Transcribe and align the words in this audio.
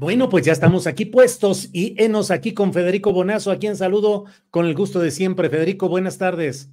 Bueno, 0.00 0.30
pues 0.30 0.46
ya 0.46 0.52
estamos 0.52 0.86
aquí 0.86 1.04
puestos 1.04 1.68
y 1.74 1.94
enos 2.02 2.30
aquí 2.30 2.54
con 2.54 2.72
Federico 2.72 3.12
Bonazo, 3.12 3.50
a 3.50 3.58
quien 3.58 3.76
saludo 3.76 4.24
con 4.50 4.64
el 4.64 4.74
gusto 4.74 4.98
de 4.98 5.10
siempre. 5.10 5.50
Federico, 5.50 5.90
buenas 5.90 6.16
tardes. 6.16 6.70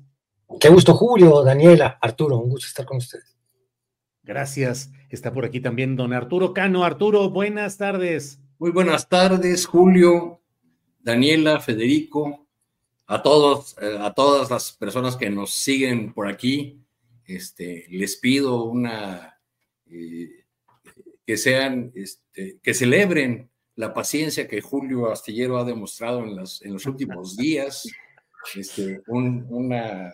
Qué 0.61 0.69
gusto, 0.69 0.93
Julio, 0.93 1.43
Daniela, 1.43 1.97
Arturo, 2.01 2.37
un 2.37 2.49
gusto 2.49 2.67
estar 2.67 2.85
con 2.85 2.99
ustedes. 2.99 3.37
Gracias. 4.23 4.93
Está 5.09 5.33
por 5.33 5.43
aquí 5.43 5.59
también 5.59 5.97
don 5.97 6.13
Arturo 6.13 6.53
Cano. 6.53 6.85
Arturo, 6.85 7.29
buenas 7.29 7.75
tardes. 7.75 8.39
Muy 8.59 8.71
buenas 8.71 9.09
tardes, 9.09 9.65
Julio, 9.65 10.39
Daniela, 11.01 11.59
Federico, 11.59 12.47
a 13.07 13.21
todos, 13.21 13.75
eh, 13.81 13.97
a 13.99 14.13
todas 14.13 14.49
las 14.49 14.71
personas 14.71 15.17
que 15.17 15.29
nos 15.29 15.51
siguen 15.51 16.13
por 16.13 16.29
aquí. 16.29 16.81
Este, 17.25 17.87
les 17.89 18.15
pido 18.15 18.63
una 18.63 19.37
eh, 19.91 20.45
que 21.25 21.35
sean, 21.35 21.91
este, 21.93 22.23
que 22.63 22.73
celebren 22.73 23.49
la 23.75 23.93
paciencia 23.93 24.47
que 24.47 24.61
Julio 24.61 25.11
Astillero 25.11 25.57
ha 25.57 25.63
demostrado 25.63 26.23
en, 26.23 26.35
las, 26.35 26.61
en 26.63 26.73
los 26.73 26.85
últimos 26.85 27.35
días. 27.37 27.87
Este, 28.55 29.01
un- 29.07 29.45
una 29.49 30.13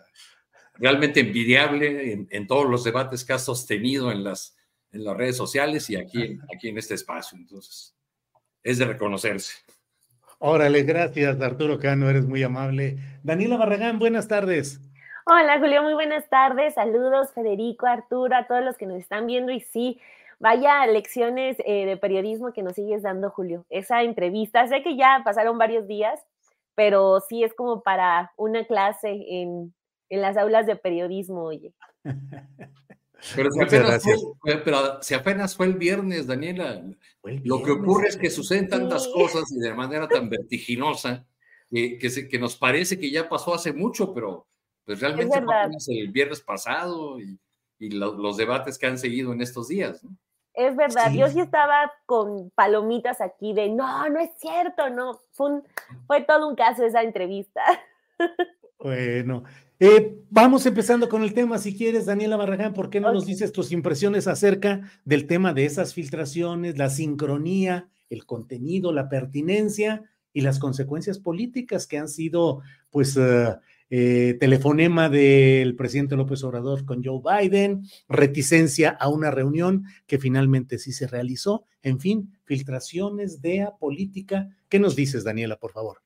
realmente 0.76 1.20
envidiable 1.20 2.12
en, 2.14 2.28
en 2.32 2.48
todos 2.48 2.70
los 2.70 2.84
debates 2.84 3.24
que 3.24 3.34
ha 3.34 3.40
sostenido 3.40 4.12
en 4.12 4.24
las, 4.24 4.58
en 4.92 5.04
las 5.04 5.16
redes 5.16 5.38
sociales 5.38 5.90
y 5.90 5.96
aquí, 5.96 6.40
aquí 6.54 6.70
en 6.70 6.78
este 6.78 6.96
espacio. 6.96 7.38
Entonces, 7.38 7.96
es 8.64 8.80
de 8.80 8.86
reconocerse. 8.86 9.54
Órale, 10.40 10.84
gracias, 10.84 11.40
Arturo 11.42 11.80
Cano, 11.80 12.10
eres 12.10 12.26
muy 12.26 12.44
amable. 12.44 12.98
Daniela 13.24 13.56
Barragán, 13.58 14.00
buenas 14.00 14.28
tardes. 14.28 14.82
Hola 15.26 15.58
Julio, 15.60 15.84
muy 15.84 15.94
buenas 15.94 16.28
tardes. 16.30 16.74
Saludos 16.74 17.32
Federico, 17.34 17.86
Arturo, 17.86 18.36
a 18.36 18.46
todos 18.46 18.62
los 18.64 18.76
que 18.76 18.86
nos 18.86 19.00
están 19.00 19.26
viendo. 19.26 19.54
Y 19.54 19.62
sí, 19.62 20.00
vaya 20.40 20.86
lecciones 20.88 21.58
eh, 21.66 21.86
de 21.86 21.98
periodismo 21.98 22.54
que 22.54 22.64
nos 22.64 22.74
sigues 22.76 23.02
dando, 23.04 23.30
Julio. 23.30 23.66
Esa 23.70 24.04
entrevista, 24.04 24.68
sé 24.68 24.84
que 24.84 24.96
ya 24.98 25.22
pasaron 25.24 25.58
varios 25.58 25.88
días, 25.88 26.20
pero 26.76 27.20
sí 27.22 27.44
es 27.44 27.54
como 27.54 27.82
para 27.84 28.32
una 28.38 28.66
clase 28.66 29.10
en, 29.28 29.74
en 30.10 30.22
las 30.22 30.38
aulas 30.38 30.66
de 30.66 30.76
periodismo, 30.76 31.44
oye. 31.44 31.74
Pero 33.38 33.50
si, 33.52 33.62
apenas 33.62 33.88
gracias. 33.88 34.22
fue, 34.42 34.58
pero 34.58 35.02
si 35.02 35.14
apenas 35.14 35.56
fue 35.56 35.68
el 35.68 35.76
viernes, 35.76 36.28
Daniela, 36.28 36.84
lo 37.24 37.64
que 37.64 37.72
ocurre 37.72 38.10
es 38.10 38.18
que 38.18 38.30
suceden 38.30 38.68
tantas 38.68 39.06
Sí. 39.06 39.12
cosas 39.14 39.50
y 39.56 39.60
de 39.60 39.74
manera 39.74 40.10
tan 40.10 40.30
vertiginosa 40.30 41.26
que, 41.72 41.98
que, 41.98 42.10
se- 42.10 42.28
que 42.28 42.38
nos 42.38 42.58
parece 42.58 43.00
que 43.00 43.10
ya 43.10 43.30
pasó 43.30 43.54
hace 43.54 43.72
mucho, 43.72 44.14
pero 44.14 44.46
pues 44.84 45.00
realmente 45.00 45.42
fue 45.42 46.00
el 46.02 46.12
viernes 46.12 46.42
pasado 46.42 47.18
y, 47.22 47.40
y 47.86 47.90
lo- 47.90 48.14
los 48.14 48.38
debates 48.38 48.78
que 48.78 48.86
han 48.88 48.98
seguido 48.98 49.34
en 49.34 49.42
estos 49.42 49.68
días. 49.68 50.04
¿no? 50.04 50.12
Es 50.54 50.76
verdad, 50.76 51.10
Sí. 51.12 51.18
yo 51.18 51.28
sí 51.30 51.40
estaba 51.40 51.92
con 52.06 52.52
palomitas 52.52 53.20
aquí 53.22 53.54
de 53.54 53.70
no, 53.70 54.08
no 54.10 54.20
es 54.20 54.30
cierto, 54.40 54.90
no. 54.90 55.20
Fue, 55.32 55.50
un- 55.52 55.64
fue 56.08 56.22
todo 56.22 56.48
un 56.48 56.56
caso 56.56 56.86
esa 56.86 57.02
entrevista. 57.04 57.62
Bueno, 58.80 59.44
eh, 59.80 60.18
vamos 60.30 60.66
empezando 60.66 61.08
con 61.08 61.24
el 61.24 61.34
tema. 61.34 61.58
Si 61.58 61.74
quieres, 61.74 62.06
Daniela 62.06 62.36
Barragán, 62.36 62.74
¿por 62.74 62.90
qué 62.90 63.00
no 63.00 63.14
nos 63.14 63.26
dices 63.26 63.54
tus 63.54 63.72
impresiones 63.72 64.28
acerca 64.28 64.82
del 65.06 65.26
tema 65.26 65.54
de 65.54 65.64
esas 65.66 65.94
filtraciones, 65.94 66.78
la 66.78 66.90
sincronía, 66.90 67.88
el 68.10 68.26
contenido, 68.26 68.92
la 68.92 69.08
pertinencia 69.08 70.04
y 70.34 70.42
las 70.42 70.60
consecuencias 70.60 71.18
políticas 71.18 71.88
que 71.88 71.98
han 71.98 72.10
sido, 72.10 72.62
pues, 72.90 73.16
eh, 73.16 73.56
eh, 73.90 74.38
telefonema 74.40 75.10
del 75.10 75.76
presidente 75.76 76.16
López 76.16 76.44
Obrador 76.44 76.86
con 76.86 77.04
Joe 77.04 77.22
Biden, 77.22 77.84
reticencia 78.08 78.90
a 78.90 79.10
una 79.10 79.32
reunión 79.32 79.86
que 80.08 80.20
finalmente 80.20 80.80
sí 80.80 80.92
se 80.92 81.08
realizó, 81.08 81.66
en 81.82 82.00
fin, 82.00 82.38
filtraciones, 82.44 83.42
DEA, 83.42 83.78
política. 83.78 84.50
¿Qué 84.70 84.80
nos 84.80 84.96
dices, 84.96 85.24
Daniela, 85.24 85.58
por 85.58 85.72
favor? 85.72 86.02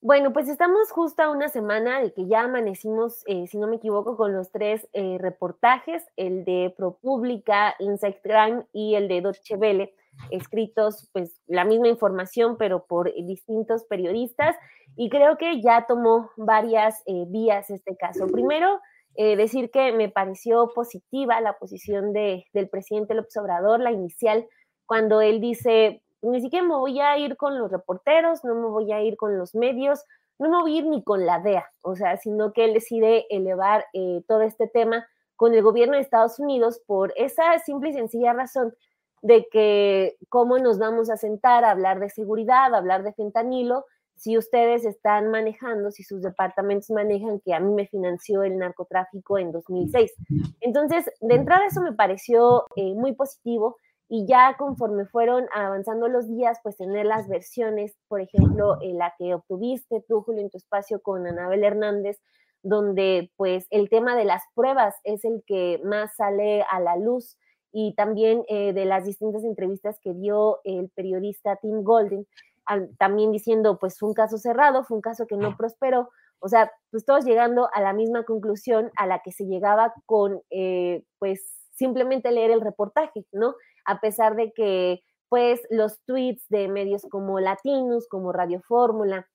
Bueno, 0.00 0.32
pues 0.32 0.48
estamos 0.48 0.92
justo 0.92 1.22
a 1.22 1.30
una 1.30 1.48
semana 1.48 2.00
de 2.00 2.12
que 2.12 2.28
ya 2.28 2.42
amanecimos, 2.42 3.24
eh, 3.26 3.48
si 3.48 3.58
no 3.58 3.66
me 3.66 3.76
equivoco, 3.76 4.16
con 4.16 4.32
los 4.32 4.52
tres 4.52 4.88
eh, 4.92 5.18
reportajes, 5.18 6.04
el 6.16 6.44
de 6.44 6.72
ProPublica, 6.76 7.74
Insect 7.80 8.22
Crime 8.22 8.64
y 8.72 8.94
el 8.94 9.08
de 9.08 9.22
Deutsche 9.22 9.56
Welle, 9.56 9.92
escritos 10.30 11.08
pues 11.12 11.40
la 11.46 11.64
misma 11.64 11.88
información, 11.88 12.56
pero 12.58 12.86
por 12.86 13.12
distintos 13.14 13.84
periodistas, 13.84 14.56
y 14.96 15.10
creo 15.10 15.36
que 15.36 15.60
ya 15.60 15.86
tomó 15.86 16.30
varias 16.36 17.02
eh, 17.06 17.24
vías 17.28 17.70
este 17.70 17.96
caso. 17.96 18.26
Primero, 18.26 18.80
eh, 19.14 19.36
decir 19.36 19.70
que 19.70 19.92
me 19.92 20.08
pareció 20.08 20.72
positiva 20.74 21.40
la 21.40 21.58
posición 21.58 22.12
de, 22.12 22.46
del 22.52 22.68
presidente 22.68 23.14
López 23.14 23.36
Obrador, 23.36 23.80
la 23.80 23.92
inicial, 23.92 24.46
cuando 24.86 25.20
él 25.20 25.40
dice, 25.40 26.02
ni 26.22 26.40
siquiera 26.40 26.66
me 26.66 26.76
voy 26.76 27.00
a 27.00 27.18
ir 27.18 27.36
con 27.36 27.58
los 27.58 27.70
reporteros, 27.70 28.44
no 28.44 28.54
me 28.54 28.68
voy 28.68 28.92
a 28.92 29.02
ir 29.02 29.16
con 29.16 29.36
los 29.36 29.54
medios, 29.54 30.04
no 30.38 30.48
me 30.48 30.60
voy 30.60 30.76
a 30.76 30.78
ir 30.78 30.86
ni 30.86 31.02
con 31.02 31.26
la 31.26 31.40
DEA, 31.40 31.66
o 31.82 31.96
sea, 31.96 32.16
sino 32.16 32.52
que 32.52 32.64
él 32.64 32.74
decide 32.74 33.26
elevar 33.30 33.86
eh, 33.92 34.22
todo 34.28 34.42
este 34.42 34.68
tema 34.68 35.06
con 35.36 35.54
el 35.54 35.62
gobierno 35.62 35.94
de 35.94 36.00
Estados 36.00 36.38
Unidos 36.38 36.80
por 36.86 37.12
esa 37.16 37.58
simple 37.58 37.90
y 37.90 37.94
sencilla 37.94 38.32
razón 38.32 38.74
de 39.22 39.46
que 39.50 40.16
cómo 40.28 40.58
nos 40.58 40.78
vamos 40.78 41.10
a 41.10 41.16
sentar 41.16 41.64
a 41.64 41.70
hablar 41.70 42.00
de 42.00 42.10
seguridad, 42.10 42.74
a 42.74 42.78
hablar 42.78 43.02
de 43.02 43.12
fentanilo, 43.12 43.84
si 44.18 44.36
ustedes 44.36 44.84
están 44.84 45.30
manejando, 45.30 45.90
si 45.90 46.02
sus 46.02 46.22
departamentos 46.22 46.90
manejan 46.90 47.40
que 47.40 47.54
a 47.54 47.60
mí 47.60 47.72
me 47.72 47.86
financió 47.86 48.42
el 48.42 48.58
narcotráfico 48.58 49.38
en 49.38 49.52
2006. 49.52 50.12
Entonces, 50.60 51.10
de 51.20 51.34
entrada 51.36 51.66
eso 51.66 51.80
me 51.80 51.92
pareció 51.92 52.64
eh, 52.74 52.94
muy 52.94 53.14
positivo 53.14 53.76
y 54.08 54.26
ya 54.26 54.56
conforme 54.58 55.06
fueron 55.06 55.46
avanzando 55.54 56.08
los 56.08 56.28
días, 56.28 56.58
pues 56.62 56.76
tener 56.76 57.06
las 57.06 57.28
versiones, 57.28 57.94
por 58.08 58.20
ejemplo, 58.20 58.80
eh, 58.80 58.92
la 58.94 59.14
que 59.18 59.34
obtuviste 59.34 60.02
tú, 60.08 60.22
Julio, 60.22 60.42
en 60.42 60.50
tu 60.50 60.56
espacio 60.56 61.00
con 61.00 61.26
Anabel 61.26 61.62
Hernández, 61.62 62.18
donde 62.62 63.30
pues 63.36 63.66
el 63.70 63.88
tema 63.88 64.16
de 64.16 64.24
las 64.24 64.42
pruebas 64.54 64.96
es 65.04 65.24
el 65.24 65.44
que 65.46 65.80
más 65.84 66.16
sale 66.16 66.64
a 66.70 66.80
la 66.80 66.96
luz 66.96 67.36
y 67.72 67.94
también 67.94 68.44
eh, 68.48 68.72
de 68.72 68.84
las 68.84 69.04
distintas 69.04 69.44
entrevistas 69.44 69.98
que 70.00 70.14
dio 70.14 70.60
el 70.64 70.90
periodista 70.90 71.56
Tim 71.56 71.82
Golden, 71.82 72.26
al, 72.64 72.90
también 72.98 73.32
diciendo 73.32 73.78
pues 73.78 73.98
fue 73.98 74.08
un 74.08 74.14
caso 74.14 74.38
cerrado, 74.38 74.84
fue 74.84 74.96
un 74.96 75.02
caso 75.02 75.26
que 75.26 75.36
no 75.36 75.56
prosperó, 75.56 76.10
o 76.40 76.48
sea, 76.48 76.70
pues 76.90 77.04
todos 77.04 77.24
llegando 77.24 77.68
a 77.72 77.80
la 77.80 77.92
misma 77.92 78.24
conclusión 78.24 78.90
a 78.96 79.06
la 79.06 79.20
que 79.20 79.32
se 79.32 79.44
llegaba 79.44 79.92
con 80.06 80.42
eh, 80.50 81.04
pues 81.18 81.58
simplemente 81.72 82.30
leer 82.30 82.50
el 82.50 82.60
reportaje, 82.60 83.24
¿no? 83.32 83.54
A 83.84 84.00
pesar 84.00 84.36
de 84.36 84.52
que 84.52 85.02
pues 85.28 85.60
los 85.70 86.00
tweets 86.06 86.48
de 86.48 86.68
medios 86.68 87.02
como 87.10 87.38
Latinos, 87.40 88.08
como 88.08 88.32
Radio 88.32 88.60
Fórmula, 88.62 89.28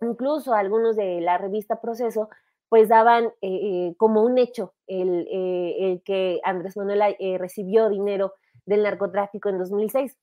incluso 0.00 0.54
algunos 0.54 0.96
de 0.96 1.20
la 1.20 1.38
revista 1.38 1.80
Proceso, 1.80 2.28
pues 2.68 2.88
daban 2.88 3.26
eh, 3.26 3.30
eh, 3.42 3.94
como 3.96 4.22
un 4.22 4.38
hecho 4.38 4.74
el, 4.86 5.26
eh, 5.30 5.76
el 5.80 6.02
que 6.02 6.40
Andrés 6.44 6.76
Manuel 6.76 7.16
recibió 7.38 7.88
dinero 7.88 8.34
del 8.66 8.82
narcotráfico 8.82 9.48
en 9.48 9.58
2006. 9.58 10.16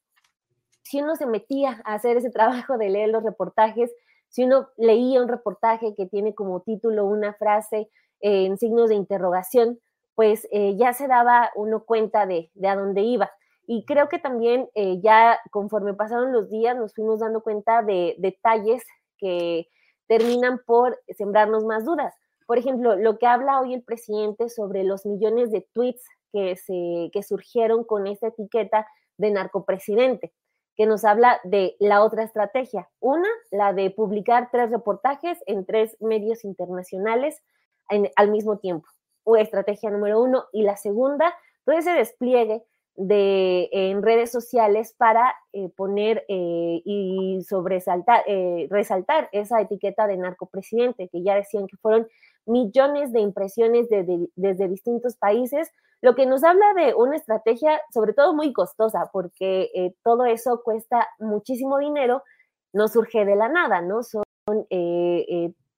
si 0.83 1.01
uno 1.01 1.15
se 1.15 1.25
metía 1.25 1.81
a 1.83 1.95
hacer 1.95 2.17
ese 2.17 2.29
trabajo 2.31 2.77
de 2.77 2.89
leer 2.89 3.09
los 3.09 3.23
reportajes, 3.23 3.91
si 4.29 4.43
uno 4.43 4.69
leía 4.77 5.21
un 5.21 5.27
reportaje 5.27 5.95
que 5.95 6.05
tiene 6.05 6.35
como 6.35 6.61
título 6.61 7.05
una 7.05 7.33
frase 7.33 7.89
en 8.19 8.57
signos 8.57 8.89
de 8.89 8.95
interrogación, 8.95 9.79
pues 10.15 10.47
ya 10.51 10.93
se 10.93 11.07
daba 11.07 11.51
uno 11.55 11.83
cuenta 11.85 12.25
de, 12.25 12.49
a 12.65 12.75
dónde 12.75 13.01
iba. 13.01 13.31
Y 13.67 13.85
creo 13.85 14.09
que 14.09 14.19
también 14.19 14.69
ya 15.01 15.39
conforme 15.51 15.93
pasaron 15.93 16.33
los 16.33 16.49
días 16.49 16.75
nos 16.75 16.93
fuimos 16.93 17.19
dando 17.19 17.41
cuenta 17.41 17.81
de 17.81 18.15
detalles 18.17 18.83
que 19.17 19.67
terminan 20.07 20.59
por 20.65 20.99
sembrarnos 21.15 21.63
más 21.63 21.85
dudas. 21.85 22.13
Por 22.45 22.57
ejemplo, 22.57 22.95
lo 22.95 23.17
que 23.17 23.27
habla 23.27 23.59
hoy 23.59 23.73
el 23.73 23.83
presidente 23.83 24.49
sobre 24.49 24.83
los 24.83 25.05
millones 25.05 25.51
de 25.51 25.67
tweets 25.73 26.03
que, 26.31 26.55
se, 26.55 27.09
que 27.11 27.23
surgieron 27.23 27.83
con 27.83 28.07
esta 28.07 28.27
etiqueta 28.27 28.87
de 29.17 29.31
narcopresidente, 29.31 30.33
que 30.75 30.85
nos 30.85 31.05
habla 31.05 31.39
de 31.43 31.75
la 31.79 32.03
otra 32.03 32.23
estrategia. 32.23 32.89
Una, 32.99 33.29
la 33.51 33.73
de 33.73 33.89
publicar 33.89 34.49
tres 34.51 34.69
reportajes 34.69 35.39
en 35.47 35.65
tres 35.65 35.97
medios 36.01 36.43
internacionales 36.43 37.41
al 38.15 38.31
mismo 38.31 38.57
tiempo 38.57 38.87
estrategia 39.35 39.89
número 39.89 40.21
uno. 40.21 40.45
Y 40.53 40.61
la 40.61 40.77
segunda, 40.77 41.33
todo 41.65 41.75
ese 41.75 41.91
despliegue 41.91 42.63
de, 42.95 43.69
en 43.71 44.03
redes 44.03 44.31
sociales 44.31 44.93
para 44.97 45.35
eh, 45.51 45.69
poner 45.75 46.23
eh, 46.29 46.81
y 46.85 47.41
sobresaltar, 47.47 48.23
eh, 48.27 48.67
resaltar 48.69 49.27
esa 49.31 49.59
etiqueta 49.59 50.07
de 50.07 50.17
narcopresidente, 50.17 51.09
que 51.09 51.23
ya 51.23 51.35
decían 51.35 51.67
que 51.67 51.77
fueron 51.77 52.07
millones 52.45 53.11
de 53.11 53.21
impresiones 53.21 53.87
desde 53.89 54.67
distintos 54.67 55.15
países, 55.15 55.71
lo 56.01 56.15
que 56.15 56.25
nos 56.25 56.43
habla 56.43 56.73
de 56.75 56.93
una 56.93 57.15
estrategia 57.15 57.81
sobre 57.93 58.13
todo 58.13 58.33
muy 58.33 58.53
costosa, 58.53 59.09
porque 59.11 59.93
todo 60.03 60.25
eso 60.25 60.61
cuesta 60.63 61.07
muchísimo 61.19 61.79
dinero, 61.79 62.23
no 62.73 62.87
surge 62.87 63.25
de 63.25 63.35
la 63.35 63.49
nada, 63.49 63.81
¿no? 63.81 64.03
Son 64.03 64.23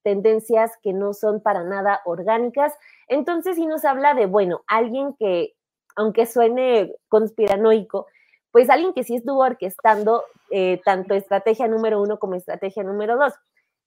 tendencias 0.08 0.72
que 0.81 0.94
no 0.94 1.14
son 1.14 1.42
para 1.42 1.64
nada 1.64 2.00
orgánicas. 2.06 2.74
Entonces, 3.10 3.58
si 3.58 3.66
nos 3.66 3.84
habla 3.84 4.14
de, 4.14 4.25
bueno, 4.25 4.62
alguien 4.66 5.14
que, 5.19 5.54
aunque 5.98 6.25
suene 6.25 6.96
conspiranoico, 7.10 8.08
pues 8.52 8.69
alguien 8.69 8.94
que 8.94 9.04
sí 9.04 9.18
estuvo 9.18 9.40
orquestando 9.40 10.24
eh, 10.50 10.80
tanto 10.86 11.14
estrategia 11.14 11.68
número 11.68 12.02
uno 12.02 12.19
como 12.19 12.36
estrategia 12.36 12.84
número 12.84 13.18
dos. 13.18 13.34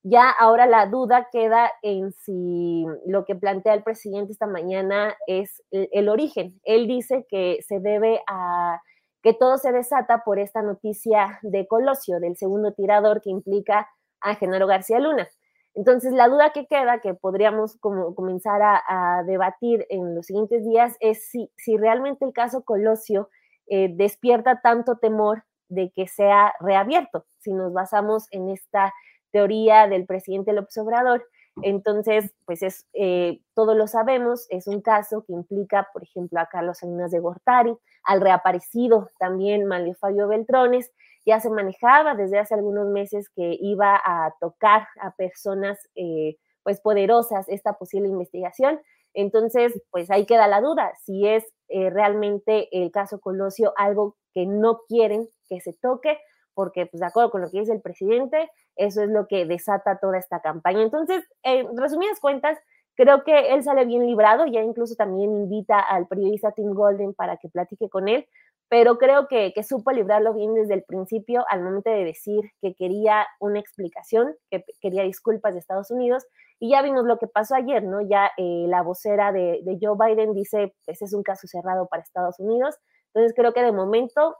Ya 0.03 0.31
ahora 0.31 0.67
la 0.67 0.87
duda 0.87 1.29
queda 1.31 1.71
en 1.83 2.13
si 2.13 2.87
lo 3.07 3.27
que 3.27 3.35
plantea 3.35 3.75
el 3.75 3.83
presidente 3.83 4.33
esta 4.33 4.47
mañana 4.47 5.15
es 5.27 5.63
el, 5.71 6.09
origen. 6.09 6.59
Él 6.65 6.87
dice 6.87 7.27
que 7.29 7.59
se 7.67 7.81
debe 7.81 8.23
a 8.27 8.81
que 9.23 9.35
todo 9.35 9.59
se 9.59 9.73
desata 9.73 10.23
por 10.25 10.39
esta 10.39 10.63
noticia 10.63 11.39
de 11.43 11.67
Colosio, 11.67 12.19
del 12.19 12.37
segundo 12.37 12.73
tirador 12.73 13.21
que 13.21 13.29
implica 13.29 13.91
a 14.23 14.35
Genaro 14.37 14.67
García 14.67 14.99
Luna. 15.01 15.29
Entonces, 15.75 16.13
la 16.13 16.29
duda 16.29 16.51
que 16.53 16.67
queda, 16.67 17.01
que 17.01 17.13
podríamos 17.13 17.77
como 17.77 18.15
comenzar 18.15 18.61
a, 18.63 19.23
debatir 19.27 19.87
en 19.91 20.15
los 20.15 20.27
siguientes 20.27 20.65
días, 20.65 20.97
es 21.01 21.29
si, 21.29 21.51
si 21.59 21.77
realmente 21.77 22.25
el 22.25 22.33
caso 22.33 22.65
Colosio 22.65 23.29
eh, 23.67 23.91
despierta 23.95 24.61
tanto 24.63 24.97
temor 24.97 25.45
de 25.69 25.93
que 25.95 26.09
sea 26.09 26.55
reabierto, 26.59 27.27
si 27.39 27.53
nos 27.53 27.73
basamos 27.73 28.27
en 28.33 28.49
esta 28.49 28.93
teoría 29.31 29.87
del 29.89 30.07
presidente 30.07 30.53
López 30.53 30.77
Obrador. 30.79 31.27
Entonces, 31.63 32.33
pues 32.47 32.63
es, 32.63 32.87
eh, 32.95 33.41
todos 33.55 33.77
lo 33.77 33.87
sabemos, 33.87 34.47
es 34.51 34.67
un 34.67 34.81
caso 34.81 35.25
que 35.27 35.33
implica, 35.33 35.89
por 35.93 36.03
ejemplo, 36.03 36.41
a 36.41 36.47
Carlos 36.47 36.79
Salinas 36.79 37.11
de 37.11 37.19
Gortari, 37.19 37.77
al 38.05 38.21
reaparecido 38.21 39.11
también 39.19 39.67
Manlio 39.67 39.95
Fabio 39.95 40.29
Beltrones, 40.29 40.91
ya 41.27 41.41
se 41.41 41.51
manejaba 41.51 42.15
desde 42.15 42.39
hace 42.39 42.55
algunos 42.55 42.89
meses 42.89 43.29
que 43.31 43.57
iba 43.61 44.01
a 44.03 44.35
tocar 44.41 44.87
a 45.01 45.11
personas 45.13 45.79
eh, 45.95 46.37
pues 46.63 46.81
poderosas 46.81 47.49
esta 47.49 47.75
posible 47.75 48.09
investigación. 48.09 48.81
Entonces, 49.13 49.81
pues 49.91 50.11
ahí 50.11 50.25
queda 50.25 50.47
la 50.47 50.61
duda, 50.61 50.93
si 51.05 51.27
es 51.27 51.45
eh, 51.69 51.91
realmente 51.91 52.69
el 52.73 52.91
caso 52.91 53.21
Colosio 53.21 53.73
algo 53.77 54.17
que 54.33 54.47
no 54.47 54.83
quieren 54.89 55.29
que 55.49 55.61
se 55.61 55.73
toque, 55.73 56.19
porque 56.61 56.85
pues 56.85 57.01
de 57.01 57.07
acuerdo 57.07 57.31
con 57.31 57.41
lo 57.41 57.51
que 57.51 57.61
dice 57.61 57.73
el 57.73 57.81
presidente, 57.81 58.51
eso 58.77 59.03
es 59.03 59.09
lo 59.09 59.27
que 59.27 59.47
desata 59.47 59.99
toda 59.99 60.19
esta 60.19 60.41
campaña. 60.41 60.83
Entonces, 60.83 61.25
en 61.43 61.75
resumidas 61.75 62.21
cuentas, 62.21 62.59
creo 62.97 63.25
que 63.25 63.55
él 63.55 63.63
sale 63.63 63.87
bien 63.87 64.07
librado, 64.07 64.45
ya 64.45 64.61
incluso 64.61 64.95
también 64.95 65.35
invita 65.35 65.81
al 65.81 66.07
periodista 66.07 66.53
Tim 66.53 66.75
Golden 66.75 67.15
para 67.15 67.39
que 67.39 67.49
platique 67.49 67.89
con 67.89 68.09
él, 68.09 68.27
pero 68.69 68.99
creo 68.99 69.27
que, 69.27 69.55
supo 69.63 69.91
librarlo 69.91 70.35
bien 70.35 70.53
desde 70.53 70.75
el 70.75 70.83
principio 70.83 71.47
al 71.49 71.63
momento 71.63 71.89
de 71.89 72.05
decir 72.05 72.53
que 72.61 72.75
quería 72.75 73.27
una 73.39 73.59
explicación, 73.59 74.37
que 74.51 74.63
quería 74.83 75.03
disculpas 75.03 75.55
de 75.55 75.61
Estados 75.61 75.91
Unidos. 75.91 76.27
Y 76.59 76.73
ya 76.73 76.83
vimos 76.83 77.07
lo 77.07 77.17
que 77.17 77.27
pasó 77.27 77.55
ayer, 77.55 77.83
¿no? 77.83 78.03
Ya 78.03 78.33
eh, 78.37 78.67
la 78.69 78.83
vocera 78.83 79.33
de, 79.33 79.63
Joe 79.81 79.97
Biden 79.99 80.35
dice, 80.35 80.75
pues 80.85 81.01
es 81.01 81.15
un 81.15 81.23
caso 81.23 81.47
cerrado 81.47 81.87
para 81.87 82.03
Estados 82.03 82.39
Unidos. 82.39 82.77
Entonces 83.15 83.33
creo 83.35 83.55
que 83.55 83.63
de 83.63 83.73
momento 83.73 84.37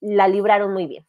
la 0.00 0.28
libraron 0.28 0.72
muy 0.72 0.86
bien. 0.86 1.06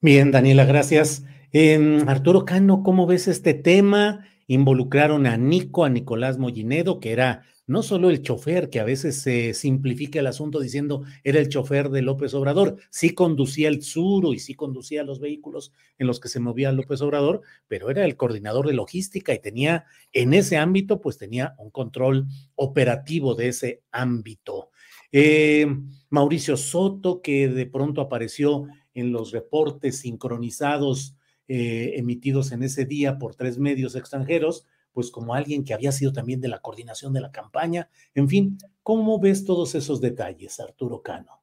Bien, 0.00 0.30
Daniela, 0.30 0.64
gracias. 0.64 1.24
Em, 1.52 2.08
Arturo 2.08 2.44
Cano, 2.44 2.84
¿cómo 2.84 3.06
ves 3.06 3.26
este 3.26 3.52
tema? 3.52 4.24
Involucraron 4.46 5.26
a 5.26 5.36
Nico, 5.36 5.84
a 5.84 5.88
Nicolás 5.90 6.38
Mollinedo, 6.38 7.00
que 7.00 7.10
era 7.10 7.42
no 7.66 7.82
solo 7.82 8.08
el 8.08 8.22
chofer, 8.22 8.70
que 8.70 8.78
a 8.78 8.84
veces 8.84 9.20
se 9.20 9.54
simplifica 9.54 10.20
el 10.20 10.28
asunto 10.28 10.60
diciendo 10.60 11.02
era 11.24 11.40
el 11.40 11.48
chofer 11.48 11.90
de 11.90 12.02
López 12.02 12.32
Obrador, 12.34 12.76
sí 12.90 13.10
conducía 13.10 13.68
el 13.68 13.82
Suro 13.82 14.32
y 14.34 14.38
sí 14.38 14.54
conducía 14.54 15.02
los 15.02 15.18
vehículos 15.18 15.72
en 15.98 16.06
los 16.06 16.20
que 16.20 16.28
se 16.28 16.38
movía 16.38 16.70
López 16.70 17.02
Obrador, 17.02 17.42
pero 17.66 17.90
era 17.90 18.04
el 18.04 18.16
coordinador 18.16 18.68
de 18.68 18.74
logística 18.74 19.34
y 19.34 19.40
tenía 19.40 19.84
en 20.12 20.32
ese 20.32 20.58
ámbito, 20.58 21.00
pues 21.00 21.18
tenía 21.18 21.56
un 21.58 21.70
control 21.70 22.26
operativo 22.54 23.34
de 23.34 23.48
ese 23.48 23.82
ámbito. 23.90 24.70
Eh, 25.10 25.66
Mauricio 26.10 26.56
Soto, 26.56 27.20
que 27.20 27.48
de 27.48 27.66
pronto 27.66 28.00
apareció 28.00 28.66
en 28.98 29.12
los 29.12 29.30
reportes 29.30 30.00
sincronizados 30.00 31.14
eh, 31.46 31.92
emitidos 31.96 32.50
en 32.50 32.64
ese 32.64 32.84
día 32.84 33.18
por 33.18 33.36
tres 33.36 33.56
medios 33.56 33.94
extranjeros, 33.94 34.66
pues 34.92 35.10
como 35.10 35.34
alguien 35.34 35.64
que 35.64 35.72
había 35.72 35.92
sido 35.92 36.12
también 36.12 36.40
de 36.40 36.48
la 36.48 36.58
coordinación 36.58 37.12
de 37.12 37.20
la 37.20 37.30
campaña. 37.30 37.88
En 38.14 38.28
fin, 38.28 38.58
¿cómo 38.82 39.20
ves 39.20 39.44
todos 39.44 39.76
esos 39.76 40.00
detalles, 40.00 40.58
Arturo 40.58 41.00
Cano? 41.00 41.42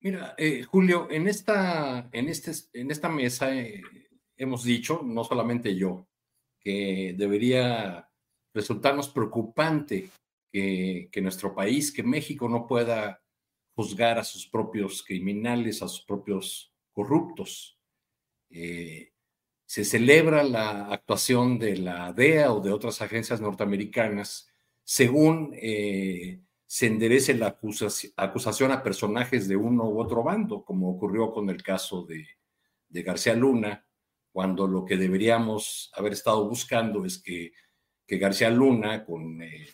Mira, 0.00 0.34
eh, 0.38 0.62
Julio, 0.62 1.08
en 1.10 1.26
esta, 1.26 2.08
en, 2.12 2.28
este, 2.28 2.52
en 2.74 2.92
esta 2.92 3.08
mesa 3.08 3.52
eh, 3.52 3.82
hemos 4.36 4.62
dicho, 4.62 5.02
no 5.04 5.24
solamente 5.24 5.74
yo, 5.74 6.06
que 6.60 7.14
debería 7.18 8.08
resultarnos 8.54 9.08
preocupante 9.08 10.10
que, 10.52 11.08
que 11.10 11.20
nuestro 11.20 11.54
país, 11.54 11.92
que 11.92 12.04
México 12.04 12.48
no 12.48 12.68
pueda 12.68 13.20
juzgar 13.76 14.18
a 14.18 14.24
sus 14.24 14.48
propios 14.48 15.04
criminales, 15.04 15.82
a 15.82 15.88
sus 15.88 16.04
propios 16.04 16.72
corruptos. 16.92 17.78
Eh, 18.50 19.12
se 19.64 19.84
celebra 19.84 20.42
la 20.42 20.86
actuación 20.86 21.58
de 21.58 21.76
la 21.76 22.12
DEA 22.12 22.52
o 22.52 22.60
de 22.60 22.72
otras 22.72 23.00
agencias 23.00 23.40
norteamericanas 23.40 24.48
según 24.86 25.52
eh, 25.60 26.40
se 26.64 26.86
enderece 26.86 27.34
la 27.34 27.48
acusación, 28.16 28.70
a 28.70 28.82
personajes 28.84 29.48
de 29.48 29.56
uno 29.56 29.84
u 29.88 30.00
otro 30.00 30.22
bando, 30.22 30.64
como 30.64 30.88
ocurrió 30.88 31.32
con 31.32 31.50
el 31.50 31.60
caso 31.62 32.06
de, 32.06 32.24
García 33.02 33.34
Luna, 33.34 33.84
cuando 34.32 34.66
lo 34.68 34.84
que 34.84 34.96
deberíamos 34.96 35.92
haber 35.94 36.12
estado 36.12 36.48
buscando 36.48 37.04
es 37.04 37.18
que, 37.18 37.52
García 38.08 38.48
Luna, 38.48 39.04
con 39.04 39.42
eh, 39.42 39.66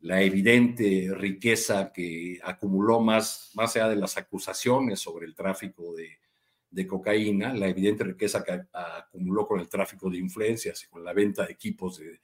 la 0.00 0.22
evidente 0.22 1.10
riqueza 1.14 1.92
que 1.92 2.38
acumuló 2.42 3.00
más, 3.00 3.50
más 3.54 3.76
allá 3.76 3.88
de 3.88 3.96
las 3.96 4.16
acusaciones 4.16 5.00
sobre 5.00 5.26
el 5.26 5.34
tráfico 5.34 5.94
de, 5.94 6.20
de 6.70 6.86
cocaína, 6.86 7.52
la 7.52 7.68
evidente 7.68 8.04
riqueza 8.04 8.44
que 8.44 8.62
acumuló 8.72 9.46
con 9.46 9.60
el 9.60 9.68
tráfico 9.68 10.08
de 10.08 10.18
influencias 10.18 10.84
y 10.84 10.88
con 10.88 11.04
la 11.04 11.12
venta 11.12 11.44
de 11.44 11.52
equipos 11.52 11.98
de, 11.98 12.20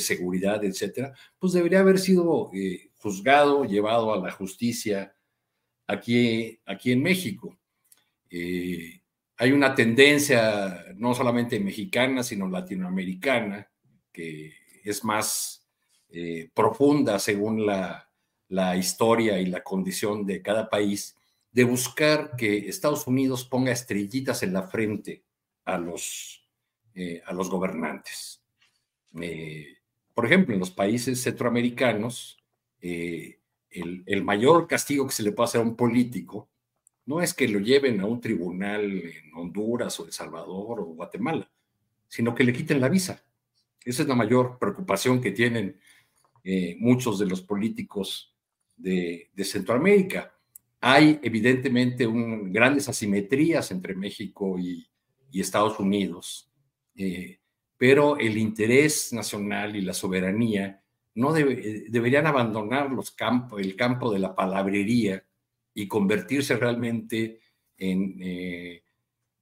seguridad, 0.00 0.64
etcétera, 0.64 1.14
pues 1.38 1.52
debería 1.52 1.78
haber 1.78 2.00
sido 2.00 2.50
eh, 2.52 2.90
juzgado, 2.96 3.64
llevado 3.64 4.12
a 4.12 4.18
la 4.18 4.32
justicia 4.32 5.14
aquí, 5.86 6.58
aquí 6.66 6.90
en 6.90 7.00
México. 7.00 7.56
Eh, 8.28 9.02
hay 9.36 9.52
una 9.52 9.72
tendencia 9.72 10.84
no 10.96 11.14
solamente 11.14 11.60
mexicana, 11.60 12.24
sino 12.24 12.48
latinoamericana, 12.48 13.70
que 14.10 14.52
es 14.82 15.04
más 15.04 15.63
eh, 16.14 16.50
profunda 16.54 17.18
según 17.18 17.66
la, 17.66 18.08
la 18.48 18.76
historia 18.76 19.40
y 19.40 19.46
la 19.46 19.62
condición 19.62 20.24
de 20.24 20.42
cada 20.42 20.70
país 20.70 21.16
de 21.54 21.64
buscar 21.64 22.34
que 22.36 22.68
Estados 22.68 23.06
Unidos 23.06 23.44
ponga 23.44 23.72
estrellitas 23.72 24.42
en 24.42 24.52
la 24.52 24.64
frente 24.64 25.24
a 25.64 25.78
los, 25.78 26.44
eh, 26.94 27.22
a 27.24 27.32
los 27.32 27.48
gobernantes. 27.48 28.42
Eh, 29.20 29.76
por 30.12 30.26
ejemplo, 30.26 30.54
en 30.54 30.60
los 30.60 30.70
países 30.70 31.22
centroamericanos, 31.22 32.38
eh, 32.80 33.38
el, 33.70 34.24
mayor 34.24 34.66
castigo 34.66 35.06
que 35.06 35.12
se 35.12 35.22
le 35.22 35.32
puede 35.32 35.48
hacer 35.48 35.60
a 35.60 35.64
un 35.64 35.76
político 35.76 36.48
no 37.06 37.20
es 37.20 37.34
que 37.34 37.48
lo 37.48 37.58
lleven 37.58 38.00
a 38.00 38.06
un 38.06 38.20
tribunal 38.20 38.84
en 38.84 39.34
Honduras 39.34 39.98
o 40.00 40.06
El 40.06 40.12
Salvador 40.12 40.80
o 40.80 40.84
Guatemala, 40.84 41.50
sino 42.08 42.34
que 42.34 42.44
le 42.44 42.52
quiten 42.52 42.80
la 42.80 42.88
visa. 42.88 43.24
Esa 43.84 44.02
es 44.02 44.08
la 44.08 44.14
mayor 44.14 44.58
preocupación 44.58 45.20
que 45.20 45.32
tienen 45.32 45.78
eh, 46.46 46.76
muchos 46.78 47.18
de 47.18 47.24
los 47.24 47.40
políticos 47.40 48.34
de, 48.76 49.30
Centroamérica. 49.42 50.30
Hay 50.78 51.18
evidentemente 51.22 52.06
grandes 52.06 52.86
asimetrías 52.86 53.70
entre 53.70 53.94
México 53.94 54.58
y, 54.58 54.86
Estados 55.32 55.80
Unidos, 55.80 56.48
eh, 56.94 57.40
pero 57.76 58.18
el 58.18 58.38
interés 58.38 59.12
nacional 59.12 59.74
y 59.74 59.80
la 59.80 59.92
soberanía 59.92 60.80
no 61.14 61.32
deberían 61.32 62.28
abandonar 62.28 62.92
los 62.92 63.10
campos, 63.10 63.60
el 63.60 63.74
campo 63.74 64.12
de 64.12 64.20
la 64.20 64.32
palabrería 64.32 65.24
y 65.74 65.88
convertirse 65.88 66.56
realmente 66.56 67.40
en, 67.76 68.16
eh, 68.20 68.84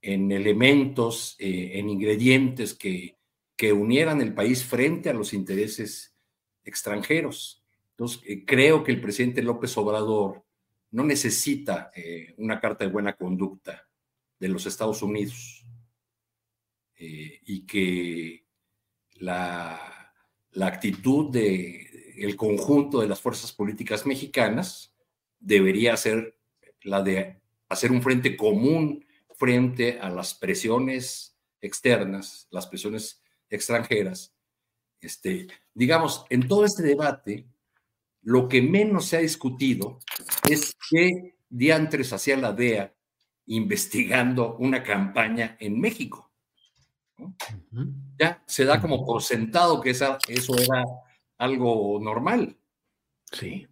en 0.01 0.31
elementos, 0.31 1.35
en 1.37 1.89
ingredientes 1.89 2.73
que, 2.73 3.17
que 3.55 3.71
unieran 3.71 4.19
el 4.19 4.33
país 4.33 4.63
frente 4.63 5.11
a 5.11 5.13
los 5.13 5.31
intereses 5.31 6.12
extranjeros. 6.63 7.63
Entonces, 7.91 8.21
eh, 8.25 8.43
creo 8.45 8.83
que 8.83 8.91
el 8.91 9.01
presidente 9.01 9.41
López 9.41 9.75
Obrador 9.77 10.43
no 10.91 11.03
necesita 11.03 11.91
eh, 11.95 12.33
una 12.37 12.59
carta 12.59 12.85
de 12.85 12.91
buena 12.91 13.13
conducta 13.13 13.87
de 14.39 14.47
los 14.47 14.65
Estados 14.65 15.01
Unidos 15.01 15.65
eh, 16.95 17.39
y 17.45 17.65
que 17.65 18.45
la, 19.15 20.13
la 20.51 20.67
actitud 20.67 21.31
del 21.31 21.87
el 22.17 22.35
conjunto 22.35 23.01
de 23.01 23.07
las 23.07 23.19
fuerzas 23.19 23.51
políticas 23.51 24.05
mexicanas 24.05 24.95
debería 25.39 25.97
ser 25.97 26.37
la 26.83 27.01
de 27.01 27.41
hacer 27.69 27.91
un 27.91 28.01
frente 28.01 28.37
común 28.37 29.05
frente 29.35 29.99
a 29.99 30.09
las 30.09 30.33
presiones 30.33 31.37
externas, 31.59 32.47
las 32.51 32.67
presiones 32.67 33.23
extranjeras, 33.49 34.32
este, 35.03 35.47
digamos, 35.73 36.25
en 36.29 36.47
todo 36.47 36.65
este 36.65 36.83
debate, 36.83 37.47
lo 38.21 38.47
que 38.47 38.61
menos 38.61 39.05
se 39.05 39.17
ha 39.17 39.21
discutido 39.21 39.99
es 40.49 40.75
qué 40.89 41.35
diantres 41.49 42.13
hacía 42.13 42.37
la 42.37 42.53
DEA 42.53 42.93
investigando 43.47 44.55
una 44.57 44.81
campaña 44.81 45.57
en 45.59 45.79
México. 45.79 46.31
Ya 48.17 48.43
se 48.47 48.65
da 48.65 48.81
como 48.81 49.05
por 49.05 49.21
sentado 49.21 49.81
que 49.81 49.91
esa, 49.91 50.17
eso 50.27 50.57
era 50.57 50.83
algo 51.37 51.99
normal. 52.01 52.57
Sí. 53.31 53.67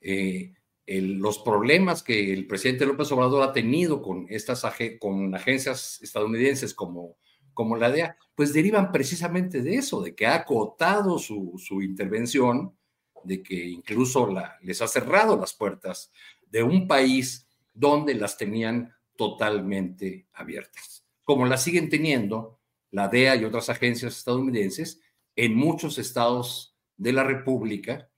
Eh, 0.00 0.54
los 0.86 1.38
problemas 1.40 2.02
que 2.02 2.32
el 2.32 2.46
presidente 2.46 2.86
López 2.86 3.10
Obrador 3.12 3.42
ha 3.42 3.52
tenido 3.52 4.02
con 4.02 4.26
estas 4.28 4.64
con 5.00 5.34
agencias 5.34 6.00
estadounidenses 6.00 6.74
como 6.74 7.16
como 7.56 7.74
la 7.74 7.90
DEA, 7.90 8.16
pues 8.34 8.52
derivan 8.52 8.92
precisamente 8.92 9.62
de 9.62 9.76
eso, 9.76 10.02
de 10.02 10.14
que 10.14 10.26
ha 10.26 10.34
acotado 10.36 11.18
su, 11.18 11.58
intervención, 11.82 12.76
de 13.24 13.42
que 13.42 13.66
incluso 13.66 14.28
les 14.60 14.82
ha 14.82 14.86
cerrado 14.86 15.36
las 15.36 15.54
puertas 15.54 16.12
de 16.48 16.62
un 16.62 16.86
país 16.86 17.48
donde 17.72 18.14
las 18.14 18.36
tenían 18.36 18.94
totalmente 19.16 20.28
abiertas, 20.34 21.04
como 21.24 21.46
las 21.46 21.64
siguen 21.64 21.88
teniendo 21.88 22.60
la 22.90 23.08
DEA 23.08 23.36
y 23.36 23.44
otras 23.44 23.70
agencias 23.70 24.18
estadounidenses 24.18 25.00
en 25.34 25.56
muchos 25.56 25.98
estados 25.98 26.76
de 26.98 27.12
la 27.14 27.24
República 27.24 28.10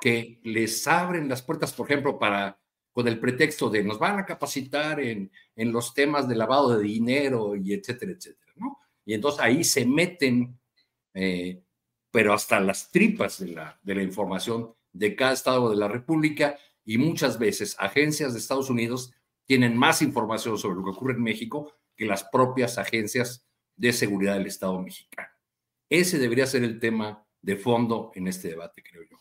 que 0.00 0.38
les 0.44 0.86
abren 0.86 1.30
las 1.30 1.40
puertas, 1.40 1.72
por 1.72 1.90
ejemplo, 1.90 2.18
para 2.18 2.60
con 2.92 3.08
el 3.08 3.18
pretexto 3.20 3.68
de 3.68 3.84
nos 3.84 3.98
van 3.98 4.18
a 4.18 4.24
capacitar 4.24 5.00
en, 5.00 5.30
en 5.54 5.72
los 5.72 5.92
temas 5.92 6.28
de 6.28 6.34
lavado 6.34 6.76
de 6.76 6.82
dinero 6.82 7.54
y 7.54 7.74
etcétera, 7.74 8.12
etcétera, 8.12 8.45
Y 9.04 9.14
entonces 9.14 9.40
ahí 9.40 9.64
se 9.64 9.86
meten, 9.86 10.58
eh, 11.14 11.62
pero 12.10 12.32
hasta 12.32 12.58
las 12.60 12.90
tripas 12.90 13.38
de 13.38 13.48
la, 13.48 13.78
de 13.82 13.94
la 13.94 14.02
información 14.02 14.74
de 14.92 15.14
cada 15.14 15.32
estado 15.32 15.70
de 15.70 15.76
la 15.76 15.88
República 15.88 16.58
y 16.84 16.98
muchas 16.98 17.38
veces 17.38 17.76
agencias 17.78 18.32
de 18.32 18.38
Estados 18.38 18.70
Unidos 18.70 19.12
tienen 19.44 19.76
más 19.76 20.02
información 20.02 20.58
sobre 20.58 20.76
lo 20.76 20.84
que 20.84 20.90
ocurre 20.90 21.14
en 21.14 21.22
México 21.22 21.72
que 21.96 22.06
las 22.06 22.24
propias 22.24 22.78
agencias 22.78 23.46
de 23.76 23.92
seguridad 23.92 24.34
del 24.34 24.46
Estado 24.46 24.80
mexicano. 24.80 25.28
Ese 25.88 26.18
debería 26.18 26.46
ser 26.46 26.64
el 26.64 26.78
tema 26.80 27.24
de 27.42 27.56
fondo 27.56 28.10
en 28.14 28.26
este 28.26 28.48
debate, 28.48 28.82
creo 28.82 29.02
yo. 29.08 29.16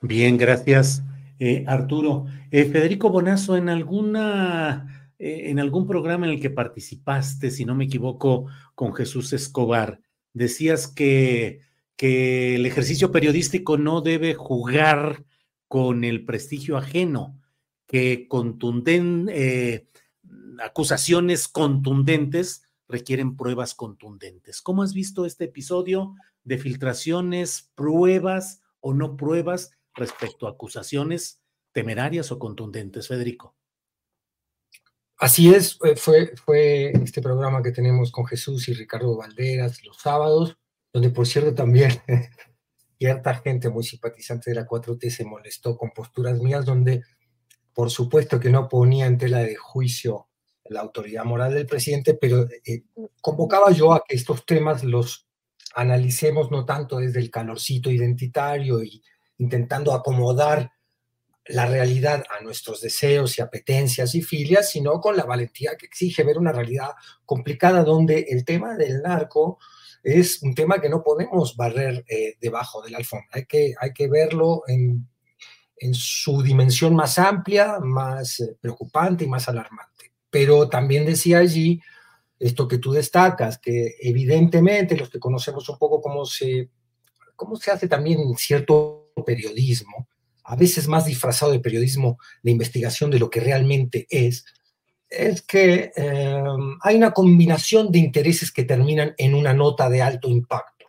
Bien, 0.00 0.36
gracias. 0.36 1.02
Eh, 1.38 1.64
Arturo. 1.66 2.26
Eh, 2.50 2.64
Federico 2.64 3.10
Bonazo, 3.10 3.56
en 3.56 3.68
alguna, 3.68 4.93
eh, 5.18 5.50
en 5.50 5.60
algún 5.60 5.86
programa 5.86 6.26
en 6.26 6.32
el 6.32 6.40
que 6.40 6.50
participaste, 6.50 7.50
si 7.50 7.64
no 7.64 7.74
me 7.74 7.84
equivoco, 7.84 8.46
con 8.74 8.94
Jesús 8.94 9.32
Escobar, 9.32 10.00
decías 10.32 10.88
que, 10.88 11.60
que 11.96 12.56
el 12.56 12.66
ejercicio 12.66 13.12
periodístico 13.12 13.78
no 13.78 14.00
debe 14.00 14.34
jugar 14.34 15.24
con 15.68 16.04
el 16.04 16.24
prestigio 16.24 16.76
ajeno, 16.76 17.40
que 17.86 18.26
contunden, 18.28 19.30
acusaciones 20.62 21.48
contundentes 21.48 22.62
requieren 22.88 23.36
pruebas 23.36 23.74
contundentes. 23.74 24.62
¿Cómo 24.62 24.82
has 24.82 24.94
visto 24.94 25.26
este 25.26 25.44
episodio 25.44 26.14
de 26.44 26.58
filtraciones, 26.58 27.70
pruebas 27.74 28.60
o 28.80 28.94
no 28.94 29.16
pruebas 29.16 29.72
respecto 29.94 30.46
a 30.46 30.50
acusaciones 30.50 31.42
temerarias 31.72 32.30
o 32.30 32.38
contundentes, 32.38 33.08
Federico. 33.08 33.56
Así 35.18 35.54
es, 35.54 35.78
fue, 35.96 36.92
este 37.02 37.22
programa 37.22 37.62
que 37.62 37.70
tenemos 37.70 38.10
con 38.10 38.26
Jesús 38.26 38.68
y 38.68 38.74
Ricardo 38.74 39.16
Valderas 39.16 39.84
los 39.84 39.98
sábados, 39.98 40.56
donde 40.92 41.10
por 41.10 41.26
cierto 41.26 41.54
también 41.54 41.92
cierta 42.98 43.34
gente 43.34 43.70
muy 43.70 43.84
simpatizante 43.84 44.50
de 44.50 44.56
la 44.56 44.66
4T 44.66 45.10
se 45.10 45.24
molestó 45.24 45.76
con 45.76 45.90
posturas 45.90 46.40
mías, 46.40 46.64
donde 46.64 47.02
por 47.72 47.90
supuesto 47.90 48.40
que 48.40 48.50
no 48.50 48.68
ponía 48.68 49.06
en 49.06 49.18
tela 49.18 49.38
de 49.38 49.56
juicio 49.56 50.28
la 50.64 50.80
autoridad 50.80 51.24
moral 51.24 51.54
del 51.54 51.66
presidente, 51.66 52.14
pero 52.14 52.48
eh, 52.64 52.84
convocaba 53.20 53.70
yo 53.70 53.92
a 53.92 54.02
que 54.06 54.16
estos 54.16 54.44
temas 54.46 54.82
los 54.82 55.28
analicemos 55.74 56.50
no 56.50 56.64
tanto 56.64 56.98
desde 56.98 57.20
el 57.20 57.30
calorcito 57.30 57.90
identitario 57.90 58.82
y 58.82 59.02
intentando 59.38 59.92
acomodar 59.92 60.70
la 61.46 61.66
realidad 61.66 62.24
a 62.30 62.42
nuestros 62.42 62.80
deseos 62.80 63.38
y 63.38 63.42
apetencias 63.42 64.14
y 64.14 64.22
filias, 64.22 64.70
sino 64.70 65.00
con 65.00 65.16
la 65.16 65.24
valentía 65.24 65.76
que 65.76 65.86
exige 65.86 66.22
ver 66.22 66.38
una 66.38 66.52
realidad 66.52 66.90
complicada 67.26 67.84
donde 67.84 68.26
el 68.30 68.44
tema 68.44 68.76
del 68.76 69.02
narco 69.02 69.58
es 70.02 70.42
un 70.42 70.54
tema 70.54 70.80
que 70.80 70.88
no 70.88 71.02
podemos 71.02 71.56
barrer 71.56 72.04
eh, 72.08 72.36
debajo 72.40 72.82
de 72.82 72.90
la 72.90 72.98
alfombra. 72.98 73.28
Hay 73.32 73.46
que, 73.46 73.74
hay 73.78 73.92
que 73.92 74.08
verlo 74.08 74.62
en, 74.66 75.08
en 75.76 75.94
su 75.94 76.42
dimensión 76.42 76.94
más 76.94 77.18
amplia, 77.18 77.78
más 77.80 78.40
eh, 78.40 78.56
preocupante 78.60 79.24
y 79.24 79.28
más 79.28 79.48
alarmante. 79.48 80.12
Pero 80.30 80.68
también 80.68 81.06
decía 81.06 81.38
allí 81.38 81.80
esto 82.38 82.68
que 82.68 82.78
tú 82.78 82.92
destacas, 82.92 83.58
que 83.58 83.96
evidentemente 84.00 84.96
los 84.96 85.08
que 85.08 85.18
conocemos 85.18 85.68
un 85.68 85.78
poco 85.78 86.02
cómo 86.02 86.24
se, 86.26 86.70
cómo 87.36 87.56
se 87.56 87.70
hace 87.70 87.88
también 87.88 88.34
cierto 88.36 89.12
periodismo, 89.24 90.08
a 90.44 90.56
veces 90.56 90.88
más 90.88 91.06
disfrazado 91.06 91.52
de 91.52 91.60
periodismo 91.60 92.18
de 92.42 92.50
investigación 92.50 93.10
de 93.10 93.18
lo 93.18 93.30
que 93.30 93.40
realmente 93.40 94.06
es, 94.10 94.44
es 95.08 95.42
que 95.42 95.92
em, 95.96 96.78
hay 96.82 96.96
una 96.96 97.12
combinación 97.12 97.90
de 97.90 97.98
intereses 97.98 98.50
que 98.52 98.64
terminan 98.64 99.14
en 99.16 99.34
una 99.34 99.54
nota 99.54 99.88
de 99.88 100.02
alto 100.02 100.28
impacto. 100.28 100.86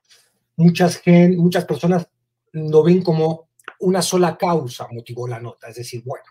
Muchas, 0.58 1.02
muchas 1.36 1.66
personas 1.66 2.08
lo 2.52 2.84
ven 2.84 3.02
como 3.02 3.50
una 3.80 4.02
sola 4.02 4.38
causa 4.38 4.88
motivó 4.92 5.28
la 5.28 5.40
nota, 5.40 5.68
es 5.68 5.76
decir, 5.76 6.02
bueno, 6.06 6.24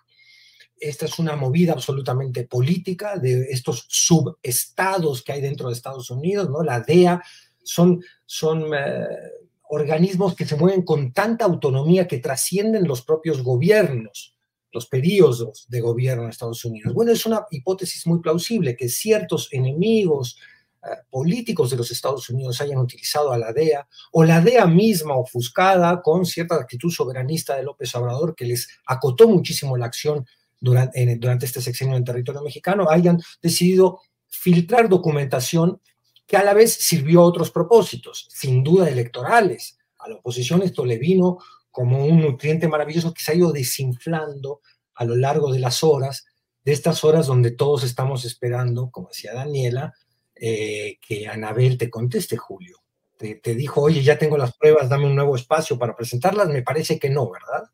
esta 0.78 1.06
es 1.06 1.18
una 1.18 1.36
movida 1.36 1.72
absolutamente 1.72 2.44
política 2.44 3.16
de 3.16 3.46
estos 3.50 3.86
subestados 3.88 5.22
que 5.22 5.32
hay 5.32 5.40
dentro 5.40 5.68
de 5.68 5.74
Estados 5.74 6.10
Unidos, 6.10 6.50
¿no? 6.50 6.62
La 6.62 6.80
DEA 6.80 7.22
son, 7.62 8.02
son 8.26 8.66
eh, 8.74 9.06
organismos 9.68 10.34
que 10.34 10.46
se 10.46 10.56
mueven 10.56 10.82
con 10.82 11.12
tanta 11.12 11.44
autonomía 11.44 12.06
que 12.06 12.18
trascienden 12.18 12.86
los 12.86 13.02
propios 13.02 13.42
gobiernos, 13.42 14.36
los 14.72 14.86
periodos 14.86 15.66
de 15.68 15.80
gobierno 15.80 16.24
en 16.24 16.30
Estados 16.30 16.64
Unidos. 16.64 16.92
Bueno, 16.94 17.12
es 17.12 17.24
una 17.26 17.46
hipótesis 17.50 18.06
muy 18.06 18.20
plausible 18.20 18.76
que 18.76 18.88
ciertos 18.88 19.48
enemigos 19.52 20.38
eh, 20.82 20.88
políticos 21.08 21.70
de 21.70 21.76
los 21.76 21.90
Estados 21.90 22.28
Unidos 22.28 22.60
hayan 22.60 22.78
utilizado 22.78 23.32
a 23.32 23.38
la 23.38 23.52
DEA 23.52 23.86
o 24.12 24.24
la 24.24 24.40
DEA 24.40 24.66
misma 24.66 25.16
ofuscada 25.16 26.02
con 26.02 26.26
cierta 26.26 26.56
actitud 26.56 26.90
soberanista 26.90 27.56
de 27.56 27.62
López 27.62 27.94
Obrador 27.94 28.34
que 28.34 28.44
les 28.44 28.68
acotó 28.86 29.28
muchísimo 29.28 29.76
la 29.76 29.86
acción 29.86 30.26
durante 30.60 31.46
este 31.46 31.60
sexenio 31.60 31.96
en 31.96 32.04
territorio 32.04 32.42
mexicano, 32.42 32.88
hayan 32.88 33.20
decidido 33.42 34.00
filtrar 34.28 34.88
documentación 34.88 35.80
que 36.26 36.36
a 36.36 36.44
la 36.44 36.54
vez 36.54 36.72
sirvió 36.72 37.20
a 37.20 37.26
otros 37.26 37.50
propósitos, 37.50 38.26
sin 38.30 38.62
duda 38.62 38.88
electorales. 38.88 39.78
A 39.98 40.08
la 40.08 40.16
oposición 40.16 40.62
esto 40.62 40.84
le 40.84 40.98
vino 40.98 41.38
como 41.70 42.04
un 42.04 42.20
nutriente 42.20 42.68
maravilloso 42.68 43.12
que 43.12 43.22
se 43.22 43.32
ha 43.32 43.34
ido 43.34 43.52
desinflando 43.52 44.60
a 44.94 45.04
lo 45.04 45.16
largo 45.16 45.52
de 45.52 45.58
las 45.58 45.82
horas 45.82 46.24
de 46.64 46.72
estas 46.72 47.04
horas 47.04 47.26
donde 47.26 47.50
todos 47.50 47.84
estamos 47.84 48.24
esperando, 48.24 48.90
como 48.90 49.08
decía 49.08 49.34
Daniela, 49.34 49.92
eh, 50.34 50.98
que 51.06 51.28
Anabel 51.28 51.76
te 51.76 51.90
conteste, 51.90 52.36
Julio. 52.36 52.78
Te, 53.18 53.36
te, 53.36 53.54
dijo, 53.54 53.82
oye, 53.82 54.02
ya 54.02 54.18
tengo 54.18 54.36
las 54.36 54.56
pruebas, 54.56 54.88
dame 54.88 55.06
un 55.06 55.14
nuevo 55.14 55.36
espacio 55.36 55.78
para 55.78 55.94
presentarlas. 55.94 56.48
Me 56.48 56.62
parece 56.62 56.98
que 56.98 57.10
no, 57.10 57.30
¿verdad? 57.30 57.70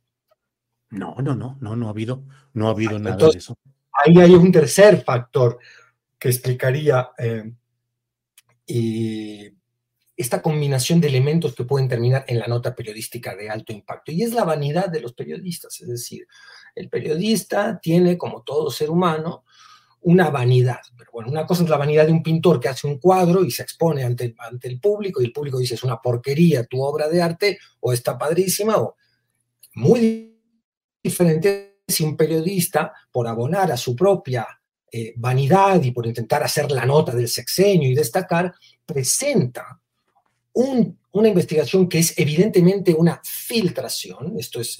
No, 0.91 1.15
no, 1.23 1.35
no, 1.37 1.57
no, 1.61 1.77
no 1.77 1.87
ha 1.87 1.91
habido, 1.91 2.25
no 2.53 2.67
ha 2.67 2.73
habido 2.73 2.99
nada 2.99 3.17
de 3.17 3.39
eso. 3.39 3.57
Ahí 3.93 4.19
hay 4.19 4.35
un 4.35 4.51
tercer 4.51 5.03
factor 5.03 5.59
que 6.19 6.29
explicaría 6.29 7.11
eh, 7.17 7.53
y 8.71 9.53
esta 10.17 10.43
combinación 10.43 11.01
de 11.01 11.09
elementos 11.09 11.55
que 11.55 11.65
pueden 11.65 11.89
terminar 11.89 12.25
en 12.29 12.39
la 12.39 12.47
nota 12.47 12.75
periodística 12.75 13.35
de 13.35 13.51
alto 13.51 13.73
impacto. 13.73 14.13
Y 14.13 14.23
es 14.23 14.33
la 14.33 14.45
vanidad 14.45 14.89
de 14.89 15.01
los 15.01 15.15
periodistas, 15.15 15.81
es 15.81 15.89
decir, 15.89 16.27
el 16.75 16.89
periodista 16.89 17.81
tiene, 17.81 18.17
como 18.17 18.43
todo 18.43 18.71
ser 18.71 18.91
humano, 18.91 19.45
una 20.03 20.31
vanidad. 20.31 20.81
Pero 20.97 21.11
bueno, 21.13 21.31
una 21.31 21.47
cosa 21.47 21.65
es 21.65 21.69
la 21.69 21.79
vanidad 21.79 22.07
de 22.07 22.13
un 22.13 22.23
pintor 22.23 22.61
que 22.61 22.69
hace 22.69 22.87
un 22.87 22.99
cuadro 22.99 23.45
y 23.45 23.51
se 23.51 23.63
expone 23.63 24.05
ante, 24.05 24.35
ante 24.39 24.69
el 24.69 24.79
público 24.79 25.21
y 25.21 25.25
el 25.25 25.33
público 25.33 25.59
dice 25.59 25.75
es 25.75 25.83
una 25.83 26.01
porquería 26.01 26.65
tu 26.65 26.81
obra 26.83 27.09
de 27.09 27.23
arte 27.23 27.59
o 27.81 27.93
está 27.93 28.17
padrísima 28.17 28.77
o 28.77 28.97
muy 29.75 30.39
diferente 31.03 31.81
si 31.89 32.05
un 32.05 32.17
periodista, 32.17 32.93
por 33.11 33.27
abonar 33.27 33.73
a 33.73 33.77
su 33.77 33.97
propia 33.97 34.47
eh, 34.93 35.13
vanidad 35.17 35.83
y 35.83 35.91
por 35.91 36.07
intentar 36.07 36.43
hacer 36.43 36.71
la 36.71 36.87
nota 36.87 37.15
del 37.15 37.29
sexenio 37.29 37.91
y 37.91 37.95
destacar, 37.95 38.55
presenta 38.85 39.81
un, 40.53 40.99
una 41.13 41.29
investigación 41.29 41.89
que 41.89 41.99
es 41.99 42.19
evidentemente 42.19 42.93
una 42.95 43.21
filtración, 43.25 44.35
esto 44.39 44.61
es, 44.61 44.79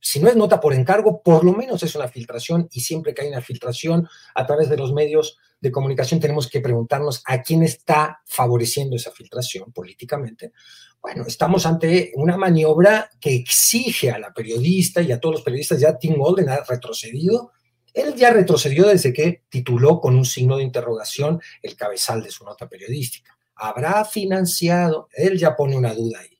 si 0.00 0.20
no 0.20 0.28
es 0.28 0.36
nota 0.36 0.60
por 0.60 0.74
encargo, 0.74 1.22
por 1.22 1.44
lo 1.44 1.52
menos 1.52 1.82
es 1.82 1.94
una 1.94 2.08
filtración 2.08 2.68
y 2.72 2.80
siempre 2.80 3.14
que 3.14 3.22
hay 3.22 3.28
una 3.28 3.40
filtración 3.40 4.08
a 4.34 4.46
través 4.46 4.68
de 4.68 4.76
los 4.76 4.92
medios 4.92 5.38
de 5.60 5.72
comunicación 5.72 6.20
tenemos 6.20 6.48
que 6.48 6.60
preguntarnos 6.60 7.22
a 7.24 7.42
quién 7.42 7.62
está 7.62 8.20
favoreciendo 8.26 8.96
esa 8.96 9.10
filtración 9.10 9.72
políticamente. 9.72 10.52
Bueno, 11.00 11.24
estamos 11.26 11.66
ante 11.66 12.12
una 12.16 12.36
maniobra 12.36 13.10
que 13.20 13.34
exige 13.34 14.10
a 14.10 14.18
la 14.18 14.32
periodista 14.32 15.02
y 15.02 15.12
a 15.12 15.20
todos 15.20 15.36
los 15.36 15.44
periodistas, 15.44 15.80
ya 15.80 15.96
Tim 15.98 16.16
Golden 16.16 16.48
ha 16.48 16.64
retrocedido, 16.64 17.52
él 17.96 18.14
ya 18.14 18.30
retrocedió 18.30 18.86
desde 18.86 19.10
que 19.14 19.44
tituló 19.48 20.00
con 20.02 20.14
un 20.14 20.26
signo 20.26 20.58
de 20.58 20.64
interrogación 20.64 21.40
el 21.62 21.76
cabezal 21.76 22.22
de 22.22 22.30
su 22.30 22.44
nota 22.44 22.68
periodística. 22.68 23.38
¿Habrá 23.54 24.04
financiado? 24.04 25.08
Él 25.14 25.38
ya 25.38 25.56
pone 25.56 25.78
una 25.78 25.94
duda 25.94 26.20
ahí. 26.20 26.38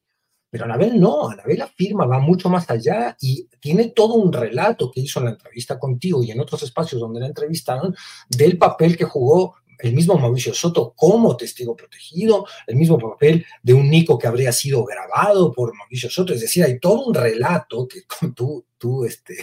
Pero 0.50 0.66
Anabel 0.66 1.00
no, 1.00 1.30
Anabel 1.30 1.62
afirma, 1.62 2.04
va 2.04 2.18
mucho 2.18 2.50
más 2.50 2.68
allá 2.68 3.16
y 3.22 3.48
tiene 3.58 3.88
todo 3.88 4.14
un 4.14 4.34
relato 4.34 4.90
que 4.90 5.00
hizo 5.00 5.18
en 5.20 5.25
la 5.25 5.30
entrevista 5.32 5.78
contigo 5.78 6.22
y 6.22 6.30
en 6.30 6.40
otros 6.40 6.62
espacios 6.62 7.00
donde 7.00 7.20
la 7.20 7.26
entrevistaron 7.26 7.96
del 8.28 8.58
papel 8.58 8.94
que 8.94 9.04
jugó 9.04 9.56
el 9.78 9.92
mismo 9.92 10.16
Mauricio 10.18 10.54
Soto 10.54 10.92
como 10.97 11.37
testigo 11.37 11.76
protegido, 11.76 12.47
el 12.66 12.76
mismo 12.76 12.99
papel 12.99 13.45
de 13.62 13.75
un 13.75 13.88
Nico 13.88 14.18
que 14.18 14.26
habría 14.26 14.52
sido 14.52 14.85
grabado 14.85 15.52
por 15.52 15.75
Mauricio 15.75 16.11
Soto, 16.11 16.33
es 16.33 16.40
decir, 16.40 16.64
hay 16.64 16.78
todo 16.78 17.04
un 17.04 17.14
relato 17.14 17.87
que 17.87 18.02
tú, 18.35 18.64
tú 18.78 19.04
este, 19.04 19.37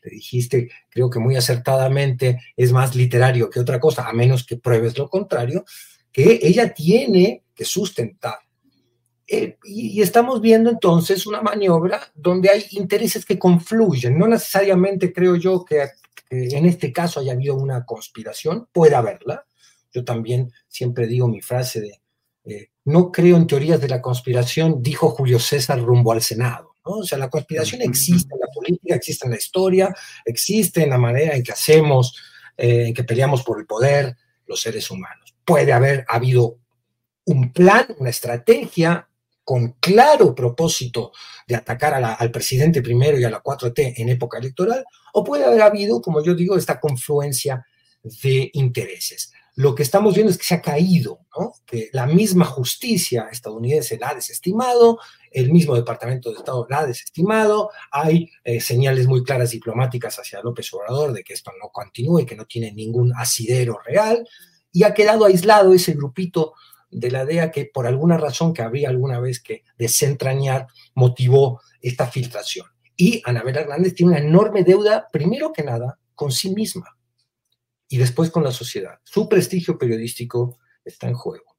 te 0.00 0.10
dijiste, 0.10 0.70
creo 0.88 1.10
que 1.10 1.18
muy 1.18 1.36
acertadamente, 1.36 2.40
es 2.56 2.72
más 2.72 2.94
literario 2.94 3.50
que 3.50 3.60
otra 3.60 3.80
cosa, 3.80 4.08
a 4.08 4.12
menos 4.12 4.44
que 4.44 4.56
pruebes 4.56 4.96
lo 4.98 5.08
contrario, 5.08 5.64
que 6.12 6.40
ella 6.42 6.72
tiene 6.74 7.44
que 7.54 7.64
sustentar 7.64 8.38
eh, 9.32 9.58
y, 9.62 10.02
estamos 10.02 10.40
viendo 10.40 10.70
entonces 10.70 11.24
una 11.24 11.40
maniobra 11.40 12.00
donde 12.16 12.50
hay 12.50 12.64
intereses 12.72 13.24
que 13.24 13.38
confluyen. 13.38 14.18
No 14.18 14.26
necesariamente 14.26 15.12
creo 15.12 15.36
yo 15.36 15.64
que, 15.64 15.88
en 16.30 16.66
este 16.66 16.92
caso 16.92 17.20
haya 17.20 17.32
habido 17.32 17.54
una 17.54 17.84
conspiración, 17.84 18.66
puede 18.72 18.96
haberla. 18.96 19.46
Yo 19.92 20.04
también 20.04 20.52
siempre 20.68 21.06
digo 21.06 21.28
mi 21.28 21.40
frase 21.40 21.80
de, 21.80 22.00
eh, 22.44 22.70
no 22.84 23.12
creo 23.12 23.36
en 23.36 23.46
teorías 23.46 23.80
de 23.80 23.88
la 23.88 24.00
conspiración, 24.00 24.82
dijo 24.82 25.10
Julio 25.10 25.38
César 25.38 25.80
rumbo 25.80 26.12
al 26.12 26.22
Senado. 26.22 26.74
¿no? 26.84 26.98
O 26.98 27.04
sea, 27.04 27.18
la 27.18 27.28
conspiración 27.28 27.82
existe 27.82 28.34
en 28.34 28.40
la 28.40 28.48
política, 28.52 28.94
existe 28.94 29.26
en 29.26 29.32
la 29.32 29.38
historia, 29.38 29.94
existe 30.24 30.82
en 30.82 30.90
la 30.90 30.98
manera 30.98 31.34
en 31.34 31.42
que 31.42 31.52
hacemos, 31.52 32.16
eh, 32.56 32.86
en 32.88 32.94
que 32.94 33.04
peleamos 33.04 33.42
por 33.42 33.60
el 33.60 33.66
poder 33.66 34.16
los 34.46 34.60
seres 34.60 34.90
humanos. 34.90 35.34
Puede 35.44 35.72
haber 35.72 36.04
habido 36.08 36.58
un 37.24 37.52
plan, 37.52 37.86
una 37.98 38.10
estrategia, 38.10 39.06
con 39.44 39.72
claro 39.80 40.34
propósito 40.34 41.12
de 41.46 41.56
atacar 41.56 41.94
al 41.94 42.30
presidente 42.30 42.82
primero 42.82 43.18
y 43.18 43.24
a 43.24 43.30
la 43.30 43.42
4T 43.42 43.94
en 43.96 44.08
época 44.08 44.38
electoral, 44.38 44.84
o 45.12 45.24
puede 45.24 45.44
haber 45.44 45.62
habido, 45.62 46.00
como 46.00 46.22
yo 46.22 46.34
digo, 46.34 46.56
esta 46.56 46.78
confluencia 46.78 47.66
de 48.02 48.50
intereses. 48.52 49.32
Lo 49.60 49.74
que 49.74 49.82
estamos 49.82 50.14
viendo 50.14 50.30
es 50.30 50.38
que 50.38 50.44
se 50.44 50.54
ha 50.54 50.62
caído, 50.62 51.26
¿no? 51.38 51.52
que 51.66 51.90
la 51.92 52.06
misma 52.06 52.46
justicia 52.46 53.28
estadounidense 53.30 53.98
la 53.98 54.08
ha 54.08 54.14
desestimado, 54.14 54.98
el 55.30 55.52
mismo 55.52 55.74
Departamento 55.74 56.30
de 56.30 56.36
Estado 56.36 56.66
la 56.70 56.78
ha 56.78 56.86
desestimado, 56.86 57.68
hay 57.90 58.30
eh, 58.42 58.62
señales 58.62 59.06
muy 59.06 59.22
claras 59.22 59.50
diplomáticas 59.50 60.18
hacia 60.18 60.40
López 60.40 60.72
Obrador 60.72 61.12
de 61.12 61.22
que 61.22 61.34
esto 61.34 61.52
no 61.62 61.68
continúe, 61.68 62.24
que 62.24 62.36
no 62.36 62.46
tiene 62.46 62.72
ningún 62.72 63.12
asidero 63.14 63.78
real, 63.84 64.26
y 64.72 64.84
ha 64.84 64.94
quedado 64.94 65.26
aislado 65.26 65.74
ese 65.74 65.92
grupito 65.92 66.54
de 66.90 67.10
la 67.10 67.26
DEA 67.26 67.50
que 67.50 67.66
por 67.66 67.86
alguna 67.86 68.16
razón 68.16 68.54
que 68.54 68.62
habría 68.62 68.88
alguna 68.88 69.20
vez 69.20 69.42
que 69.42 69.64
desentrañar 69.76 70.68
motivó 70.94 71.60
esta 71.82 72.06
filtración. 72.06 72.66
Y 72.96 73.20
Anabel 73.26 73.58
Hernández 73.58 73.94
tiene 73.94 74.12
una 74.12 74.20
enorme 74.20 74.64
deuda, 74.64 75.06
primero 75.12 75.52
que 75.52 75.64
nada, 75.64 75.98
con 76.14 76.32
sí 76.32 76.48
misma 76.54 76.96
y 77.90 77.98
después 77.98 78.30
con 78.30 78.44
la 78.44 78.52
sociedad. 78.52 79.00
Su 79.02 79.28
prestigio 79.28 79.76
periodístico 79.76 80.58
está 80.84 81.08
en 81.08 81.14
juego. 81.14 81.56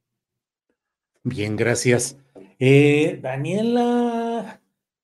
Bien, 1.23 1.55
gracias. 1.57 2.17
Eh, 2.57 3.19
Daniela, 3.21 4.61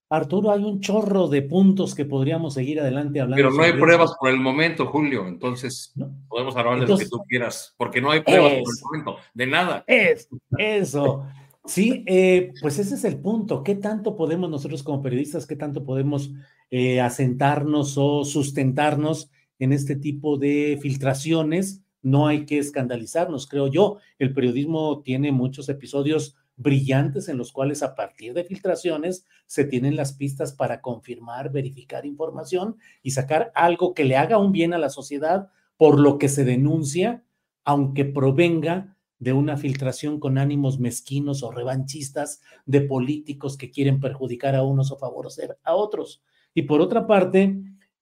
Arturo, 0.09 0.51
hay 0.51 0.63
un 0.63 0.79
chorro 0.79 1.27
de 1.27 1.41
puntos 1.41 1.93
que 1.93 2.05
podríamos 2.05 2.53
seguir 2.53 2.79
adelante 2.79 3.19
hablando. 3.19 3.35
Pero 3.35 3.51
no 3.51 3.61
hay 3.61 3.73
pruebas 3.73 4.15
por 4.17 4.29
el 4.29 4.39
momento, 4.39 4.87
Julio, 4.87 5.27
entonces 5.27 5.93
podemos 6.29 6.55
hablar 6.55 6.79
de 6.79 6.87
lo 6.87 6.97
que 6.97 7.09
tú 7.09 7.21
quieras, 7.27 7.75
porque 7.77 7.99
no 7.99 8.09
hay 8.09 8.21
pruebas 8.21 8.53
por 8.63 8.73
el 8.73 9.03
momento, 9.03 9.17
de 9.33 9.47
nada. 9.47 9.83
Es, 9.85 10.29
eso. 10.57 11.27
Sí, 11.65 12.05
eh, 12.07 12.53
pues 12.61 12.79
ese 12.79 12.95
es 12.95 13.03
el 13.03 13.19
punto. 13.19 13.61
¿Qué 13.63 13.75
tanto 13.75 14.15
podemos 14.15 14.49
nosotros 14.49 14.81
como 14.81 15.01
periodistas, 15.01 15.45
qué 15.45 15.57
tanto 15.57 15.83
podemos 15.83 16.31
eh, 16.71 17.01
asentarnos 17.01 17.97
o 17.97 18.23
sustentarnos 18.23 19.29
en 19.59 19.73
este 19.73 19.95
tipo 19.95 20.37
de 20.37 20.77
filtraciones? 20.81 21.83
No 22.01 22.27
hay 22.27 22.45
que 22.45 22.57
escandalizarnos, 22.57 23.47
creo 23.47 23.67
yo. 23.67 23.97
El 24.19 24.33
periodismo 24.33 25.01
tiene 25.03 25.31
muchos 25.31 25.69
episodios 25.69 26.35
brillantes 26.57 27.29
en 27.29 27.37
los 27.37 27.51
cuales 27.51 27.83
a 27.83 27.95
partir 27.95 28.33
de 28.33 28.43
filtraciones 28.43 29.25
se 29.45 29.63
tienen 29.63 29.95
las 29.95 30.13
pistas 30.13 30.53
para 30.53 30.81
confirmar, 30.81 31.51
verificar 31.51 32.05
información 32.05 32.77
y 33.03 33.11
sacar 33.11 33.51
algo 33.55 33.93
que 33.93 34.05
le 34.05 34.17
haga 34.17 34.39
un 34.39 34.51
bien 34.51 34.73
a 34.73 34.79
la 34.79 34.89
sociedad 34.89 35.49
por 35.77 35.99
lo 35.99 36.17
que 36.17 36.27
se 36.27 36.43
denuncia, 36.43 37.23
aunque 37.63 38.05
provenga 38.05 38.97
de 39.19 39.33
una 39.33 39.57
filtración 39.57 40.19
con 40.19 40.37
ánimos 40.37 40.79
mezquinos 40.79 41.43
o 41.43 41.51
revanchistas 41.51 42.41
de 42.65 42.81
políticos 42.81 43.57
que 43.57 43.71
quieren 43.71 43.99
perjudicar 43.99 44.55
a 44.55 44.63
unos 44.63 44.91
o 44.91 44.97
favorecer 44.97 45.57
a 45.63 45.75
otros. 45.75 46.23
Y 46.53 46.63
por 46.63 46.81
otra 46.81 47.07
parte, 47.07 47.55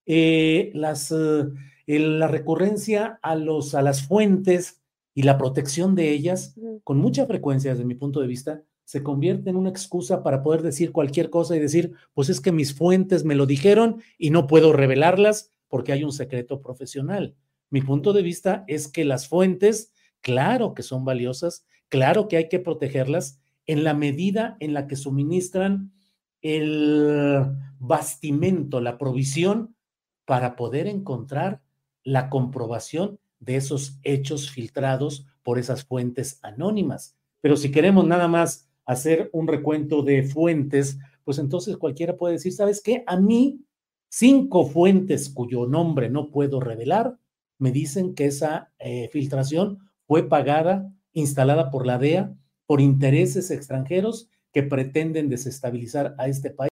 eh, 0.05 0.71
las, 0.73 1.11
eh, 1.11 1.99
la 1.99 2.27
recurrencia 2.27 3.19
a, 3.21 3.35
los, 3.35 3.75
a 3.75 3.81
las 3.81 4.07
fuentes 4.07 4.81
y 5.13 5.23
la 5.23 5.37
protección 5.37 5.95
de 5.95 6.11
ellas, 6.11 6.55
con 6.83 6.97
mucha 6.97 7.25
frecuencia 7.25 7.71
desde 7.71 7.85
mi 7.85 7.95
punto 7.95 8.19
de 8.19 8.27
vista, 8.27 8.63
se 8.83 9.01
convierte 9.01 9.49
en 9.49 9.55
una 9.55 9.69
excusa 9.69 10.21
para 10.23 10.43
poder 10.43 10.61
decir 10.61 10.91
cualquier 10.91 11.29
cosa 11.29 11.55
y 11.55 11.59
decir, 11.59 11.93
pues 12.13 12.29
es 12.29 12.39
que 12.39 12.51
mis 12.51 12.73
fuentes 12.73 13.25
me 13.25 13.35
lo 13.35 13.45
dijeron 13.45 14.01
y 14.17 14.29
no 14.29 14.45
puedo 14.45 14.73
revelarlas 14.73 15.51
porque 15.67 15.91
hay 15.91 16.03
un 16.03 16.11
secreto 16.11 16.61
profesional. 16.61 17.35
Mi 17.69 17.81
punto 17.81 18.13
de 18.13 18.21
vista 18.21 18.63
es 18.67 18.87
que 18.87 19.03
las 19.05 19.27
fuentes, 19.27 19.91
claro 20.21 20.73
que 20.75 20.83
son 20.83 21.03
valiosas, 21.03 21.65
claro 21.89 22.27
que 22.27 22.37
hay 22.37 22.47
que 22.47 22.59
protegerlas 22.59 23.41
en 23.65 23.83
la 23.83 23.93
medida 23.93 24.57
en 24.59 24.73
la 24.73 24.85
que 24.87 24.95
suministran 24.95 25.91
el 26.41 27.43
bastimento, 27.79 28.81
la 28.81 28.99
provisión 28.99 29.74
para 30.25 30.55
poder 30.55 30.87
encontrar 30.87 31.61
la 32.03 32.29
comprobación 32.29 33.19
de 33.39 33.55
esos 33.57 33.99
hechos 34.03 34.49
filtrados 34.49 35.25
por 35.43 35.59
esas 35.59 35.83
fuentes 35.85 36.39
anónimas. 36.41 37.15
Pero 37.41 37.57
si 37.57 37.71
queremos 37.71 38.05
nada 38.07 38.27
más 38.27 38.67
hacer 38.85 39.29
un 39.33 39.47
recuento 39.47 40.01
de 40.01 40.23
fuentes, 40.23 40.97
pues 41.23 41.39
entonces 41.39 41.77
cualquiera 41.77 42.17
puede 42.17 42.33
decir, 42.33 42.53
¿sabes 42.53 42.81
qué? 42.81 43.03
A 43.07 43.17
mí, 43.17 43.61
cinco 44.09 44.65
fuentes 44.65 45.29
cuyo 45.29 45.67
nombre 45.67 46.09
no 46.09 46.31
puedo 46.31 46.59
revelar, 46.59 47.17
me 47.57 47.71
dicen 47.71 48.15
que 48.15 48.25
esa 48.25 48.71
eh, 48.79 49.09
filtración 49.11 49.79
fue 50.07 50.27
pagada, 50.27 50.91
instalada 51.13 51.71
por 51.71 51.85
la 51.85 51.97
DEA, 51.97 52.35
por 52.65 52.81
intereses 52.81 53.51
extranjeros 53.51 54.29
que 54.51 54.63
pretenden 54.63 55.29
desestabilizar 55.29 56.15
a 56.17 56.27
este 56.27 56.49
país 56.49 56.69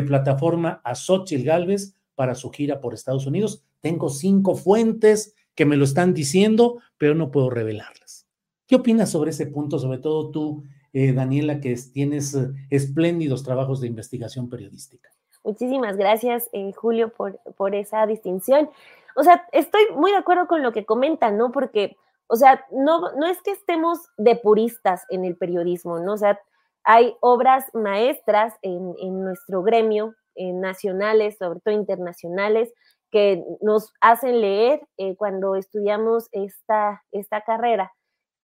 de 0.00 0.06
plataforma 0.06 0.80
a 0.84 0.94
Xochitl 0.94 1.44
Galvez 1.44 1.94
para 2.14 2.34
su 2.34 2.50
gira 2.50 2.80
por 2.80 2.94
Estados 2.94 3.26
Unidos, 3.26 3.64
tengo 3.80 4.10
cinco 4.10 4.54
fuentes 4.54 5.34
que 5.54 5.64
me 5.64 5.76
lo 5.76 5.84
están 5.84 6.14
diciendo, 6.14 6.78
pero 6.98 7.14
no 7.14 7.30
puedo 7.30 7.50
revelarlas. 7.50 8.26
¿Qué 8.66 8.76
opinas 8.76 9.10
sobre 9.10 9.30
ese 9.30 9.46
punto, 9.46 9.78
sobre 9.78 9.98
todo 9.98 10.30
tú, 10.30 10.64
eh, 10.92 11.12
Daniela, 11.12 11.60
que 11.60 11.74
tienes 11.92 12.34
eh, 12.34 12.50
espléndidos 12.70 13.42
trabajos 13.42 13.80
de 13.80 13.86
investigación 13.86 14.48
periodística? 14.48 15.08
Muchísimas 15.42 15.96
gracias, 15.96 16.48
eh, 16.52 16.72
Julio, 16.72 17.12
por, 17.12 17.40
por 17.56 17.74
esa 17.74 18.06
distinción. 18.06 18.68
O 19.16 19.22
sea, 19.24 19.46
estoy 19.52 19.82
muy 19.96 20.10
de 20.10 20.18
acuerdo 20.18 20.46
con 20.46 20.62
lo 20.62 20.72
que 20.72 20.84
comentan, 20.84 21.38
¿no? 21.38 21.50
Porque, 21.50 21.96
o 22.26 22.36
sea, 22.36 22.64
no, 22.70 23.12
no 23.16 23.26
es 23.26 23.40
que 23.42 23.52
estemos 23.52 23.98
de 24.16 24.36
puristas 24.36 25.02
en 25.08 25.24
el 25.24 25.36
periodismo, 25.36 25.98
¿no? 25.98 26.12
O 26.12 26.18
sea, 26.18 26.38
hay 26.84 27.14
obras 27.20 27.64
maestras 27.74 28.54
en, 28.62 29.24
nuestro 29.24 29.62
gremio, 29.62 30.14
en 30.34 30.60
nacionales, 30.60 31.36
sobre 31.38 31.60
todo 31.60 31.74
internacionales, 31.74 32.72
que 33.10 33.44
nos 33.60 33.92
hacen 34.00 34.40
leer 34.40 34.80
eh, 34.96 35.16
cuando 35.16 35.54
estudiamos 35.54 36.28
esta, 36.32 37.02
esta 37.12 37.42
carrera, 37.42 37.92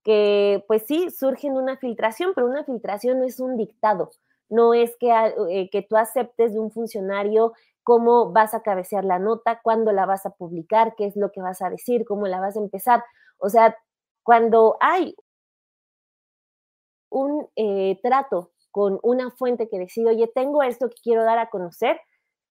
que 0.03 0.63
pues 0.67 0.83
sí, 0.87 1.09
surgen 1.09 1.53
una 1.53 1.77
filtración, 1.77 2.33
pero 2.33 2.47
una 2.47 2.63
filtración 2.63 3.19
no 3.19 3.25
es 3.25 3.39
un 3.39 3.57
dictado, 3.57 4.09
no 4.49 4.73
es 4.73 4.95
que, 4.97 5.11
eh, 5.49 5.69
que 5.71 5.81
tú 5.81 5.97
aceptes 5.97 6.53
de 6.53 6.59
un 6.59 6.71
funcionario 6.71 7.53
cómo 7.83 8.31
vas 8.31 8.53
a 8.53 8.61
cabecear 8.61 9.05
la 9.05 9.19
nota, 9.19 9.59
cuándo 9.61 9.91
la 9.91 10.05
vas 10.05 10.25
a 10.25 10.31
publicar, 10.31 10.95
qué 10.95 11.05
es 11.05 11.15
lo 11.15 11.31
que 11.31 11.41
vas 11.41 11.61
a 11.61 11.69
decir, 11.69 12.05
cómo 12.05 12.27
la 12.27 12.39
vas 12.39 12.55
a 12.55 12.59
empezar. 12.59 13.03
O 13.37 13.49
sea, 13.49 13.77
cuando 14.23 14.77
hay 14.79 15.15
un 17.13 17.47
eh, 17.55 17.99
trato 18.01 18.51
con 18.71 18.99
una 19.03 19.31
fuente 19.31 19.69
que 19.69 19.79
decide, 19.79 20.09
oye, 20.09 20.31
tengo 20.33 20.63
esto 20.63 20.89
que 20.89 20.95
quiero 21.03 21.23
dar 21.23 21.37
a 21.37 21.49
conocer, 21.49 22.01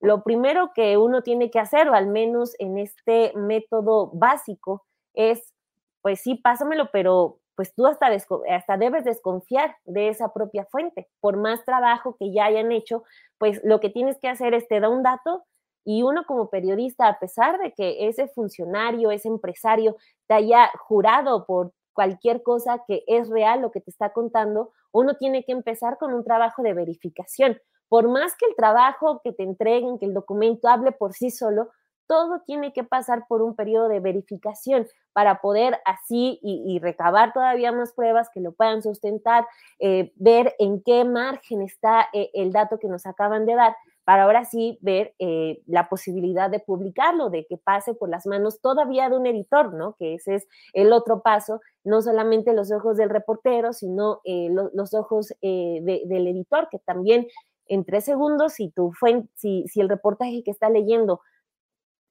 lo 0.00 0.22
primero 0.22 0.72
que 0.74 0.96
uno 0.96 1.22
tiene 1.22 1.50
que 1.50 1.58
hacer, 1.58 1.88
o 1.88 1.94
al 1.94 2.06
menos 2.06 2.54
en 2.58 2.78
este 2.78 3.32
método 3.34 4.10
básico, 4.12 4.84
es, 5.14 5.52
pues 6.02 6.20
sí, 6.20 6.36
pásamelo, 6.36 6.90
pero 6.92 7.38
pues 7.56 7.74
tú 7.74 7.86
hasta, 7.86 8.06
hasta 8.06 8.76
debes 8.76 9.04
desconfiar 9.04 9.76
de 9.84 10.08
esa 10.08 10.32
propia 10.32 10.64
fuente. 10.66 11.08
Por 11.20 11.36
más 11.36 11.64
trabajo 11.64 12.16
que 12.16 12.32
ya 12.32 12.44
hayan 12.44 12.70
hecho, 12.70 13.02
pues 13.36 13.60
lo 13.64 13.80
que 13.80 13.90
tienes 13.90 14.18
que 14.20 14.28
hacer 14.28 14.54
es 14.54 14.68
te 14.68 14.78
da 14.78 14.88
un 14.88 15.02
dato 15.02 15.44
y 15.84 16.02
uno 16.02 16.24
como 16.26 16.50
periodista, 16.50 17.08
a 17.08 17.18
pesar 17.18 17.58
de 17.58 17.72
que 17.72 18.06
ese 18.08 18.28
funcionario, 18.28 19.10
ese 19.10 19.28
empresario 19.28 19.96
te 20.28 20.34
haya 20.34 20.70
jurado 20.78 21.46
por 21.46 21.72
cualquier 21.98 22.44
cosa 22.44 22.84
que 22.86 23.02
es 23.08 23.28
real 23.28 23.60
lo 23.60 23.72
que 23.72 23.80
te 23.80 23.90
está 23.90 24.12
contando, 24.12 24.70
uno 24.92 25.14
tiene 25.14 25.44
que 25.44 25.50
empezar 25.50 25.98
con 25.98 26.14
un 26.14 26.22
trabajo 26.22 26.62
de 26.62 26.72
verificación. 26.72 27.60
Por 27.88 28.08
más 28.08 28.36
que 28.36 28.46
el 28.46 28.54
trabajo 28.54 29.20
que 29.24 29.32
te 29.32 29.42
entreguen, 29.42 29.98
que 29.98 30.06
el 30.06 30.14
documento 30.14 30.68
hable 30.68 30.92
por 30.92 31.12
sí 31.12 31.32
solo, 31.32 31.70
todo 32.06 32.42
tiene 32.46 32.72
que 32.72 32.84
pasar 32.84 33.26
por 33.26 33.42
un 33.42 33.56
periodo 33.56 33.88
de 33.88 33.98
verificación 33.98 34.86
para 35.12 35.40
poder 35.40 35.80
así 35.84 36.38
y, 36.40 36.78
recabar 36.78 37.32
todavía 37.32 37.72
más 37.72 37.92
pruebas 37.92 38.30
que 38.32 38.40
lo 38.40 38.52
puedan 38.52 38.80
sustentar, 38.80 39.48
eh, 39.80 40.12
ver 40.14 40.54
en 40.60 40.80
qué 40.84 41.04
margen 41.04 41.62
está 41.62 42.08
eh, 42.12 42.30
el 42.32 42.52
dato 42.52 42.78
que 42.78 42.86
nos 42.86 43.06
acaban 43.06 43.44
de 43.44 43.56
dar, 43.56 43.74
para 44.08 44.22
ahora 44.22 44.46
sí 44.46 44.78
ver 44.80 45.14
eh, 45.18 45.60
la 45.66 45.90
posibilidad 45.90 46.48
de 46.48 46.60
publicarlo, 46.60 47.28
de 47.28 47.44
que 47.44 47.58
pase 47.58 47.92
por 47.92 48.08
las 48.08 48.26
manos 48.26 48.62
todavía 48.62 49.10
de 49.10 49.18
un 49.18 49.26
editor, 49.26 49.74
¿no? 49.74 49.96
Que 49.98 50.14
ese 50.14 50.36
es 50.36 50.48
el 50.72 50.94
otro 50.94 51.20
paso, 51.20 51.60
no 51.84 52.00
solamente 52.00 52.54
los 52.54 52.72
ojos 52.72 52.96
del 52.96 53.10
reportero, 53.10 53.74
sino 53.74 54.22
los 54.24 54.94
ojos 54.94 55.34
del 55.42 56.26
editor, 56.26 56.68
que 56.70 56.78
también 56.78 57.26
en 57.66 57.84
tres 57.84 58.06
segundos, 58.06 58.54
si, 58.54 58.70
tu 58.70 58.94
si, 59.34 59.68
si 59.68 59.80
el 59.82 59.90
reportaje 59.90 60.42
que 60.42 60.52
está 60.52 60.70
leyendo 60.70 61.20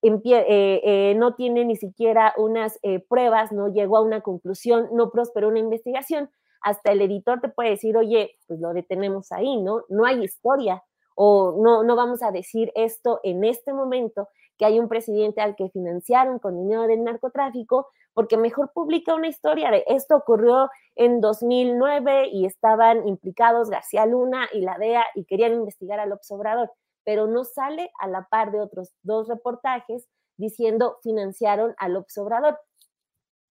eh, 0.04 0.82
eh, 0.84 1.16
no 1.16 1.34
tiene 1.34 1.66
ni 1.66 1.78
siquiera 1.78 2.36
unas 2.38 2.78
eh, 2.84 3.00
pruebas, 3.00 3.52
no 3.52 3.70
llegó 3.70 3.98
a 3.98 4.02
una 4.02 4.22
conclusión, 4.22 4.88
no 4.94 5.10
prosperó 5.10 5.48
una 5.48 5.58
investigación, 5.58 6.30
hasta 6.62 6.92
el 6.92 7.02
editor 7.02 7.42
te 7.42 7.50
puede 7.50 7.72
decir, 7.72 7.98
oye, 7.98 8.38
pues 8.46 8.60
lo 8.60 8.74
detenemos 8.74 9.32
ahí, 9.32 9.58
¿no? 9.58 9.82
No 9.90 10.06
hay 10.06 10.24
historia 10.24 10.84
o 11.20 11.56
no, 11.60 11.82
no 11.82 11.96
vamos 11.96 12.22
a 12.22 12.32
decir 12.32 12.72
esto 12.76 13.20
en 13.24 13.44
este 13.44 13.74
momento, 13.74 14.30
que 14.56 14.66
hay 14.66 14.80
un 14.80 14.88
presidente 14.88 15.42
al 15.42 15.56
que 15.56 15.70
financiaron 15.70 16.38
con 16.38 16.56
dinero 16.56 16.84
del 16.84 17.04
narcotráfico, 17.04 17.88
porque 18.14 18.38
mejor 18.38 18.72
publica 18.72 19.16
una 19.16 19.28
historia 19.28 19.72
de 19.72 19.84
esto 19.88 20.16
ocurrió 20.16 20.70
en 20.96 21.20
2009 21.20 22.30
y 22.32 22.46
estaban 22.46 23.08
implicados 23.08 23.72
García 23.72 24.06
Luna 24.06 24.48
y 24.54 24.62
la 24.62 24.78
DEA 24.78 25.06
y 25.16 25.26
querían 25.26 25.54
investigar 25.54 26.00
al 26.00 26.14
Obrador 26.30 26.70
pero 27.04 27.26
no 27.26 27.46
sale 27.46 27.90
a 28.00 28.08
la 28.08 28.28
par 28.30 28.52
de 28.52 28.60
otros 28.60 28.90
dos 29.02 29.28
reportajes 29.28 30.08
diciendo 30.36 30.98
financiaron 31.02 31.74
al 31.78 31.96
Obrador. 31.96 32.60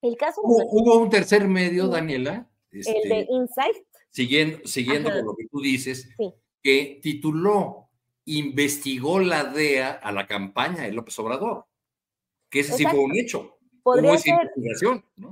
El 0.02 0.16
caso 0.16 0.42
hubo, 0.44 1.00
un 1.00 1.11
tercer 1.11 1.48
medio, 1.48 1.88
Daniela. 1.88 2.48
el 2.70 2.83
de 2.83 3.20
este, 3.20 3.26
Insight. 3.31 3.76
Siguiendo, 4.11 4.59
siguiendo 4.66 5.11
con 5.11 5.24
lo 5.24 5.35
que 5.35 5.48
tú 5.50 5.61
dices, 5.61 6.07
que 6.66 6.98
tituló 7.00 7.85
Investigó 8.24 9.20
la 9.20 9.44
DEA 9.44 9.92
a 10.02 10.11
la 10.11 10.26
campaña 10.26 10.83
de 10.83 10.90
López 10.90 11.16
Obrador. 11.20 11.66
Que 12.50 12.59
ese 12.59 12.72
sí 12.72 12.85
fue 12.85 12.98
un 12.98 13.16
hecho. 13.16 13.57
Podría 13.85 14.18
ser. 14.18 14.52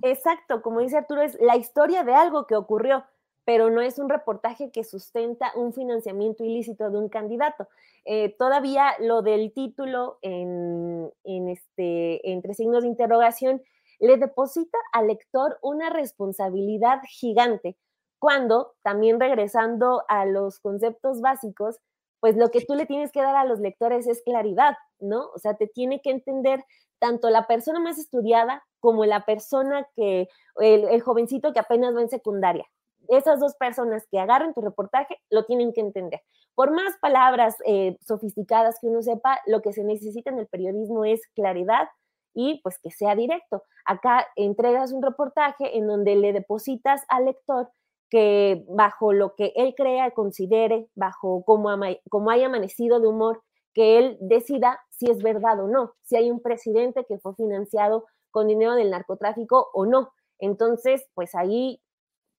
Exacto, 0.03 0.63
como 0.63 0.79
dice 0.79 0.99
Arturo, 0.99 1.23
es 1.23 1.37
la 1.41 1.57
historia 1.57 2.05
de 2.05 2.15
algo 2.15 2.47
que 2.47 2.55
ocurrió 2.55 3.05
pero 3.45 3.71
no 3.71 3.81
es 3.81 3.99
un 3.99 4.09
reportaje 4.09 4.71
que 4.71 4.85
sustenta 4.85 5.53
un 5.55 5.73
financiamiento 5.73 6.45
ilícito 6.45 6.91
de 6.91 6.99
un 6.99 7.09
candidato. 7.09 7.69
Eh, 8.05 8.35
todavía 8.39 8.95
lo 9.01 9.23
del 9.23 9.53
título 9.53 10.19
en, 10.23 11.13
este, 11.25 12.31
entre 12.31 12.55
signos 12.55 12.83
de 12.83 12.89
interrogación 12.89 13.63
le 14.01 14.17
deposita 14.17 14.79
al 14.93 15.09
lector 15.09 15.59
una 15.63 15.91
responsabilidad 15.91 17.01
gigante, 17.07 17.77
cuando 18.25 18.73
también 18.83 19.21
regresando 19.21 20.03
a 20.09 20.25
los 20.25 20.59
conceptos 20.61 21.21
básicos, 21.21 21.77
pues 22.21 22.39
lo 22.39 22.49
que 22.49 22.65
tú 22.65 22.75
le 22.75 22.87
tienes 22.87 23.13
que 23.13 23.21
dar 23.21 23.37
a 23.37 23.45
los 23.45 23.61
lectores 23.61 24.07
es 24.07 24.23
claridad, 24.25 24.79
¿no? 24.99 25.29
O 25.35 25.39
sea, 25.39 25.59
te 25.59 25.67
tiene 25.67 26.01
que 26.01 26.09
entender 26.09 26.65
tanto 26.99 27.29
la 27.29 27.47
persona 27.47 27.81
más 27.81 27.99
estudiada 27.99 28.65
como 28.81 29.05
la 29.05 29.27
persona 29.27 29.87
que, 29.95 30.29
el 30.57 31.03
jovencito 31.03 31.53
que 31.53 31.61
apenas 31.61 31.95
va 31.95 32.01
en 32.01 32.09
secundaria 32.09 32.65
esas 33.09 33.41
dos 33.41 33.55
personas 33.57 34.07
que 34.11 34.19
agarren 34.19 34.55
tu 34.55 34.63
reportaje 34.63 35.19
lo 35.29 35.45
tienen 35.45 35.75
que 35.75 35.83
entender. 35.83 36.23
Por 36.55 36.71
más 36.71 36.97
palabras 37.03 37.57
eh, 37.67 37.99
sofisticadas 38.07 38.79
que 38.81 38.87
uno 38.87 39.03
sepa, 39.03 39.41
lo 39.45 39.61
que 39.61 39.75
se 39.75 39.85
necesita 39.85 40.31
en 40.31 40.39
el 40.39 40.47
periodismo 40.47 41.05
es 41.05 41.21
claridad 41.35 41.91
y 42.33 42.63
pues 42.63 42.79
que 42.79 42.91
sea 42.91 43.15
directo. 43.15 43.63
Acá 43.85 44.27
entregas 44.37 44.93
un 44.93 45.03
reportaje 45.03 45.77
en 45.77 45.87
donde 45.87 46.17
le 46.17 46.33
depositas 46.33 47.03
al 47.09 47.27
lector 47.27 47.71
que 48.15 48.65
bajo 48.69 49.13
lo 49.13 49.35
que 49.35 49.53
él 49.57 49.75
crea, 49.77 50.13
considere, 50.13 50.87
bajo 50.95 51.43
cómo, 51.45 51.69
como 52.09 52.31
haya 52.31 52.47
amanecido 52.47 53.01
de 53.01 53.09
humor, 53.09 53.43
que 53.73 53.99
él 53.99 54.19
decida 54.21 54.79
si 54.89 55.11
es 55.11 55.21
verdad 55.21 55.59
o 55.59 55.67
no, 55.67 55.95
si 56.03 56.15
hay 56.15 56.31
un 56.31 56.39
presidente 56.39 57.05
que 57.09 57.19
fue 57.19 57.35
financiado 57.35 58.05
con 58.31 58.47
dinero 58.47 58.77
del 58.77 58.91
narcotráfico 58.91 59.69
o 59.75 59.85
no. 59.85 60.13
Entonces, 60.39 61.05
pues 61.15 61.35
ahí 61.35 61.81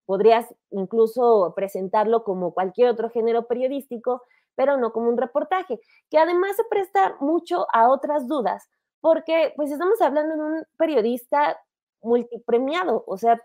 Podrías 0.05 0.53
incluso 0.69 1.53
presentarlo 1.55 2.23
como 2.23 2.53
cualquier 2.53 2.89
otro 2.89 3.09
género 3.09 3.47
periodístico, 3.47 4.21
pero 4.53 4.77
no 4.77 4.93
como 4.93 5.09
un 5.09 5.17
reportaje, 5.17 5.79
que 6.09 6.17
además 6.17 6.55
se 6.55 6.63
presta 6.69 7.17
mucho 7.19 7.65
a 7.73 7.89
otras 7.89 8.27
dudas, 8.27 8.69
porque 9.01 9.53
pues 9.55 9.71
estamos 9.71 9.99
hablando 10.01 10.35
de 10.35 10.41
un 10.41 10.63
periodista 10.77 11.59
multipremiado, 12.01 13.03
o 13.07 13.17
sea, 13.17 13.41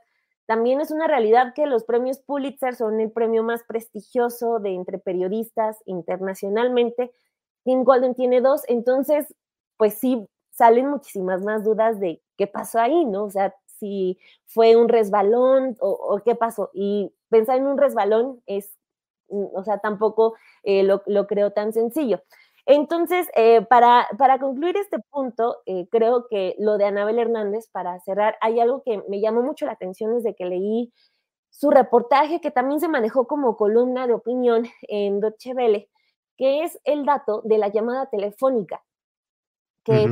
también 0.50 0.80
es 0.80 0.90
una 0.90 1.06
realidad 1.06 1.54
que 1.54 1.64
los 1.66 1.84
premios 1.84 2.18
Pulitzer 2.18 2.74
son 2.74 2.98
el 3.00 3.12
premio 3.12 3.44
más 3.44 3.62
prestigioso 3.62 4.58
de 4.58 4.70
entre 4.70 4.98
periodistas 4.98 5.78
internacionalmente. 5.86 7.12
Tim 7.62 7.84
Golden 7.84 8.16
tiene 8.16 8.40
dos, 8.40 8.62
entonces, 8.66 9.32
pues 9.76 9.94
sí, 9.94 10.26
salen 10.50 10.88
muchísimas 10.88 11.40
más 11.42 11.62
dudas 11.62 12.00
de 12.00 12.20
qué 12.36 12.48
pasó 12.48 12.80
ahí, 12.80 13.04
¿no? 13.04 13.26
O 13.26 13.30
sea, 13.30 13.54
si 13.78 14.18
fue 14.44 14.74
un 14.74 14.88
resbalón 14.88 15.76
o, 15.78 16.20
qué 16.24 16.34
pasó. 16.34 16.70
Y 16.74 17.14
pensar 17.28 17.56
en 17.58 17.68
un 17.68 17.78
resbalón 17.78 18.42
es, 18.46 18.76
mm, 19.28 19.54
o 19.54 19.62
sea, 19.62 19.78
tampoco 19.78 20.34
eh, 20.64 20.82
lo, 20.82 21.26
creo 21.28 21.52
tan 21.52 21.72
sencillo. 21.72 22.24
Entonces, 22.72 23.26
eh, 23.34 23.62
para, 23.62 24.06
para, 24.16 24.38
concluir 24.38 24.76
este 24.76 25.00
punto, 25.10 25.56
eh, 25.66 25.88
creo 25.90 26.28
que 26.28 26.54
lo 26.56 26.78
de 26.78 26.84
Anabel 26.84 27.18
Hernández, 27.18 27.68
para 27.72 27.98
cerrar, 27.98 28.36
hay 28.40 28.60
algo 28.60 28.82
que 28.84 29.02
me 29.08 29.20
llamó 29.20 29.42
mucho 29.42 29.66
la 29.66 29.72
atención 29.72 30.14
desde 30.14 30.36
que 30.36 30.44
leí 30.44 30.92
su 31.50 31.70
reportaje, 31.70 32.40
que 32.40 32.52
también 32.52 32.78
se 32.78 32.86
manejó 32.86 33.26
como 33.26 33.56
columna 33.56 34.06
de 34.06 34.12
opinión 34.12 34.68
en 34.82 35.18
Deutsche 35.18 35.52
Welle, 35.52 35.90
que 36.36 36.62
es 36.62 36.78
el 36.84 37.04
dato 37.04 37.42
de 37.44 37.58
la 37.58 37.66
llamada 37.66 38.06
telefónica, 38.08 38.84
que 39.82 40.06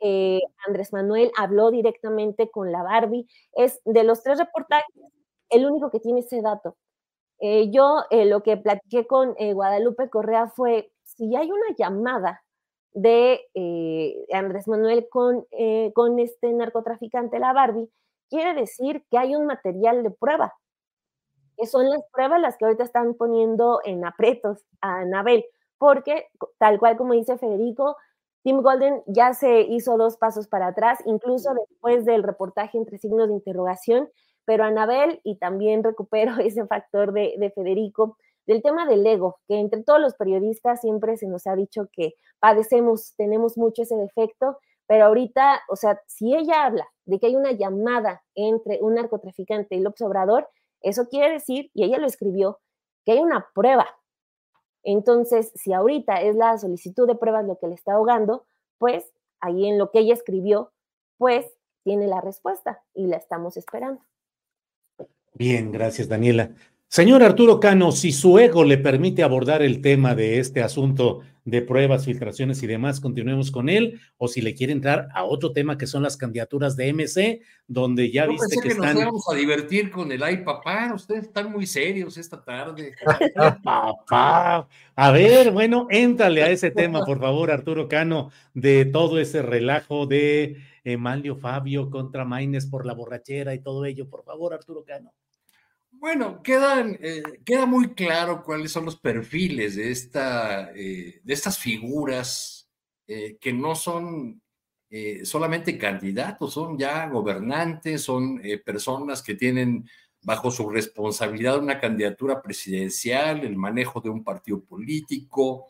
eh, 0.00 0.40
Andrés 0.66 0.92
Manuel 0.92 1.32
habló 1.38 1.70
directamente 1.70 2.50
con 2.50 2.70
la 2.70 2.82
Barbie. 2.82 3.26
Es 3.54 3.80
de 3.86 4.04
los 4.04 4.22
tres 4.22 4.38
reportajes, 4.38 4.94
el 5.48 5.64
único 5.64 5.90
que 5.90 6.00
tiene 6.00 6.20
ese 6.20 6.42
dato. 6.42 6.76
Eh, 7.38 7.70
yo 7.70 8.02
eh, 8.10 8.26
lo 8.26 8.42
que 8.42 8.58
platiqué 8.58 9.06
con 9.06 9.34
Guadalupe 9.34 10.10
Correa 10.10 10.48
fue, 10.48 10.92
si 11.16 11.34
hay 11.34 11.50
una 11.50 11.74
llamada 11.76 12.42
de 12.92 13.40
eh, 13.54 14.26
Andrés 14.32 14.68
Manuel 14.68 15.06
con, 15.10 15.46
eh, 15.50 15.92
con 15.94 16.18
este 16.18 16.52
narcotraficante, 16.52 17.38
la 17.38 17.52
Barbie, 17.52 17.90
quiere 18.30 18.54
decir 18.54 19.04
que 19.10 19.18
hay 19.18 19.34
un 19.34 19.46
material 19.46 20.02
de 20.02 20.10
prueba, 20.10 20.54
que 21.56 21.66
son 21.66 21.88
las 21.88 22.02
pruebas 22.12 22.40
las 22.40 22.56
que 22.56 22.64
ahorita 22.64 22.84
están 22.84 23.14
poniendo 23.14 23.80
en 23.84 24.04
apretos 24.04 24.64
a 24.80 25.00
Anabel, 25.00 25.44
porque 25.78 26.26
tal 26.58 26.78
cual 26.78 26.96
como 26.96 27.12
dice 27.12 27.38
Federico, 27.38 27.96
Tim 28.42 28.62
Golden 28.62 29.02
ya 29.06 29.34
se 29.34 29.62
hizo 29.62 29.96
dos 29.98 30.16
pasos 30.16 30.48
para 30.48 30.68
atrás, 30.68 31.00
incluso 31.04 31.52
después 31.54 32.04
del 32.04 32.22
reportaje 32.22 32.78
entre 32.78 32.98
signos 32.98 33.28
de 33.28 33.34
interrogación, 33.34 34.08
pero 34.44 34.64
Anabel, 34.64 35.20
y 35.24 35.36
también 35.36 35.82
recupero 35.82 36.32
ese 36.38 36.66
factor 36.66 37.12
de, 37.12 37.34
de 37.38 37.50
Federico, 37.50 38.16
del 38.46 38.62
tema 38.62 38.86
del 38.86 39.06
ego, 39.06 39.38
que 39.48 39.58
entre 39.58 39.82
todos 39.82 40.00
los 40.00 40.14
periodistas 40.14 40.80
siempre 40.80 41.16
se 41.16 41.26
nos 41.26 41.46
ha 41.46 41.56
dicho 41.56 41.88
que 41.92 42.14
padecemos, 42.38 43.14
tenemos 43.16 43.56
mucho 43.58 43.82
ese 43.82 43.96
defecto, 43.96 44.58
pero 44.86 45.06
ahorita, 45.06 45.62
o 45.68 45.76
sea, 45.76 46.00
si 46.06 46.34
ella 46.34 46.64
habla 46.64 46.86
de 47.04 47.18
que 47.18 47.26
hay 47.26 47.36
una 47.36 47.52
llamada 47.52 48.22
entre 48.34 48.78
un 48.82 48.94
narcotraficante 48.94 49.74
y 49.74 49.80
López 49.80 50.02
Obrador, 50.02 50.48
eso 50.80 51.08
quiere 51.08 51.32
decir, 51.32 51.70
y 51.74 51.84
ella 51.84 51.98
lo 51.98 52.06
escribió, 52.06 52.60
que 53.04 53.12
hay 53.12 53.18
una 53.18 53.48
prueba. 53.54 53.86
Entonces, 54.84 55.50
si 55.56 55.72
ahorita 55.72 56.22
es 56.22 56.36
la 56.36 56.56
solicitud 56.58 57.08
de 57.08 57.16
pruebas 57.16 57.44
lo 57.44 57.58
que 57.58 57.66
le 57.66 57.74
está 57.74 57.94
ahogando, 57.94 58.46
pues 58.78 59.12
ahí 59.40 59.66
en 59.66 59.78
lo 59.78 59.90
que 59.90 59.98
ella 60.00 60.14
escribió, 60.14 60.72
pues 61.18 61.46
tiene 61.82 62.06
la 62.06 62.20
respuesta 62.20 62.84
y 62.94 63.06
la 63.06 63.16
estamos 63.16 63.56
esperando. 63.56 64.00
Bien, 65.34 65.72
gracias, 65.72 66.08
Daniela. 66.08 66.50
Señor 66.88 67.22
Arturo 67.22 67.58
Cano, 67.58 67.90
si 67.90 68.12
su 68.12 68.38
ego 68.38 68.64
le 68.64 68.78
permite 68.78 69.22
abordar 69.22 69.60
el 69.60 69.82
tema 69.82 70.14
de 70.14 70.38
este 70.38 70.62
asunto 70.62 71.20
de 71.44 71.60
pruebas, 71.60 72.04
filtraciones 72.04 72.62
y 72.62 72.66
demás, 72.66 73.00
continuemos 73.00 73.50
con 73.50 73.68
él, 73.68 74.00
o 74.18 74.28
si 74.28 74.40
le 74.40 74.54
quiere 74.54 74.72
entrar 74.72 75.08
a 75.12 75.24
otro 75.24 75.52
tema 75.52 75.76
que 75.78 75.86
son 75.86 76.02
las 76.02 76.16
candidaturas 76.16 76.76
de 76.76 76.92
MC, 76.92 77.42
donde 77.66 78.10
ya 78.10 78.26
viste 78.26 78.46
pensé 78.48 78.56
que, 78.56 78.68
que, 78.68 78.74
están. 78.74 78.94
nos 78.94 79.02
íbamos 79.02 79.28
a 79.28 79.34
divertir 79.34 79.90
con 79.90 80.10
el 80.10 80.22
ay 80.22 80.38
papá, 80.38 80.92
ustedes 80.94 81.24
están 81.24 81.52
muy 81.52 81.66
serios 81.66 82.16
esta 82.16 82.42
tarde. 82.42 82.94
papá. 83.62 84.68
A 84.94 85.10
ver, 85.10 85.50
bueno, 85.50 85.88
éntrale 85.90 86.44
a 86.44 86.50
ese 86.50 86.70
tema, 86.70 87.04
por 87.04 87.20
favor, 87.20 87.50
Arturo 87.50 87.88
Cano, 87.88 88.30
de 88.54 88.84
todo 88.86 89.18
ese 89.18 89.42
relajo 89.42 90.06
de 90.06 90.56
Emalio 90.82 91.36
Fabio 91.36 91.90
contra 91.90 92.24
Maines 92.24 92.66
por 92.66 92.86
la 92.86 92.94
borrachera 92.94 93.54
y 93.54 93.58
todo 93.58 93.84
ello, 93.84 94.08
por 94.08 94.24
favor, 94.24 94.54
Arturo 94.54 94.84
Cano. 94.84 95.12
Bueno, 95.98 96.42
eh, 96.44 97.22
queda 97.44 97.66
muy 97.66 97.94
claro 97.94 98.42
cuáles 98.44 98.70
son 98.70 98.84
los 98.84 98.96
perfiles 98.96 99.76
de, 99.76 99.90
esta, 99.90 100.70
eh, 100.74 101.20
de 101.22 101.34
estas 101.34 101.58
figuras 101.58 102.68
eh, 103.06 103.36
que 103.40 103.52
no 103.52 103.74
son 103.74 104.42
solamente 105.24 105.76
candidatos, 105.76 106.54
son 106.54 106.78
ya 106.78 107.06
gobernantes, 107.08 108.00
son 108.00 108.40
personas 108.64 109.20
que 109.22 109.34
tienen 109.34 109.86
bajo 110.22 110.50
su 110.50 110.70
responsabilidad 110.70 111.58
una 111.58 111.78
candidatura 111.78 112.40
presidencial, 112.40 113.44
el 113.44 113.56
manejo 113.56 114.00
de 114.00 114.08
un 114.08 114.24
partido 114.24 114.64
político, 114.64 115.66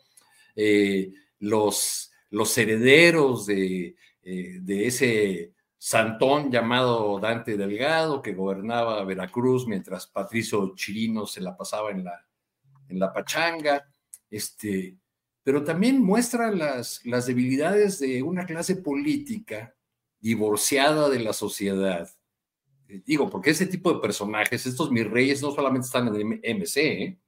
los, 1.39 2.11
los 2.29 2.57
herederos 2.57 3.47
de, 3.47 3.95
de 4.21 4.87
ese 4.87 5.51
santón 5.77 6.51
llamado 6.51 7.19
Dante 7.19 7.55
Delgado, 7.55 8.21
que 8.21 8.33
gobernaba 8.33 9.03
Veracruz 9.03 9.67
mientras 9.67 10.07
Patricio 10.07 10.73
Chirino 10.75 11.25
se 11.25 11.41
la 11.41 11.55
pasaba 11.55 11.91
en 11.91 12.03
la, 12.03 12.25
en 12.89 12.99
la 12.99 13.13
pachanga, 13.13 13.87
este, 14.29 14.97
pero 15.43 15.63
también 15.63 16.03
muestra 16.03 16.51
las, 16.51 17.05
las 17.05 17.27
debilidades 17.27 17.99
de 17.99 18.21
una 18.23 18.45
clase 18.45 18.77
política 18.77 19.75
divorciada 20.19 21.09
de 21.09 21.19
la 21.19 21.33
sociedad. 21.33 22.09
Eh, 22.87 23.01
Digo, 23.05 23.29
porque 23.29 23.51
ese 23.51 23.67
tipo 23.67 23.93
de 23.93 23.99
personajes, 23.99 24.65
estos 24.65 24.91
mis 24.91 25.09
reyes, 25.09 25.41
no 25.41 25.51
solamente 25.51 25.85
están 25.85 26.07
en 26.07 26.39
el 26.43 26.55
MC, 26.55 26.77
¿eh? 26.77 27.19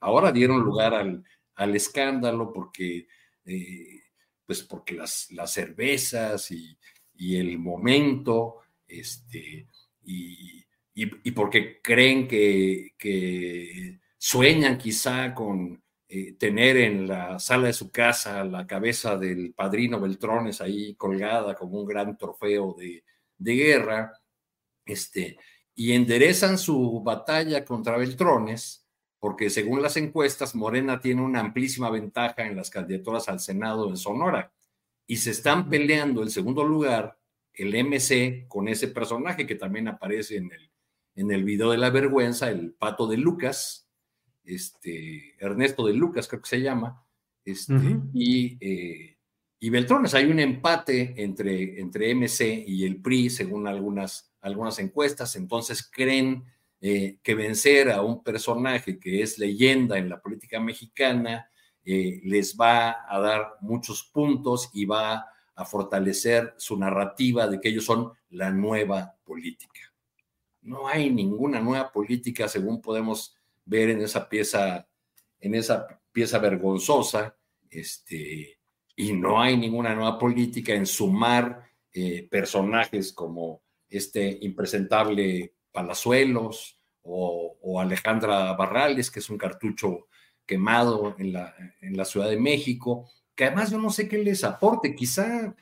ahora 0.00 0.32
dieron 0.32 0.60
lugar 0.60 0.94
al, 0.94 1.24
al 1.56 1.76
escándalo 1.76 2.52
porque, 2.52 3.06
eh, 3.44 4.00
pues 4.46 4.62
porque 4.62 4.94
las, 4.94 5.30
las 5.32 5.52
cervezas 5.52 6.50
y, 6.50 6.78
y 7.22 7.36
el 7.36 7.56
momento, 7.56 8.62
este, 8.88 9.68
y, 10.02 10.64
y, 10.92 11.30
porque 11.30 11.80
creen 11.80 12.26
que, 12.26 12.94
que, 12.98 14.00
sueñan 14.18 14.76
quizá 14.76 15.32
con 15.32 15.80
eh, 16.08 16.32
tener 16.32 16.76
en 16.78 17.06
la 17.06 17.38
sala 17.38 17.68
de 17.68 17.72
su 17.74 17.92
casa 17.92 18.42
la 18.42 18.66
cabeza 18.66 19.16
del 19.16 19.54
padrino 19.54 20.00
Beltrones 20.00 20.60
ahí 20.60 20.96
colgada 20.96 21.54
como 21.54 21.80
un 21.80 21.86
gran 21.86 22.18
trofeo 22.18 22.74
de, 22.76 23.04
de 23.38 23.54
guerra, 23.54 24.12
este, 24.84 25.38
y 25.76 25.92
enderezan 25.92 26.58
su 26.58 27.02
batalla 27.04 27.64
contra 27.64 27.98
Beltrones, 27.98 28.84
porque 29.20 29.48
según 29.48 29.80
las 29.80 29.96
encuestas, 29.96 30.56
Morena 30.56 30.98
tiene 30.98 31.22
una 31.22 31.38
amplísima 31.38 31.88
ventaja 31.88 32.44
en 32.46 32.56
las 32.56 32.68
candidaturas 32.68 33.28
al 33.28 33.38
Senado 33.38 33.88
en 33.88 33.96
Sonora 33.96 34.52
y 35.06 35.16
se 35.16 35.30
están 35.30 35.68
peleando 35.68 36.22
el 36.22 36.30
segundo 36.30 36.64
lugar 36.64 37.18
el 37.54 37.74
MC 37.84 38.46
con 38.48 38.68
ese 38.68 38.88
personaje 38.88 39.46
que 39.46 39.54
también 39.54 39.88
aparece 39.88 40.36
en 40.36 40.50
el, 40.52 40.70
en 41.14 41.30
el 41.30 41.44
video 41.44 41.70
de 41.70 41.78
la 41.78 41.90
vergüenza, 41.90 42.50
el 42.50 42.72
pato 42.72 43.06
de 43.06 43.18
Lucas, 43.18 43.88
este, 44.44 45.34
Ernesto 45.38 45.86
de 45.86 45.94
Lucas 45.94 46.28
creo 46.28 46.42
que 46.42 46.48
se 46.48 46.60
llama, 46.60 47.04
este, 47.44 47.74
uh 47.74 47.78
-huh. 47.78 48.10
y, 48.14 48.58
eh, 48.60 49.18
y 49.60 49.70
Beltrones. 49.70 50.14
Hay 50.14 50.26
un 50.26 50.40
empate 50.40 51.14
entre, 51.16 51.78
entre 51.80 52.14
MC 52.14 52.64
y 52.66 52.84
el 52.84 52.96
PRI, 52.96 53.30
según 53.30 53.66
algunas, 53.66 54.32
algunas 54.40 54.78
encuestas, 54.78 55.36
entonces 55.36 55.88
creen 55.88 56.44
eh, 56.80 57.18
que 57.22 57.34
vencer 57.34 57.90
a 57.90 58.02
un 58.02 58.24
personaje 58.24 58.98
que 58.98 59.22
es 59.22 59.38
leyenda 59.38 59.98
en 59.98 60.08
la 60.08 60.20
política 60.20 60.58
mexicana 60.58 61.48
eh, 61.84 62.20
les 62.24 62.56
va 62.56 63.04
a 63.08 63.18
dar 63.20 63.56
muchos 63.60 64.04
puntos 64.04 64.70
y 64.72 64.84
va 64.84 65.26
a 65.54 65.64
fortalecer 65.64 66.54
su 66.56 66.78
narrativa 66.78 67.46
de 67.46 67.60
que 67.60 67.68
ellos 67.68 67.84
son 67.84 68.12
la 68.30 68.50
nueva 68.50 69.16
política. 69.24 69.80
No 70.62 70.86
hay 70.86 71.10
ninguna 71.10 71.60
nueva 71.60 71.90
política, 71.90 72.48
según 72.48 72.80
podemos 72.80 73.36
ver 73.64 73.90
en 73.90 74.00
esa 74.00 74.28
pieza, 74.28 74.86
en 75.40 75.54
esa 75.54 75.86
pieza 76.12 76.38
vergonzosa, 76.38 77.36
este, 77.68 78.58
y 78.94 79.12
no 79.12 79.40
hay 79.40 79.56
ninguna 79.56 79.94
nueva 79.94 80.18
política 80.18 80.74
en 80.74 80.86
sumar 80.86 81.68
eh, 81.92 82.28
personajes 82.30 83.12
como 83.12 83.62
este 83.88 84.38
impresentable 84.42 85.54
Palazuelos 85.70 86.78
o, 87.02 87.58
o, 87.60 87.80
Alejandra 87.80 88.52
Barrales, 88.52 89.10
que 89.10 89.20
es 89.20 89.30
un 89.30 89.38
cartucho 89.38 90.06
quemado 90.46 91.14
en 91.18 91.32
la, 91.32 91.54
en 91.80 91.96
la 91.96 92.04
Ciudad 92.04 92.28
de 92.28 92.38
México, 92.38 93.08
que 93.34 93.44
además 93.44 93.70
yo 93.70 93.78
no 93.78 93.90
sé 93.90 94.08
qué 94.08 94.18
les 94.18 94.44
aporte, 94.44 94.94
quizá 94.94 95.54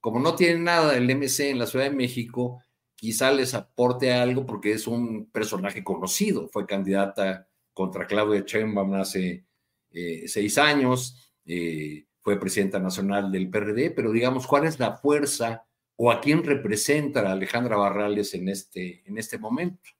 como 0.00 0.18
no 0.18 0.34
tienen 0.34 0.64
nada 0.64 0.92
del 0.92 1.14
MC 1.14 1.50
en 1.50 1.58
la 1.58 1.66
Ciudad 1.66 1.84
de 1.84 1.96
México, 1.96 2.62
quizá 2.94 3.32
les 3.32 3.54
aporte 3.54 4.12
algo 4.12 4.46
porque 4.46 4.72
es 4.72 4.86
un 4.86 5.30
personaje 5.30 5.84
conocido, 5.84 6.48
fue 6.48 6.66
candidata 6.66 7.48
contra 7.72 8.06
Claudia 8.06 8.42
Sheinbaum 8.46 8.94
hace 8.94 9.46
eh, 9.90 10.24
seis 10.26 10.58
años, 10.58 11.32
eh, 11.44 12.06
fue 12.20 12.38
presidenta 12.38 12.78
nacional 12.78 13.32
del 13.32 13.48
PRD, 13.48 13.90
pero 13.90 14.12
digamos, 14.12 14.46
¿cuál 14.46 14.66
es 14.66 14.78
la 14.78 14.96
fuerza 14.96 15.66
o 15.96 16.10
a 16.10 16.20
quién 16.20 16.44
representa 16.44 17.20
a 17.20 17.32
Alejandra 17.32 17.76
Barrales 17.76 18.34
en 18.34 18.48
este, 18.48 19.02
en 19.06 19.18
este 19.18 19.38
momento? 19.38 19.90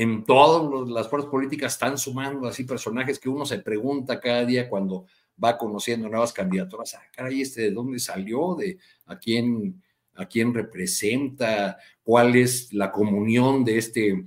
En 0.00 0.22
todas 0.22 0.88
las 0.88 1.08
fuerzas 1.08 1.28
políticas 1.28 1.72
están 1.72 1.98
sumando 1.98 2.46
así 2.46 2.62
personajes 2.62 3.18
que 3.18 3.28
uno 3.28 3.44
se 3.44 3.58
pregunta 3.58 4.20
cada 4.20 4.44
día 4.44 4.68
cuando 4.68 5.06
va 5.42 5.58
conociendo 5.58 6.08
nuevas 6.08 6.32
candidaturas. 6.32 6.94
Ah, 6.94 7.02
caray, 7.12 7.40
este 7.40 7.62
de 7.62 7.70
dónde 7.72 7.98
salió, 7.98 8.54
de 8.54 8.78
a 9.06 9.18
quién, 9.18 9.82
a 10.14 10.26
quién 10.26 10.54
representa, 10.54 11.78
cuál 12.04 12.36
es 12.36 12.72
la 12.72 12.92
comunión 12.92 13.64
de 13.64 13.78
este 13.78 14.24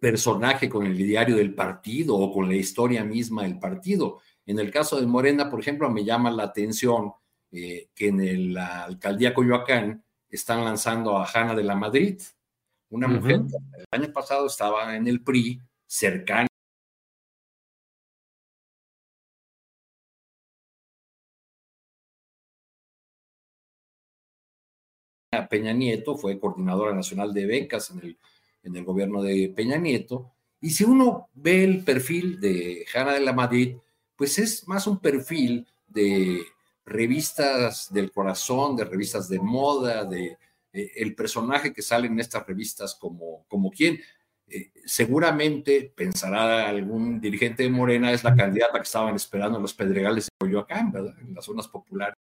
personaje 0.00 0.68
con 0.68 0.84
el 0.84 0.96
diario 0.96 1.36
del 1.36 1.54
partido 1.54 2.16
o 2.16 2.32
con 2.32 2.48
la 2.48 2.56
historia 2.56 3.04
misma 3.04 3.44
del 3.44 3.60
partido. 3.60 4.18
En 4.44 4.58
el 4.58 4.72
caso 4.72 5.00
de 5.00 5.06
Morena, 5.06 5.48
por 5.48 5.60
ejemplo, 5.60 5.88
me 5.88 6.02
llama 6.02 6.32
la 6.32 6.42
atención 6.42 7.12
eh, 7.52 7.90
que 7.94 8.08
en 8.08 8.20
el, 8.20 8.58
alcaldía 8.58 9.34
Coyoacán 9.34 10.02
están 10.28 10.64
lanzando 10.64 11.16
a 11.16 11.30
Hanna 11.32 11.54
de 11.54 11.62
la 11.62 11.76
Madrid, 11.76 12.20
una 12.90 13.06
uh 13.06 13.10
-huh. 13.10 13.14
mujer 13.14 13.40
que 13.48 13.56
el 13.78 14.02
año 14.02 14.12
pasado 14.12 14.46
estaba 14.46 14.96
en 14.96 15.06
el 15.06 15.22
PRI, 15.22 15.60
cercana 15.86 16.48
Peña 25.48 25.72
Nieto, 25.72 26.16
fue 26.16 26.38
coordinadora 26.38 26.94
nacional 26.94 27.32
de 27.32 27.46
becas 27.46 27.90
en 27.90 28.00
el, 28.00 28.18
en 28.62 28.76
el 28.76 28.84
gobierno 28.84 29.22
de 29.22 29.52
Peña 29.54 29.76
Nieto. 29.76 30.32
Y 30.60 30.70
si 30.70 30.84
uno 30.84 31.28
ve 31.34 31.64
el 31.64 31.84
perfil 31.84 32.40
de 32.40 32.84
Hanna 32.92 33.14
de 33.14 33.20
la 33.20 33.32
Madrid, 33.32 33.76
pues 34.16 34.38
es 34.38 34.66
más 34.68 34.86
un 34.86 34.98
perfil 34.98 35.66
de 35.86 36.42
revistas 36.84 37.92
del 37.92 38.10
corazón, 38.12 38.76
de 38.76 38.84
revistas 38.84 39.28
de 39.28 39.38
moda, 39.38 40.04
de 40.04 40.36
eh, 40.72 40.92
el 40.96 41.14
personaje 41.14 41.72
que 41.72 41.82
sale 41.82 42.06
en 42.06 42.20
estas 42.20 42.46
revistas 42.46 42.94
como, 42.94 43.44
como 43.48 43.70
quién. 43.70 44.00
Eh, 44.48 44.72
seguramente 44.84 45.92
pensará 45.94 46.68
algún 46.68 47.20
dirigente 47.20 47.62
de 47.62 47.70
Morena, 47.70 48.12
es 48.12 48.24
la 48.24 48.34
candidata 48.34 48.78
que 48.78 48.84
estaban 48.84 49.14
esperando 49.14 49.58
en 49.58 49.62
los 49.62 49.74
Pedregales 49.74 50.24
de 50.26 50.30
Coyoacán, 50.46 50.90
¿verdad? 50.90 51.14
En 51.20 51.34
las 51.34 51.44
zonas 51.44 51.68
populares. 51.68 52.16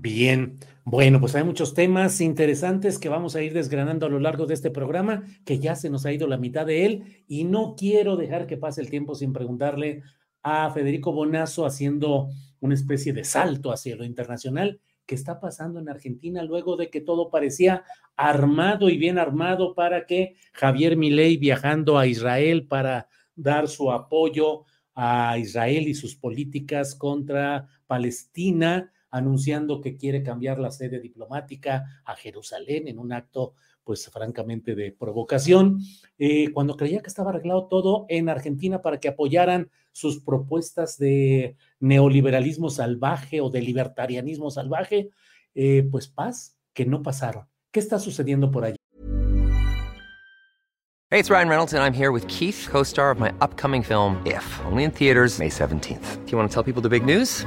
Bien, 0.00 0.58
bueno, 0.84 1.18
pues 1.20 1.34
hay 1.34 1.42
muchos 1.44 1.74
temas 1.74 2.20
interesantes 2.20 2.98
que 2.98 3.08
vamos 3.08 3.34
a 3.34 3.42
ir 3.42 3.52
desgranando 3.52 4.06
a 4.06 4.08
lo 4.08 4.20
largo 4.20 4.46
de 4.46 4.54
este 4.54 4.70
programa, 4.70 5.24
que 5.44 5.58
ya 5.58 5.74
se 5.74 5.90
nos 5.90 6.06
ha 6.06 6.12
ido 6.12 6.28
la 6.28 6.36
mitad 6.38 6.64
de 6.66 6.86
él 6.86 7.24
y 7.26 7.44
no 7.44 7.74
quiero 7.76 8.16
dejar 8.16 8.46
que 8.46 8.56
pase 8.56 8.80
el 8.80 8.90
tiempo 8.90 9.14
sin 9.16 9.32
preguntarle 9.32 10.02
a 10.42 10.70
Federico 10.70 11.12
Bonazo 11.12 11.66
haciendo 11.66 12.28
una 12.60 12.74
especie 12.74 13.12
de 13.12 13.24
salto 13.24 13.72
hacia 13.72 13.96
lo 13.96 14.04
internacional. 14.04 14.80
¿Qué 15.06 15.14
está 15.14 15.40
pasando 15.40 15.80
en 15.80 15.88
Argentina 15.88 16.42
luego 16.42 16.76
de 16.76 16.90
que 16.90 17.00
todo 17.00 17.30
parecía 17.30 17.84
armado 18.16 18.90
y 18.90 18.98
bien 18.98 19.18
armado 19.18 19.74
para 19.74 20.06
que 20.06 20.36
Javier 20.52 20.96
Milei 20.96 21.36
viajando 21.36 21.98
a 21.98 22.06
Israel 22.06 22.66
para 22.66 23.08
dar 23.34 23.68
su 23.68 23.90
apoyo 23.90 24.64
a 24.94 25.38
Israel 25.38 25.88
y 25.88 25.94
sus 25.94 26.16
políticas 26.16 26.94
contra 26.94 27.68
Palestina? 27.86 28.92
anunciando 29.10 29.80
que 29.80 29.96
quiere 29.96 30.22
cambiar 30.22 30.58
la 30.58 30.70
sede 30.70 31.00
diplomática 31.00 32.02
a 32.04 32.14
Jerusalén 32.14 32.88
en 32.88 32.98
un 32.98 33.12
acto, 33.12 33.54
pues 33.88 34.06
francamente, 34.10 34.74
de 34.74 34.92
provocación, 34.92 35.80
eh, 36.18 36.52
cuando 36.52 36.76
creía 36.76 37.00
que 37.00 37.08
estaba 37.08 37.30
arreglado 37.30 37.68
todo 37.68 38.04
en 38.10 38.28
Argentina 38.28 38.82
para 38.82 39.00
que 39.00 39.08
apoyaran 39.08 39.70
sus 39.92 40.22
propuestas 40.22 40.98
de 40.98 41.56
neoliberalismo 41.80 42.68
salvaje 42.68 43.40
o 43.40 43.48
de 43.48 43.62
libertarianismo 43.62 44.50
salvaje, 44.50 45.08
eh, 45.54 45.88
pues 45.90 46.06
paz, 46.06 46.58
que 46.74 46.84
no 46.84 47.02
pasaron. 47.02 47.46
¿Qué 47.70 47.80
está 47.80 47.98
sucediendo 47.98 48.50
por 48.50 48.66
allí? 48.66 48.76
Hey, 51.10 51.18
it's 51.18 51.30
Ryan 51.30 51.48
Reynolds 51.48 51.72
and 51.72 51.82
I'm 51.82 51.94
here 51.94 52.12
with 52.12 52.28
Keith, 52.28 52.68
co-star 52.70 53.10
of 53.10 53.18
my 53.18 53.32
upcoming 53.40 53.82
film 53.82 54.20
If, 54.26 54.44
only 54.66 54.84
in 54.84 54.90
theaters 54.90 55.38
May 55.38 55.48
17th. 55.48 56.26
Do 56.26 56.30
you 56.30 56.36
want 56.36 56.50
to 56.50 56.54
tell 56.54 56.62
people 56.62 56.82
the 56.82 56.90
big 56.90 57.06
news? 57.06 57.46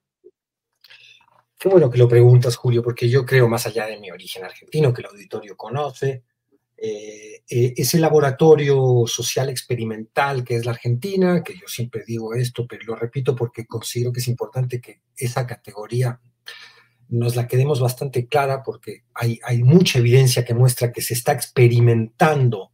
Qué 1.61 1.69
bueno 1.69 1.91
que 1.91 1.99
lo 1.99 2.09
preguntas, 2.09 2.55
Julio, 2.55 2.81
porque 2.81 3.07
yo 3.07 3.23
creo, 3.23 3.47
más 3.47 3.67
allá 3.67 3.85
de 3.85 3.99
mi 3.99 4.09
origen 4.09 4.43
argentino, 4.43 4.91
que 4.91 5.03
el 5.03 5.09
auditorio 5.09 5.55
conoce, 5.55 6.23
eh, 6.75 7.43
eh, 7.47 7.73
ese 7.77 7.99
laboratorio 7.99 9.03
social 9.05 9.47
experimental 9.47 10.43
que 10.43 10.55
es 10.55 10.65
la 10.65 10.71
Argentina, 10.71 11.43
que 11.43 11.53
yo 11.53 11.67
siempre 11.67 12.03
digo 12.03 12.33
esto, 12.33 12.65
pero 12.67 12.81
lo 12.87 12.95
repito 12.95 13.35
porque 13.35 13.67
considero 13.67 14.11
que 14.11 14.21
es 14.21 14.27
importante 14.27 14.81
que 14.81 15.01
esa 15.15 15.45
categoría 15.45 16.19
nos 17.09 17.35
la 17.35 17.45
quedemos 17.45 17.79
bastante 17.79 18.25
clara, 18.25 18.63
porque 18.63 19.03
hay, 19.13 19.61
mucha 19.61 19.99
evidencia 19.99 20.43
que 20.43 20.55
muestra 20.55 20.91
que 20.91 21.03
se 21.03 21.13
está 21.13 21.31
experimentando 21.31 22.71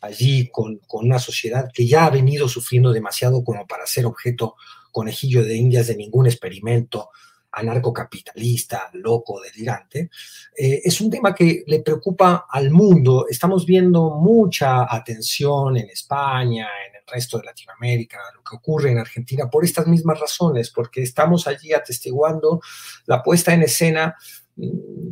allí 0.00 0.48
con, 0.50 0.78
con 0.86 1.04
una 1.04 1.18
sociedad 1.18 1.68
que 1.70 1.86
ya 1.86 2.06
ha 2.06 2.10
venido 2.10 2.48
sufriendo 2.48 2.94
demasiado 2.94 3.44
como 3.44 3.66
para 3.66 3.84
ser 3.84 4.06
objeto 4.06 4.54
conejillo 4.90 5.44
de 5.44 5.54
indias 5.54 5.86
de 5.86 5.96
ningún 5.96 6.24
experimento 6.24 7.10
anarcocapitalista, 7.52 8.90
loco, 8.94 9.40
delirante, 9.40 10.10
eh, 10.56 10.80
es 10.84 11.00
un 11.00 11.10
tema 11.10 11.34
que 11.34 11.64
le 11.66 11.80
preocupa 11.80 12.46
al 12.48 12.70
mundo. 12.70 13.26
Estamos 13.28 13.66
viendo 13.66 14.10
mucha 14.10 14.92
atención 14.92 15.76
en 15.76 15.90
España, 15.90 16.68
en 16.88 16.96
el 16.96 17.02
resto 17.06 17.38
de 17.38 17.44
Latinoamérica, 17.44 18.18
lo 18.34 18.42
que 18.42 18.56
ocurre 18.56 18.90
en 18.90 18.98
Argentina, 18.98 19.50
por 19.50 19.64
estas 19.64 19.86
mismas 19.86 20.18
razones, 20.18 20.70
porque 20.70 21.02
estamos 21.02 21.46
allí 21.46 21.72
atestiguando 21.72 22.60
la 23.06 23.22
puesta 23.22 23.52
en 23.52 23.62
escena 23.62 24.16
mm, 24.56 24.68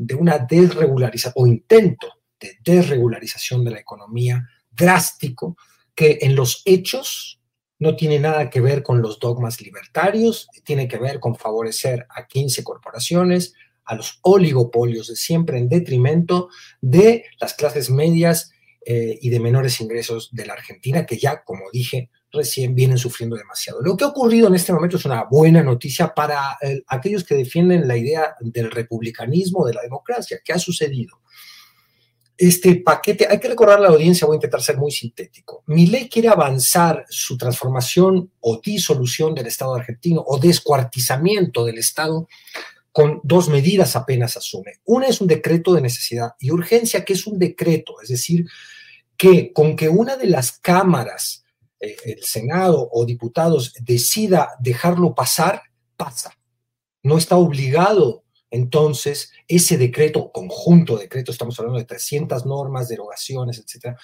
de 0.06 0.14
una 0.14 0.38
desregularización 0.38 1.34
o 1.36 1.46
intento 1.46 2.08
de 2.38 2.56
desregularización 2.64 3.64
de 3.64 3.72
la 3.72 3.80
economía 3.80 4.48
drástico 4.70 5.56
que 5.94 6.18
en 6.22 6.34
los 6.34 6.62
hechos 6.64 7.39
no 7.80 7.96
tiene 7.96 8.20
nada 8.20 8.50
que 8.50 8.60
ver 8.60 8.82
con 8.84 9.02
los 9.02 9.18
dogmas 9.18 9.60
libertarios, 9.60 10.48
tiene 10.64 10.86
que 10.86 10.98
ver 10.98 11.18
con 11.18 11.34
favorecer 11.34 12.06
a 12.10 12.26
15 12.26 12.62
corporaciones, 12.62 13.54
a 13.84 13.96
los 13.96 14.20
oligopolios 14.22 15.08
de 15.08 15.16
siempre 15.16 15.58
en 15.58 15.68
detrimento 15.68 16.48
de 16.80 17.24
las 17.40 17.54
clases 17.54 17.90
medias 17.90 18.52
eh, 18.86 19.18
y 19.20 19.30
de 19.30 19.40
menores 19.40 19.80
ingresos 19.80 20.30
de 20.32 20.46
la 20.46 20.52
Argentina, 20.52 21.06
que 21.06 21.18
ya, 21.18 21.42
como 21.42 21.64
dije, 21.72 22.10
recién 22.30 22.74
vienen 22.74 22.98
sufriendo 22.98 23.34
demasiado. 23.34 23.80
Lo 23.82 23.96
que 23.96 24.04
ha 24.04 24.08
ocurrido 24.08 24.48
en 24.48 24.54
este 24.54 24.72
momento 24.72 24.98
es 24.98 25.04
una 25.06 25.24
buena 25.24 25.62
noticia 25.62 26.14
para 26.14 26.58
eh, 26.60 26.82
aquellos 26.86 27.24
que 27.24 27.34
defienden 27.34 27.88
la 27.88 27.96
idea 27.96 28.36
del 28.40 28.70
republicanismo, 28.70 29.66
de 29.66 29.74
la 29.74 29.82
democracia. 29.82 30.40
¿Qué 30.44 30.52
ha 30.52 30.58
sucedido? 30.58 31.20
Este 32.40 32.76
paquete, 32.76 33.26
hay 33.28 33.38
que 33.38 33.48
recordar 33.48 33.76
a 33.76 33.82
la 33.82 33.88
audiencia, 33.88 34.26
voy 34.26 34.36
a 34.36 34.38
intentar 34.38 34.62
ser 34.62 34.78
muy 34.78 34.90
sintético. 34.90 35.62
Mi 35.66 35.86
ley 35.86 36.08
quiere 36.08 36.28
avanzar 36.28 37.04
su 37.10 37.36
transformación 37.36 38.32
o 38.40 38.58
disolución 38.64 39.34
del 39.34 39.46
Estado 39.46 39.74
argentino 39.74 40.24
o 40.26 40.38
descuartizamiento 40.38 41.66
del 41.66 41.76
Estado 41.76 42.28
con 42.92 43.20
dos 43.24 43.50
medidas 43.50 43.94
apenas 43.94 44.38
asume. 44.38 44.80
Una 44.86 45.08
es 45.08 45.20
un 45.20 45.26
decreto 45.26 45.74
de 45.74 45.82
necesidad 45.82 46.30
y 46.40 46.50
urgencia, 46.50 47.04
que 47.04 47.12
es 47.12 47.26
un 47.26 47.38
decreto, 47.38 48.00
es 48.02 48.08
decir, 48.08 48.46
que 49.18 49.52
con 49.52 49.76
que 49.76 49.90
una 49.90 50.16
de 50.16 50.26
las 50.26 50.52
cámaras, 50.52 51.44
eh, 51.78 51.94
el 52.06 52.22
Senado 52.22 52.88
o 52.90 53.04
diputados, 53.04 53.74
decida 53.82 54.52
dejarlo 54.60 55.14
pasar, 55.14 55.60
pasa. 55.98 56.38
No 57.02 57.18
está 57.18 57.36
obligado 57.36 58.24
entonces, 58.50 59.32
ese 59.50 59.76
decreto, 59.76 60.30
conjunto 60.30 60.96
de 60.96 61.08
estamos 61.26 61.58
hablando 61.58 61.80
de 61.80 61.84
300 61.84 62.46
normas, 62.46 62.88
derogaciones, 62.88 63.58
etcétera, 63.58 63.98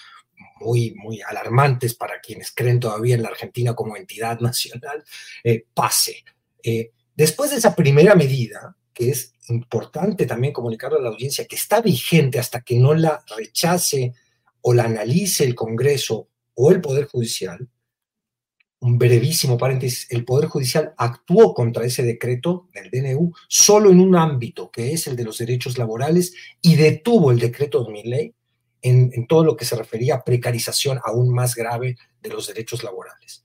muy, 0.61 0.93
muy 0.97 1.21
alarmantes 1.23 1.95
para 1.95 2.21
quienes 2.21 2.51
creen 2.51 2.81
todavía 2.81 3.15
en 3.15 3.23
la 3.23 3.29
Argentina 3.29 3.73
como 3.75 3.97
entidad 3.97 4.41
nacional, 4.41 5.05
eh, 5.45 5.65
pase. 5.73 6.25
Eh, 6.65 6.91
después 7.15 7.53
de 7.53 7.59
esa 7.59 7.77
primera 7.77 8.17
medida, 8.17 8.77
que 8.93 9.11
es 9.11 9.35
importante 9.49 10.27
también 10.27 10.53
comunicarle 10.53 10.99
a 10.99 11.03
la 11.03 11.11
audiencia 11.11 11.47
que 11.47 11.55
está 11.55 11.81
vigente 11.81 12.41
hasta 12.41 12.63
que 12.63 12.77
no 12.77 12.93
la 12.95 13.25
rechace 13.37 14.15
o 14.63 14.75
la 14.75 14.85
analice 14.85 15.45
el 15.45 15.55
Congreso 15.55 16.29
o 16.55 16.73
el 16.73 16.81
Poder 16.81 17.07
Judicial, 17.07 17.69
un 18.81 18.99
brevísimo 18.99 19.57
paréntesis, 19.57 20.07
el 20.11 20.25
Poder 20.25 20.49
Judicial 20.49 20.95
actuó 20.97 21.55
contra 21.55 21.85
ese 21.85 22.03
decreto 22.03 22.69
del 22.75 22.91
DNU 22.91 23.33
solo 23.49 23.91
en 23.91 24.01
un 24.01 24.17
ámbito, 24.17 24.71
que 24.71 24.93
es 24.93 25.07
el 25.07 25.17
de 25.17 25.25
los 25.25 25.39
derechos 25.39 25.79
laborales, 25.79 26.35
y 26.61 26.77
detuvo 26.77 27.31
el 27.31 27.39
decreto 27.39 27.85
de 27.85 27.93
mi 27.93 28.03
ley 28.05 28.35
en, 28.83 29.11
en 29.15 29.27
todo 29.27 29.45
lo 29.45 29.57
que 29.57 29.65
se 29.65 29.77
refería 29.77 30.17
a 30.17 30.25
precarización 30.25 31.01
aún 31.05 31.33
más 31.33 31.55
grave 31.55 31.97
de 32.21 32.31
los 32.31 32.47
derechos 32.47 32.85
laborales. 32.85 33.45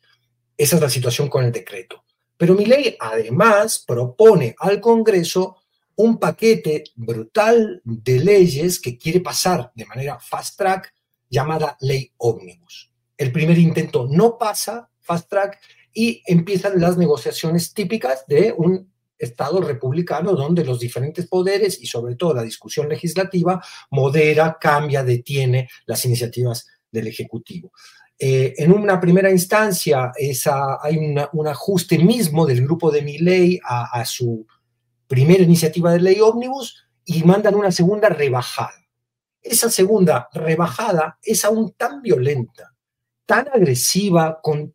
Esa 0.57 0.75
es 0.75 0.81
la 0.81 0.89
situación 0.89 1.29
con 1.29 1.43
el 1.43 1.51
decreto. 1.51 2.03
Pero 2.37 2.53
mi 2.53 2.65
ley 2.65 2.95
además 2.99 3.83
propone 3.87 4.55
al 4.59 4.81
Congreso 4.81 5.57
un 5.95 6.19
paquete 6.19 6.83
brutal 6.95 7.81
de 7.83 8.19
leyes 8.19 8.79
que 8.79 8.97
quiere 8.97 9.21
pasar 9.21 9.71
de 9.75 9.85
manera 9.85 10.19
fast 10.19 10.57
track 10.57 10.93
llamada 11.29 11.77
ley 11.81 12.11
ómnibus. 12.17 12.91
El 13.17 13.31
primer 13.31 13.57
intento 13.57 14.07
no 14.09 14.37
pasa 14.37 14.90
fast 15.11 15.29
track 15.29 15.59
y 15.93 16.23
empiezan 16.25 16.79
las 16.79 16.97
negociaciones 16.97 17.73
típicas 17.73 18.25
de 18.27 18.53
un 18.55 18.89
Estado 19.17 19.61
republicano 19.61 20.33
donde 20.33 20.65
los 20.65 20.79
diferentes 20.79 21.27
poderes 21.27 21.79
y 21.79 21.85
sobre 21.85 22.15
todo 22.15 22.33
la 22.33 22.41
discusión 22.41 22.89
legislativa 22.89 23.63
modera, 23.91 24.57
cambia, 24.59 25.03
detiene 25.03 25.69
las 25.85 26.03
iniciativas 26.05 26.67
del 26.91 27.07
Ejecutivo. 27.07 27.71
Eh, 28.17 28.55
en 28.57 28.71
una 28.71 28.99
primera 28.99 29.29
instancia 29.29 30.11
hay 30.81 30.97
un 31.33 31.47
ajuste 31.47 31.99
mismo 31.99 32.47
del 32.47 32.63
grupo 32.63 32.89
de 32.89 33.03
mi 33.03 33.19
ley 33.19 33.59
a 33.63 34.03
su 34.05 34.47
primera 35.07 35.43
iniciativa 35.43 35.91
de 35.91 35.99
ley 35.99 36.19
ómnibus 36.19 36.87
y 37.05 37.23
mandan 37.23 37.55
una 37.55 37.71
segunda 37.71 38.09
rebajada. 38.09 38.87
Esa 39.41 39.69
segunda 39.69 40.29
rebajada 40.33 41.19
es 41.21 41.45
aún 41.45 41.73
tan 41.73 42.01
violenta, 42.01 42.73
tan 43.25 43.47
agresiva 43.49 44.39
con, 44.41 44.73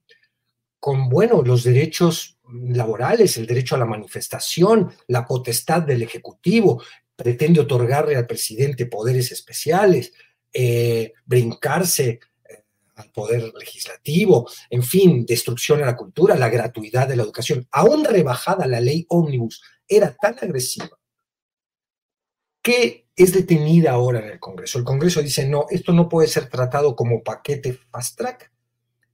con 0.87 1.09
bueno, 1.09 1.43
los 1.43 1.65
derechos 1.65 2.39
laborales, 2.49 3.37
el 3.37 3.47
derecho 3.49 3.75
a 3.75 3.79
la 3.79 3.87
manifestación, 3.87 4.93
la 5.09 5.27
potestad 5.27 5.83
del 5.83 6.05
Ejecutivo, 6.05 6.81
pretende 7.17 7.59
otorgarle 7.59 8.15
al 8.15 8.29
presidente 8.29 8.87
poderes 8.87 9.33
especiales, 9.33 10.13
eh, 10.53 11.13
brincarse 11.25 12.21
eh, 12.49 12.63
al 12.95 13.11
poder 13.11 13.53
legislativo, 13.59 14.49
en 14.71 14.85
fin, 14.85 15.27
destrucción 15.27 15.83
a 15.83 15.87
la 15.87 15.97
cultura, 15.97 16.37
la 16.37 16.51
gratuidad 16.51 17.09
de 17.09 17.17
la 17.17 17.25
educación. 17.25 17.67
Aún 17.73 18.05
rebajada 18.05 18.65
la 18.69 18.79
ley 18.79 19.07
ómnibus 19.09 19.61
era 19.89 20.15
tan 20.15 20.37
agresiva 20.41 20.97
que 22.63 23.09
es 23.17 23.33
detenida 23.33 23.91
ahora 23.91 24.21
en 24.21 24.29
el 24.29 24.39
Congreso. 24.39 24.79
El 24.79 24.85
Congreso 24.85 25.21
dice, 25.21 25.49
no, 25.49 25.67
esto 25.69 25.93
no 25.93 26.09
puede 26.09 26.29
ser 26.29 26.49
tratado 26.49 26.95
como 26.95 27.25
paquete 27.25 27.77
fast 27.91 28.17
track, 28.17 28.53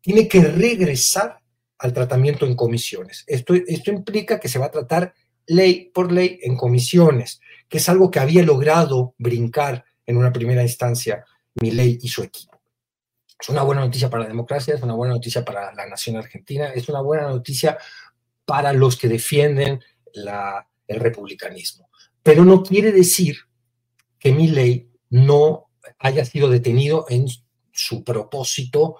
tiene 0.03 0.29
que 0.29 0.43
regresar 0.43 1.41
al 1.83 1.93
tratamiento 1.93 2.47
en 2.47 2.55
comisiones. 2.55 3.24
Esto, 3.26 3.55
esto 3.55 3.91
implica 3.91 4.39
que 4.39 4.49
se 4.49 4.61
va 4.61 4.66
a 4.66 4.70
tratar 4.70 5.14
ley 5.47 5.91
por 5.93 6.12
ley 6.12 6.39
en 6.43 6.57
comisiones, 6.57 7.41
que 7.68 7.78
es 7.78 7.89
algo 7.89 8.09
que 8.09 8.20
había 8.20 8.45
logrado 8.45 9.16
brincar 9.18 9.85
en 10.07 10.16
una 10.16 10.33
primera 10.33 10.62
instancia 10.62 11.24
mi 11.61 11.72
ley 11.72 11.99
y 12.01 12.09
su 12.09 12.22
equipo. 12.22 12.61
Es 13.39 13.49
una 13.49 13.64
buena 13.64 13.80
noticia 13.80 14.09
para 14.09 14.22
la 14.22 14.28
democracia, 14.28 14.76
es 14.76 14.83
una 14.83 14.95
buena 14.95 15.14
noticia 15.14 15.45
para 15.45 15.74
la 15.74 15.87
nación 15.87 16.16
argentina, 16.16 16.68
es 16.68 16.89
una 16.89 17.01
buena 17.01 17.28
noticia 17.28 17.76
para 18.45 18.72
los 18.72 18.97
que 18.97 19.09
defienden 19.09 19.83
la, 20.14 20.68
el 20.87 21.01
republicanismo. 21.01 21.91
Pero 22.22 22.45
no 22.45 22.62
quiere 22.62 22.93
decir 22.93 23.39
que 24.20 24.30
mi 24.30 24.47
ley 24.47 24.89
no 25.11 25.68
haya 25.99 26.24
sido 26.24 26.49
detenido 26.49 27.07
en 27.09 27.26
su 27.72 28.05
propósito 28.05 28.99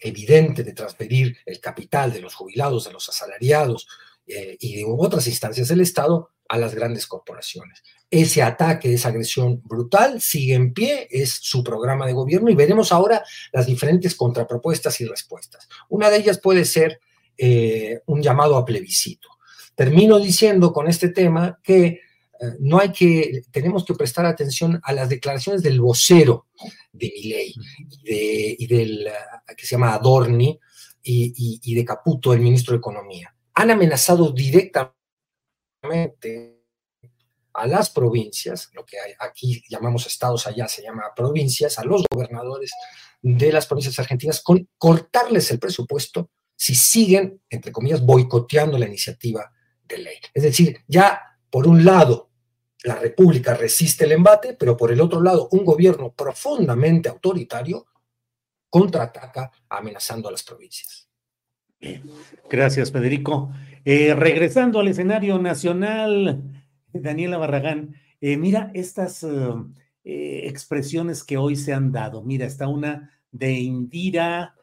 evidente 0.00 0.64
de 0.64 0.72
transferir 0.72 1.36
el 1.44 1.60
capital 1.60 2.12
de 2.12 2.20
los 2.20 2.34
jubilados, 2.34 2.84
de 2.84 2.92
los 2.92 3.08
asalariados 3.08 3.86
eh, 4.26 4.56
y 4.60 4.76
de 4.76 4.84
otras 4.86 5.26
instancias 5.26 5.68
del 5.68 5.80
Estado 5.80 6.30
a 6.48 6.58
las 6.58 6.74
grandes 6.74 7.06
corporaciones. 7.06 7.82
Ese 8.10 8.42
ataque, 8.42 8.92
esa 8.92 9.08
agresión 9.08 9.62
brutal 9.64 10.20
sigue 10.20 10.54
en 10.54 10.74
pie, 10.74 11.08
es 11.10 11.32
su 11.32 11.64
programa 11.64 12.06
de 12.06 12.12
gobierno 12.12 12.50
y 12.50 12.54
veremos 12.54 12.92
ahora 12.92 13.24
las 13.52 13.66
diferentes 13.66 14.14
contrapropuestas 14.14 15.00
y 15.00 15.06
respuestas. 15.06 15.66
Una 15.88 16.10
de 16.10 16.18
ellas 16.18 16.38
puede 16.38 16.64
ser 16.64 17.00
eh, 17.38 18.00
un 18.06 18.22
llamado 18.22 18.56
a 18.56 18.64
plebiscito. 18.64 19.28
Termino 19.74 20.18
diciendo 20.18 20.72
con 20.72 20.88
este 20.88 21.08
tema 21.08 21.58
que 21.62 22.00
no 22.60 22.78
hay 22.78 22.92
que, 22.92 23.42
tenemos 23.50 23.84
que 23.84 23.94
prestar 23.94 24.26
atención 24.26 24.80
a 24.82 24.92
las 24.92 25.08
declaraciones 25.08 25.62
del 25.62 25.80
vocero 25.80 26.46
de 26.92 27.12
Milei 27.14 27.54
y, 27.88 28.02
de, 28.04 28.56
y 28.58 28.66
del, 28.66 29.06
eh, 29.06 29.12
que 29.56 29.66
se 29.66 29.76
llama 29.76 29.94
Adorni, 29.94 30.58
y, 31.04 31.60
y, 31.62 31.74
de 31.74 31.84
Caputo, 31.84 32.32
el 32.32 32.40
ministro 32.40 32.72
de 32.72 32.78
Economía. 32.78 33.34
Han 33.54 33.72
amenazado 33.72 34.30
directamente 34.30 34.92
a 37.54 37.66
las 37.66 37.90
provincias, 37.90 38.70
lo 38.72 38.84
que 38.84 38.98
aquí 39.18 39.64
llamamos 39.68 40.06
estados, 40.06 40.46
allá 40.46 40.68
se 40.68 40.80
llama 40.80 41.12
provincias, 41.14 41.76
a 41.80 41.84
los 41.84 42.04
gobernadores 42.08 42.70
de 43.20 43.52
las 43.52 43.66
provincias 43.66 43.98
argentinas, 43.98 44.42
con 44.42 44.68
cortarles 44.78 45.50
el 45.50 45.58
presupuesto 45.58 46.30
si 46.54 46.76
siguen, 46.76 47.42
entre 47.50 47.72
comillas, 47.72 48.00
boicoteando 48.00 48.78
la 48.78 48.86
iniciativa 48.86 49.52
ley. 49.98 50.16
Es 50.32 50.42
decir, 50.42 50.78
ya 50.86 51.20
por 51.50 51.66
un 51.66 51.84
lado 51.84 52.30
la 52.84 52.96
República 52.96 53.54
resiste 53.54 54.04
el 54.04 54.12
embate, 54.12 54.54
pero 54.58 54.76
por 54.76 54.90
el 54.90 55.00
otro 55.00 55.20
lado 55.20 55.48
un 55.52 55.64
gobierno 55.64 56.12
profundamente 56.12 57.08
autoritario 57.08 57.86
contraataca 58.68 59.50
amenazando 59.68 60.28
a 60.28 60.32
las 60.32 60.42
provincias. 60.42 61.08
Gracias, 62.48 62.92
Federico. 62.92 63.52
Eh, 63.84 64.14
regresando 64.14 64.78
al 64.80 64.88
escenario 64.88 65.38
nacional, 65.38 66.42
Daniela 66.92 67.38
Barragán, 67.38 67.96
eh, 68.20 68.36
mira 68.36 68.70
estas 68.74 69.24
eh, 69.24 70.46
expresiones 70.46 71.24
que 71.24 71.36
hoy 71.36 71.56
se 71.56 71.72
han 71.72 71.90
dado. 71.90 72.22
Mira, 72.22 72.46
está 72.46 72.68
una 72.68 73.10
de 73.30 73.52
Indira, 73.52 74.54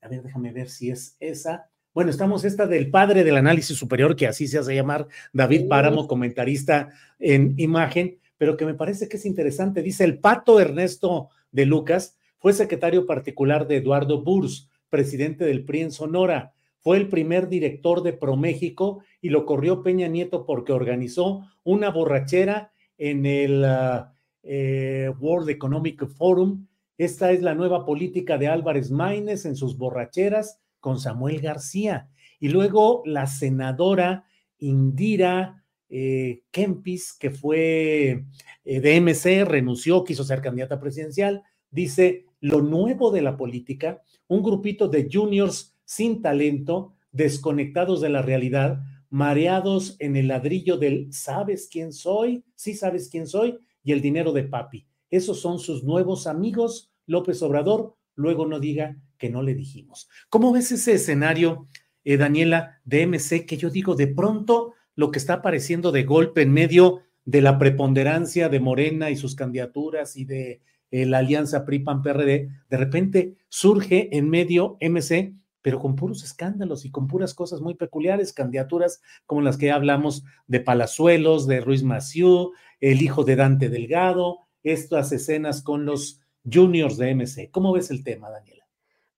a 0.00 0.08
ver, 0.08 0.22
déjame 0.22 0.52
ver 0.52 0.68
si 0.68 0.90
es 0.90 1.16
esa. 1.18 1.67
Bueno, 1.98 2.12
estamos 2.12 2.44
esta 2.44 2.68
del 2.68 2.92
padre 2.92 3.24
del 3.24 3.38
análisis 3.38 3.76
superior, 3.76 4.14
que 4.14 4.28
así 4.28 4.46
se 4.46 4.58
hace 4.58 4.72
llamar 4.72 5.08
David 5.32 5.66
Páramo, 5.66 6.06
comentarista 6.06 6.90
en 7.18 7.54
imagen, 7.56 8.20
pero 8.36 8.56
que 8.56 8.64
me 8.64 8.74
parece 8.74 9.08
que 9.08 9.16
es 9.16 9.26
interesante. 9.26 9.82
Dice, 9.82 10.04
el 10.04 10.20
pato 10.20 10.60
Ernesto 10.60 11.30
de 11.50 11.66
Lucas 11.66 12.16
fue 12.38 12.52
secretario 12.52 13.04
particular 13.04 13.66
de 13.66 13.78
Eduardo 13.78 14.22
Burs, 14.22 14.70
presidente 14.88 15.44
del 15.44 15.64
PRI 15.64 15.80
en 15.80 15.90
Sonora. 15.90 16.52
Fue 16.78 16.98
el 16.98 17.08
primer 17.08 17.48
director 17.48 18.04
de 18.04 18.12
ProMéxico 18.12 19.02
y 19.20 19.30
lo 19.30 19.44
corrió 19.44 19.82
Peña 19.82 20.06
Nieto 20.06 20.46
porque 20.46 20.72
organizó 20.72 21.48
una 21.64 21.90
borrachera 21.90 22.70
en 22.96 23.26
el 23.26 23.64
ah, 23.64 24.14
eh, 24.44 25.10
World 25.18 25.50
Economic 25.50 26.06
Forum. 26.06 26.64
Esta 26.96 27.32
es 27.32 27.42
la 27.42 27.56
nueva 27.56 27.84
política 27.84 28.38
de 28.38 28.46
Álvarez 28.46 28.92
Maínez 28.92 29.46
en 29.46 29.56
sus 29.56 29.76
borracheras 29.76 30.60
con 30.80 30.98
Samuel 30.98 31.40
García. 31.40 32.10
Y 32.40 32.48
luego 32.48 33.02
la 33.04 33.26
senadora 33.26 34.24
Indira 34.58 35.64
eh, 35.88 36.42
Kempis, 36.50 37.14
que 37.14 37.30
fue 37.30 38.24
eh, 38.64 38.80
de 38.80 39.00
MC, 39.00 39.44
renunció, 39.44 40.04
quiso 40.04 40.24
ser 40.24 40.42
candidata 40.42 40.78
presidencial, 40.80 41.42
dice, 41.70 42.26
lo 42.40 42.60
nuevo 42.60 43.10
de 43.10 43.22
la 43.22 43.36
política, 43.36 44.02
un 44.26 44.42
grupito 44.42 44.88
de 44.88 45.08
juniors 45.10 45.76
sin 45.84 46.22
talento, 46.22 46.94
desconectados 47.10 48.00
de 48.00 48.10
la 48.10 48.22
realidad, 48.22 48.80
mareados 49.10 49.96
en 49.98 50.16
el 50.16 50.28
ladrillo 50.28 50.76
del 50.76 51.12
¿sabes 51.12 51.68
quién 51.70 51.92
soy? 51.92 52.44
Sí 52.54 52.74
sabes 52.74 53.08
quién 53.08 53.26
soy 53.26 53.58
y 53.82 53.92
el 53.92 54.02
dinero 54.02 54.32
de 54.32 54.44
papi. 54.44 54.86
Esos 55.10 55.40
son 55.40 55.58
sus 55.58 55.82
nuevos 55.84 56.26
amigos, 56.26 56.92
López 57.06 57.42
Obrador, 57.42 57.96
luego 58.14 58.46
no 58.46 58.60
diga 58.60 59.00
que 59.18 59.30
no 59.30 59.42
le 59.42 59.54
dijimos. 59.54 60.08
¿Cómo 60.30 60.52
ves 60.52 60.72
ese 60.72 60.94
escenario, 60.94 61.66
eh, 62.04 62.16
Daniela, 62.16 62.80
de 62.84 63.06
MC, 63.06 63.44
que 63.46 63.56
yo 63.56 63.70
digo, 63.70 63.94
de 63.94 64.06
pronto 64.06 64.74
lo 64.94 65.10
que 65.10 65.18
está 65.18 65.34
apareciendo 65.34 65.92
de 65.92 66.04
golpe 66.04 66.42
en 66.42 66.52
medio 66.52 67.02
de 67.24 67.42
la 67.42 67.58
preponderancia 67.58 68.48
de 68.48 68.60
Morena 68.60 69.10
y 69.10 69.16
sus 69.16 69.34
candidaturas 69.34 70.16
y 70.16 70.24
de 70.24 70.62
eh, 70.90 71.04
la 71.04 71.18
alianza 71.18 71.64
PRI-PAN-PRD, 71.64 72.48
de 72.70 72.76
repente 72.76 73.36
surge 73.48 74.16
en 74.16 74.30
medio 74.30 74.78
MC, 74.80 75.34
pero 75.60 75.78
con 75.78 75.96
puros 75.96 76.24
escándalos 76.24 76.86
y 76.86 76.90
con 76.90 77.06
puras 77.06 77.34
cosas 77.34 77.60
muy 77.60 77.74
peculiares, 77.74 78.32
candidaturas 78.32 79.02
como 79.26 79.42
las 79.42 79.58
que 79.58 79.70
hablamos 79.70 80.24
de 80.46 80.60
Palazuelos, 80.60 81.46
de 81.46 81.60
Ruiz 81.60 81.82
Maciú, 81.82 82.52
el 82.80 83.02
hijo 83.02 83.24
de 83.24 83.36
Dante 83.36 83.68
Delgado, 83.68 84.38
estas 84.62 85.12
escenas 85.12 85.62
con 85.62 85.84
los 85.84 86.20
juniors 86.50 86.96
de 86.96 87.14
MC. 87.14 87.50
¿Cómo 87.50 87.72
ves 87.72 87.90
el 87.90 88.02
tema, 88.02 88.30
Daniela? 88.30 88.57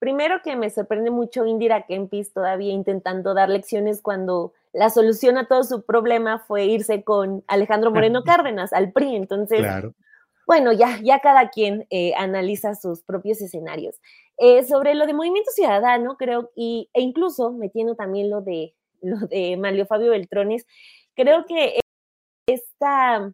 Primero 0.00 0.40
que 0.42 0.56
me 0.56 0.70
sorprende 0.70 1.10
mucho 1.10 1.44
Indira 1.44 1.84
Kempis 1.86 2.32
todavía 2.32 2.72
intentando 2.72 3.34
dar 3.34 3.50
lecciones 3.50 4.00
cuando 4.00 4.54
la 4.72 4.88
solución 4.88 5.36
a 5.36 5.46
todo 5.46 5.62
su 5.62 5.82
problema 5.82 6.38
fue 6.38 6.64
irse 6.64 7.04
con 7.04 7.44
Alejandro 7.46 7.90
Moreno 7.90 8.24
Cárdenas 8.24 8.72
al 8.72 8.92
PRI. 8.92 9.14
Entonces, 9.14 9.60
bueno, 10.46 10.72
ya, 10.72 10.98
ya 11.02 11.20
cada 11.20 11.50
quien 11.50 11.86
eh, 11.90 12.14
analiza 12.16 12.74
sus 12.74 13.02
propios 13.02 13.42
escenarios. 13.42 14.00
Eh, 14.38 14.64
sobre 14.64 14.94
lo 14.94 15.06
de 15.06 15.12
Movimiento 15.12 15.50
Ciudadano, 15.50 16.16
creo, 16.16 16.50
y, 16.56 16.88
e 16.94 17.02
incluso 17.02 17.52
metiendo 17.52 17.94
también 17.94 18.30
lo 18.30 18.40
de, 18.40 18.74
lo 19.02 19.18
de 19.26 19.58
Mario 19.58 19.84
Fabio 19.84 20.12
Beltrones, 20.12 20.66
creo 21.14 21.44
que 21.44 21.78
esta 22.48 23.30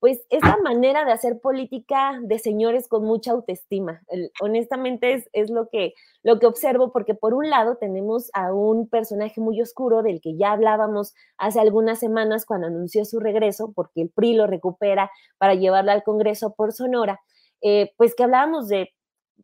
pues 0.00 0.20
esa 0.30 0.56
manera 0.58 1.04
de 1.04 1.12
hacer 1.12 1.40
política 1.40 2.20
de 2.22 2.38
señores 2.38 2.86
con 2.86 3.04
mucha 3.04 3.32
autoestima. 3.32 4.02
honestamente 4.40 5.14
es, 5.14 5.28
es, 5.32 5.50
lo, 5.50 5.68
que, 5.68 5.94
lo 6.22 6.38
que 6.38 6.46
observo 6.46 6.92
porque 6.92 7.14
por 7.14 7.34
un 7.34 7.50
lado 7.50 7.76
tenemos 7.76 8.30
a 8.32 8.52
un 8.52 8.88
personaje 8.88 9.40
muy 9.40 9.60
oscuro 9.60 10.02
del 10.02 10.20
que 10.20 10.36
ya 10.36 10.52
hablábamos 10.52 11.14
hace 11.36 11.58
algunas 11.60 11.98
semanas 11.98 12.46
cuando 12.46 12.68
anunció 12.68 13.04
su 13.04 13.18
regreso, 13.18 13.72
porque 13.74 14.02
el 14.02 14.10
PRI 14.10 14.34
lo 14.34 14.46
recupera 14.46 15.10
para 15.38 15.54
llevarla 15.54 15.92
al 15.92 16.04
Congreso 16.04 16.54
por 16.54 16.72
Sonora, 16.72 17.20
eh, 17.60 17.92
pues 17.96 18.14
que 18.14 18.22
hablábamos 18.22 18.68
de 18.68 18.94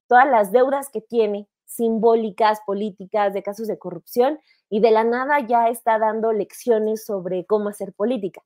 todas 0.07 0.29
las 0.29 0.53
deudas 0.53 0.89
que 0.91 1.01
tiene 1.01 1.49
simbólicas, 1.65 2.61
políticas, 2.65 3.35
de 3.35 3.43
casos 3.43 3.67
de 3.67 3.79
corrupción, 3.79 4.39
y 4.71 4.81
de 4.81 4.93
la 4.93 5.03
nada 5.05 5.41
ya 5.41 5.69
está 5.69 5.99
dando 5.99 6.33
lecciones 6.33 7.05
sobre 7.05 7.45
cómo 7.47 7.69
hacer 7.69 7.93
política. 7.93 8.43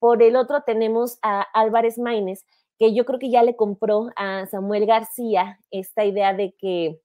Por 0.00 0.22
el 0.22 0.34
otro 0.36 0.62
tenemos 0.62 1.18
a 1.22 1.42
Álvarez 1.54 1.98
Maínez, 1.98 2.44
que 2.78 2.94
yo 2.94 3.04
creo 3.04 3.18
que 3.20 3.30
ya 3.30 3.42
le 3.42 3.54
compró 3.56 4.08
a 4.16 4.46
Samuel 4.46 4.86
García 4.86 5.60
esta 5.70 6.04
idea 6.04 6.34
de 6.34 6.54
que, 6.58 6.98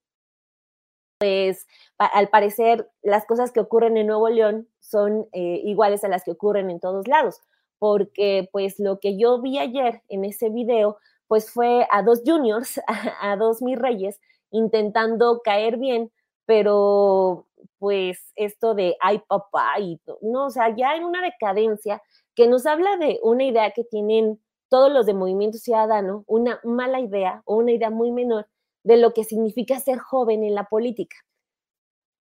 pues, 1.20 1.68
al 1.98 2.30
parecer, 2.30 2.90
las 3.04 3.26
cosas 3.26 3.52
que 3.52 3.60
ocurren 3.60 3.98
en 3.98 4.08
Nuevo 4.08 4.30
León 4.30 4.68
son 4.80 5.28
eh, 5.34 5.62
iguales 5.66 6.04
a 6.04 6.08
las 6.08 6.24
que 6.24 6.32
ocurren 6.32 6.70
en 6.70 6.80
todos 6.80 7.08
lados, 7.08 7.42
porque 7.80 8.50
pues 8.52 8.80
lo 8.80 9.00
que 9.00 9.18
yo 9.18 9.42
vi 9.42 9.60
ayer 9.60 10.02
en 10.10 10.26
ese 10.26 10.50
video, 10.50 10.98
pues 11.28 11.52
fue 11.52 11.88
a 11.92 12.04
dos 12.04 12.22
juniors, 12.26 12.80
a, 12.88 13.32
a 13.32 13.36
dos 13.38 13.62
mis 13.62 13.78
reyes, 13.78 14.20
intentando 14.52 15.42
caer 15.44 15.78
bien, 15.78 16.12
pero 16.46 17.48
pues 17.80 18.32
esto 18.36 18.74
de 18.76 18.96
ay 19.02 19.20
papá 19.28 19.80
y 19.80 20.00
no, 20.22 20.46
o 20.48 20.50
sea, 20.50 20.76
ya 20.76 20.96
en 20.96 21.04
una 21.04 21.22
decadencia 21.22 22.02
que 22.36 22.48
nos 22.48 22.66
habla 22.66 22.98
de 22.98 23.20
una 23.24 23.44
idea 23.46 23.72
que 23.72 23.84
tienen 23.84 24.42
todos 24.70 24.92
los 24.92 25.06
de 25.06 25.14
Movimiento 25.14 25.58
Ciudadano, 25.58 26.24
una 26.28 26.60
mala 26.64 27.00
idea 27.00 27.42
o 27.46 27.56
una 27.58 27.72
idea 27.72 27.90
muy 27.90 28.12
menor 28.12 28.48
de 28.84 28.98
lo 28.98 29.14
que 29.14 29.24
significa 29.24 29.80
ser 29.80 30.00
joven 30.00 30.44
en 30.44 30.56
la 30.56 30.66
política. 30.66 31.18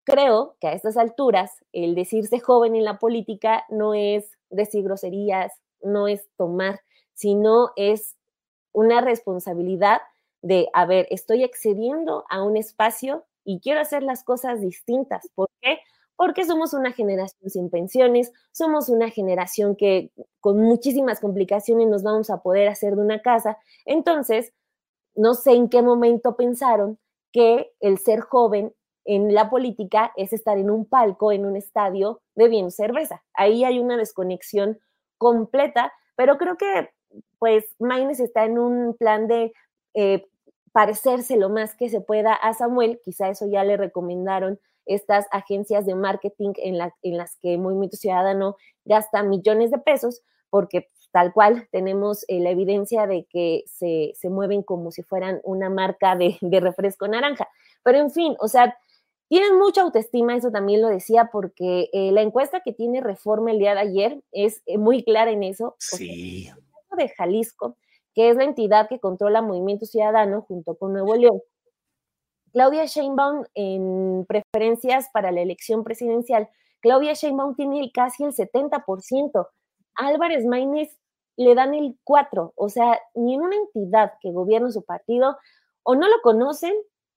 Creo 0.04 0.56
que 0.60 0.68
a 0.68 0.72
estas 0.72 0.96
alturas 0.96 1.50
el 1.72 1.94
decirse 1.94 2.38
joven 2.38 2.74
en 2.76 2.84
la 2.84 2.98
política 2.98 3.64
no 3.70 3.94
es 3.94 4.36
decir 4.50 4.84
groserías, 4.84 5.52
no 5.82 6.08
es 6.08 6.28
tomar, 6.36 6.80
sino 7.14 7.70
es 7.76 8.16
una 8.72 9.00
responsabilidad 9.00 10.00
de, 10.42 10.68
a 10.74 10.84
ver, 10.84 11.06
estoy 11.10 11.42
excediendo 11.42 12.24
a 12.28 12.42
un 12.42 12.56
espacio 12.56 13.24
y 13.44 13.60
quiero 13.60 13.80
hacer 13.80 14.02
las 14.02 14.24
cosas 14.24 14.60
distintas. 14.60 15.28
¿Por 15.34 15.48
qué? 15.62 15.78
Porque 16.16 16.44
somos 16.44 16.74
una 16.74 16.92
generación 16.92 17.50
sin 17.50 17.70
pensiones, 17.70 18.32
somos 18.52 18.88
una 18.88 19.10
generación 19.10 19.74
que 19.76 20.10
con 20.40 20.60
muchísimas 20.60 21.20
complicaciones 21.20 21.88
nos 21.88 22.02
vamos 22.02 22.30
a 22.30 22.42
poder 22.42 22.68
hacer 22.68 22.94
de 22.94 23.02
una 23.02 23.20
casa. 23.20 23.58
Entonces, 23.84 24.52
no 25.14 25.34
sé 25.34 25.52
en 25.52 25.68
qué 25.68 25.82
momento 25.82 26.36
pensaron 26.36 26.98
que 27.32 27.72
el 27.80 27.98
ser 27.98 28.20
joven 28.20 28.72
en 29.04 29.34
la 29.34 29.50
política 29.50 30.12
es 30.16 30.32
estar 30.32 30.56
en 30.56 30.70
un 30.70 30.86
palco, 30.86 31.32
en 31.32 31.44
un 31.46 31.56
estadio, 31.56 32.22
bebiendo 32.34 32.70
cerveza. 32.70 33.22
Ahí 33.34 33.64
hay 33.64 33.78
una 33.78 33.96
desconexión 33.96 34.78
completa, 35.18 35.92
pero 36.16 36.38
creo 36.38 36.56
que 36.56 36.90
pues 37.38 37.64
Maines 37.78 38.20
está 38.20 38.44
en 38.44 38.58
un 38.58 38.96
plan 38.96 39.28
de 39.28 39.52
eh, 39.94 40.26
parecerse 40.72 41.36
lo 41.36 41.50
más 41.50 41.76
que 41.76 41.88
se 41.88 42.00
pueda 42.00 42.34
a 42.34 42.52
Samuel, 42.54 43.00
quizá 43.04 43.28
eso 43.28 43.46
ya 43.46 43.62
le 43.64 43.76
recomendaron 43.76 44.58
estas 44.86 45.26
agencias 45.30 45.86
de 45.86 45.94
marketing 45.94 46.52
en, 46.56 46.78
en 47.02 47.16
las 47.16 47.36
que 47.40 47.58
Movimiento 47.58 47.96
Ciudadano 47.96 48.56
gasta 48.84 49.22
millones 49.22 49.70
de 49.70 49.78
pesos, 49.78 50.22
porque 50.50 50.88
tal 51.14 51.32
cual 51.32 51.68
tenemos 51.70 52.24
eh, 52.26 52.40
la 52.40 52.50
evidencia 52.50 53.06
de 53.06 53.24
que 53.30 53.62
se, 53.66 54.14
mueven 54.28 54.64
como 54.64 54.90
si 54.90 55.02
fueran 55.02 55.40
una 55.44 55.70
marca 55.70 56.16
de, 56.16 56.36
refresco 56.60 57.06
naranja. 57.06 57.48
Pero 57.82 57.98
en 57.98 58.10
fin, 58.10 58.34
o 58.40 58.48
sea, 58.48 58.76
tienen 59.28 59.56
mucha 59.56 59.82
autoestima, 59.82 60.36
eso 60.36 60.50
también 60.50 60.82
lo 60.82 60.88
decía, 60.88 61.30
porque 61.32 61.88
eh, 61.92 62.10
la 62.10 62.22
encuesta 62.22 62.62
que 62.64 62.72
tiene 62.72 63.00
Reforma 63.00 63.52
el 63.52 63.60
día 63.60 63.74
de 63.74 63.80
ayer 63.80 64.24
es 64.32 64.62
eh, 64.66 64.76
muy 64.76 65.04
clara 65.04 65.30
en 65.30 65.44
eso. 65.44 65.76
Sí. 65.78 66.50
de 66.96 67.08
Jalisco 67.08 67.76
que 68.14 68.30
es 68.30 68.36
la 68.36 68.44
entidad 68.44 68.88
que 68.88 69.00
controla 69.00 69.42
Movimiento 69.42 69.86
Ciudadano 69.86 70.42
junto 70.42 70.76
con 70.76 70.92
Nuevo 70.92 71.16
León. 71.16 71.40
Claudia 72.54 72.86
Sheinbaum 72.86 73.44
en 73.54 74.24
preferencias 74.26 75.08
para 75.12 75.32
la 75.32 75.40
elección 75.42 75.82
presidencial, 75.82 76.48
Claudia 76.80 77.12
Sheinbaum 77.14 77.56
tiene 77.56 77.90
casi 77.92 78.22
el 78.22 78.32
70%. 78.32 79.48
Álvarez 79.96 80.46
Maínez 80.46 80.96
le 81.36 81.56
dan 81.56 81.74
el 81.74 81.98
4%, 82.04 82.52
o 82.54 82.68
sea, 82.68 83.00
ni 83.14 83.34
en 83.34 83.42
una 83.42 83.56
entidad 83.56 84.12
que 84.20 84.30
gobierna 84.30 84.70
su 84.70 84.84
partido 84.84 85.36
o 85.82 85.96
no 85.96 86.06
lo 86.06 86.20
conocen 86.22 86.74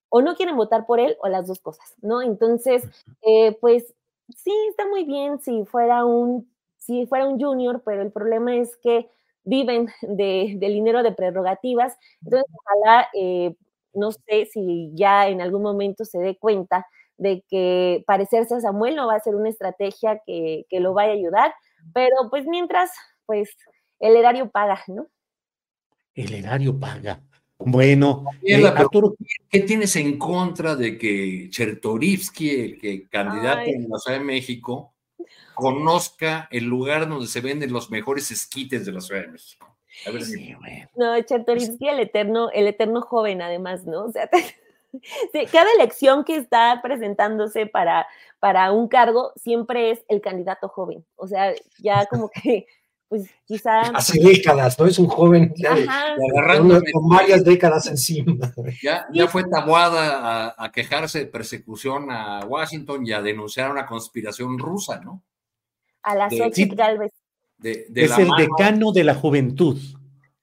o 0.09 0.23
no 0.23 0.35
quieren 0.35 0.57
votar 0.57 0.87
por 0.87 0.99
él 0.99 1.15
o 1.21 1.27
las 1.27 1.45
dos 1.47 1.59
cosas, 1.59 1.93
¿no? 2.01 2.23
Entonces, 2.23 2.83
eh, 3.21 3.55
pues 3.61 3.93
sí, 4.35 4.51
está 4.69 4.87
muy 4.87 5.03
bien 5.03 5.39
si 5.39 5.65
fuera 5.65 6.03
un, 6.03 6.51
si 6.77 7.05
fuera 7.05 7.27
un 7.27 7.39
junior, 7.39 7.83
pero 7.85 8.01
el 8.01 8.11
problema 8.11 8.55
es 8.55 8.75
que 8.77 9.07
viven 9.43 9.87
de, 10.01 10.55
del 10.57 10.73
dinero 10.73 11.03
de 11.03 11.11
prerrogativas. 11.11 11.95
Entonces, 12.23 12.49
ojalá, 12.65 13.07
eh, 13.13 13.55
no 13.97 14.11
sé 14.11 14.47
si 14.51 14.91
ya 14.93 15.27
en 15.27 15.41
algún 15.41 15.63
momento 15.63 16.05
se 16.05 16.19
dé 16.19 16.37
cuenta 16.37 16.85
de 17.17 17.43
que 17.49 18.03
parecerse 18.05 18.55
a 18.55 18.61
Samuel 18.61 18.95
no 18.95 19.07
va 19.07 19.15
a 19.15 19.19
ser 19.19 19.35
una 19.35 19.49
estrategia 19.49 20.21
que, 20.25 20.65
que 20.69 20.79
lo 20.79 20.93
vaya 20.93 21.11
a 21.11 21.15
ayudar, 21.15 21.53
pero 21.93 22.15
pues 22.29 22.45
mientras, 22.45 22.91
pues 23.25 23.49
el 23.99 24.15
erario 24.15 24.49
paga, 24.49 24.81
¿no? 24.87 25.07
El 26.13 26.33
erario 26.33 26.77
paga. 26.79 27.21
Bueno, 27.59 28.25
eh, 28.43 28.65
Arturo, 28.67 29.15
¿qué 29.49 29.61
tienes 29.61 29.95
en 29.95 30.19
contra 30.19 30.75
de 30.75 30.97
que 30.97 31.49
Chertorivsky, 31.49 32.49
el 32.49 32.79
que 32.79 33.07
candidato 33.09 33.61
en 33.65 33.89
la 33.89 33.97
Ciudad 33.97 34.19
de 34.19 34.23
México, 34.23 34.93
conozca 35.55 36.47
el 36.51 36.65
lugar 36.65 37.09
donde 37.09 37.25
se 37.27 37.41
venden 37.41 37.73
los 37.73 37.89
mejores 37.89 38.29
esquites 38.31 38.85
de 38.85 38.91
la 38.91 39.01
Ciudad 39.01 39.21
de 39.23 39.29
México. 39.29 39.76
A 40.05 40.11
ver 40.11 40.23
si... 40.23 40.55
No, 40.95 41.19
Chertorinsky, 41.21 41.87
el 41.87 41.99
eterno, 41.99 42.49
el 42.51 42.67
eterno 42.67 43.01
joven, 43.01 43.41
además, 43.41 43.85
¿no? 43.85 44.05
O 44.05 44.11
sea, 44.11 44.29
cada 45.51 45.71
elección 45.75 46.23
que 46.23 46.37
está 46.37 46.79
presentándose 46.81 47.65
para, 47.65 48.07
para 48.39 48.71
un 48.71 48.87
cargo 48.87 49.33
siempre 49.35 49.91
es 49.91 50.03
el 50.07 50.21
candidato 50.21 50.69
joven. 50.69 51.05
O 51.15 51.27
sea, 51.27 51.53
ya 51.79 52.05
como 52.05 52.29
que, 52.29 52.67
pues 53.09 53.29
quizá. 53.45 53.81
Hace 53.81 54.19
décadas, 54.19 54.79
¿no? 54.79 54.85
Es 54.85 54.99
un 54.99 55.07
joven 55.07 55.53
ya 55.55 55.75
con 56.93 57.09
varias 57.09 57.43
décadas 57.43 57.87
encima. 57.87 58.53
Ya, 58.83 59.07
ya 59.11 59.27
fue 59.27 59.43
tabuada 59.43 60.47
a, 60.47 60.65
a, 60.65 60.71
quejarse 60.71 61.19
de 61.19 61.25
persecución 61.25 62.11
a 62.11 62.45
Washington 62.45 63.05
y 63.05 63.13
a 63.13 63.21
denunciar 63.21 63.71
una 63.71 63.85
conspiración 63.85 64.57
rusa, 64.59 64.99
¿no? 64.99 65.23
a 66.07 66.15
las 66.15 66.33
ocho 66.33 66.63
Galvez. 66.71 67.11
Es 67.63 68.17
el 68.17 68.29
decano 68.37 68.91
de 68.91 69.03
la 69.03 69.15
juventud. 69.15 69.77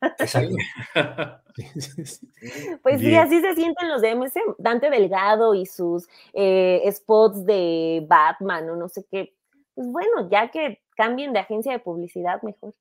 pues 2.83 3.01
sí, 3.01 3.15
así 3.15 3.41
se 3.41 3.55
sienten 3.55 3.89
los 3.89 4.03
de 4.03 4.15
MC, 4.15 4.41
Dante 4.59 4.91
Delgado 4.91 5.55
y 5.55 5.67
sus 5.67 6.07
eh, 6.33 6.83
spots 6.93 7.47
de 7.47 8.05
Batman 8.07 8.69
o 8.71 8.77
no 8.77 8.89
sé 8.89 9.05
qué. 9.11 9.35
Pues 9.75 9.89
bueno, 9.89 10.29
ya 10.31 10.51
que 10.51 10.83
cambien 10.97 11.33
de 11.33 11.41
agencia 11.41 11.73
de 11.73 11.79
publicidad, 11.79 12.43
mejor. 12.43 12.75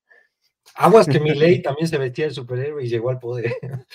Aguas 0.75 1.07
que 1.07 1.19
mi 1.19 1.33
ley 1.33 1.61
también 1.61 1.87
se 1.87 1.99
metía 1.99 2.25
el 2.25 2.33
superhéroe 2.33 2.83
y 2.83 2.87
llegó 2.87 3.09
al 3.09 3.19
poder. 3.19 3.53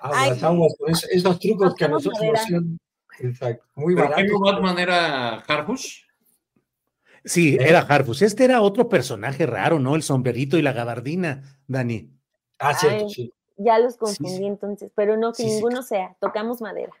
Aguas, 0.00 0.40
aguas, 0.44 0.74
esos, 1.10 1.40
trucos 1.40 1.74
que 1.74 1.84
a 1.84 1.88
nosotros 1.88 2.22
nos 2.22 2.62
Exacto, 3.18 3.64
muy 3.74 3.94
baratos. 3.94 4.40
Batman 4.40 4.78
era 4.78 5.40
Harbush? 5.40 6.02
Sí, 7.28 7.56
¿Eh? 7.56 7.68
era 7.68 7.80
Harfus. 7.80 8.22
Este 8.22 8.44
era 8.44 8.62
otro 8.62 8.88
personaje 8.88 9.44
raro, 9.44 9.78
¿no? 9.78 9.94
El 9.94 10.02
sombrerito 10.02 10.56
y 10.56 10.62
la 10.62 10.72
gabardina, 10.72 11.60
Dani. 11.66 12.10
Ah, 12.58 12.74
cierto, 12.74 13.10
sí. 13.10 13.32
Ya 13.56 13.78
los 13.78 13.96
confundí 13.96 14.46
entonces, 14.46 14.90
pero 14.94 15.16
no 15.16 15.32
que 15.32 15.44
ninguno 15.44 15.82
sea. 15.82 16.16
Tocamos 16.20 16.60
madera. 16.60 16.92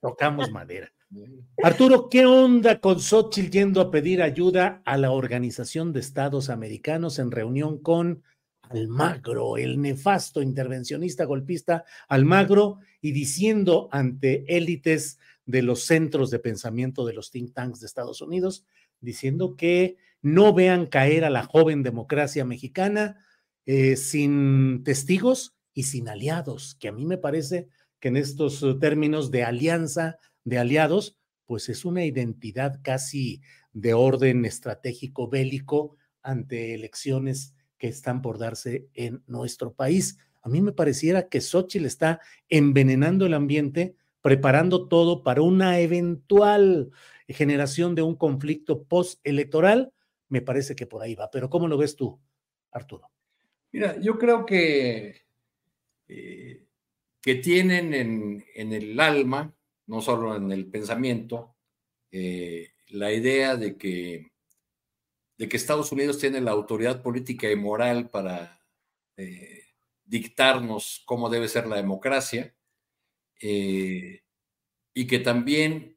Tocamos 0.00 0.50
madera. 0.50 0.90
Arturo, 1.62 2.08
¿qué 2.08 2.26
onda 2.26 2.80
con 2.80 3.00
Xochitl 3.00 3.50
yendo 3.50 3.80
a 3.80 3.90
pedir 3.90 4.22
ayuda 4.22 4.82
a 4.84 4.96
la 4.96 5.12
Organización 5.12 5.92
de 5.92 6.00
Estados 6.00 6.50
Americanos 6.50 7.18
en 7.18 7.30
reunión 7.30 7.78
con 7.78 8.22
Almagro, 8.62 9.56
el 9.56 9.80
nefasto 9.80 10.42
intervencionista 10.42 11.24
golpista 11.24 11.84
Almagro, 12.08 12.78
y 13.00 13.12
diciendo 13.12 13.88
ante 13.92 14.44
élites 14.56 15.18
de 15.44 15.62
los 15.62 15.84
centros 15.84 16.30
de 16.30 16.38
pensamiento 16.38 17.04
de 17.04 17.12
los 17.12 17.30
think 17.30 17.52
tanks 17.52 17.80
de 17.80 17.86
Estados 17.86 18.22
Unidos 18.22 18.64
diciendo 19.00 19.56
que 19.56 19.96
no 20.22 20.52
vean 20.52 20.86
caer 20.86 21.24
a 21.24 21.30
la 21.30 21.44
joven 21.44 21.82
democracia 21.82 22.44
mexicana 22.44 23.24
eh, 23.66 23.96
sin 23.96 24.82
testigos 24.84 25.56
y 25.72 25.84
sin 25.84 26.08
aliados, 26.08 26.74
que 26.74 26.88
a 26.88 26.92
mí 26.92 27.06
me 27.06 27.18
parece 27.18 27.68
que 28.00 28.08
en 28.08 28.16
estos 28.16 28.62
eh, 28.62 28.74
términos 28.80 29.30
de 29.30 29.44
alianza, 29.44 30.18
de 30.44 30.58
aliados, 30.58 31.18
pues 31.46 31.68
es 31.68 31.84
una 31.84 32.04
identidad 32.04 32.80
casi 32.82 33.42
de 33.72 33.94
orden 33.94 34.44
estratégico 34.44 35.28
bélico 35.28 35.96
ante 36.22 36.74
elecciones 36.74 37.54
que 37.78 37.88
están 37.88 38.22
por 38.22 38.38
darse 38.38 38.88
en 38.94 39.22
nuestro 39.26 39.72
país. 39.72 40.18
A 40.42 40.48
mí 40.48 40.60
me 40.60 40.72
pareciera 40.72 41.28
que 41.28 41.40
Xochitl 41.40 41.86
está 41.86 42.20
envenenando 42.48 43.26
el 43.26 43.34
ambiente, 43.34 43.94
preparando 44.22 44.88
todo 44.88 45.22
para 45.22 45.42
una 45.42 45.80
eventual 45.80 46.90
generación 47.34 47.94
de 47.94 48.02
un 48.02 48.16
conflicto 48.16 48.84
postelectoral, 48.84 49.92
me 50.28 50.42
parece 50.42 50.74
que 50.74 50.86
por 50.86 51.02
ahí 51.02 51.14
va. 51.14 51.30
Pero 51.30 51.50
¿cómo 51.50 51.68
lo 51.68 51.76
ves 51.76 51.96
tú, 51.96 52.20
Arturo? 52.70 53.10
Mira, 53.72 54.00
yo 54.00 54.18
creo 54.18 54.44
que, 54.44 55.22
eh, 56.08 56.64
que 57.20 57.34
tienen 57.36 57.94
en, 57.94 58.72
el 58.72 58.98
alma 58.98 59.54
no 59.86 60.00
solo 60.00 60.36
en 60.36 60.50
el 60.52 60.66
pensamiento, 60.66 61.56
eh, 62.12 62.72
la 62.88 63.12
idea 63.12 63.56
de 63.56 63.76
que, 63.76 64.32
de 65.36 65.48
que 65.48 65.56
Estados 65.56 65.90
Unidos 65.92 66.18
tiene 66.18 66.40
la 66.40 66.52
autoridad 66.52 67.02
política 67.02 67.50
y 67.50 67.56
moral 67.56 68.08
para 68.08 68.60
eh, 69.16 69.64
dictarnos 70.04 71.02
cómo 71.06 71.28
debe 71.28 71.48
ser 71.48 71.66
la 71.66 71.76
democracia, 71.76 72.54
y 73.42 75.06
que 75.06 75.18
también 75.20 75.96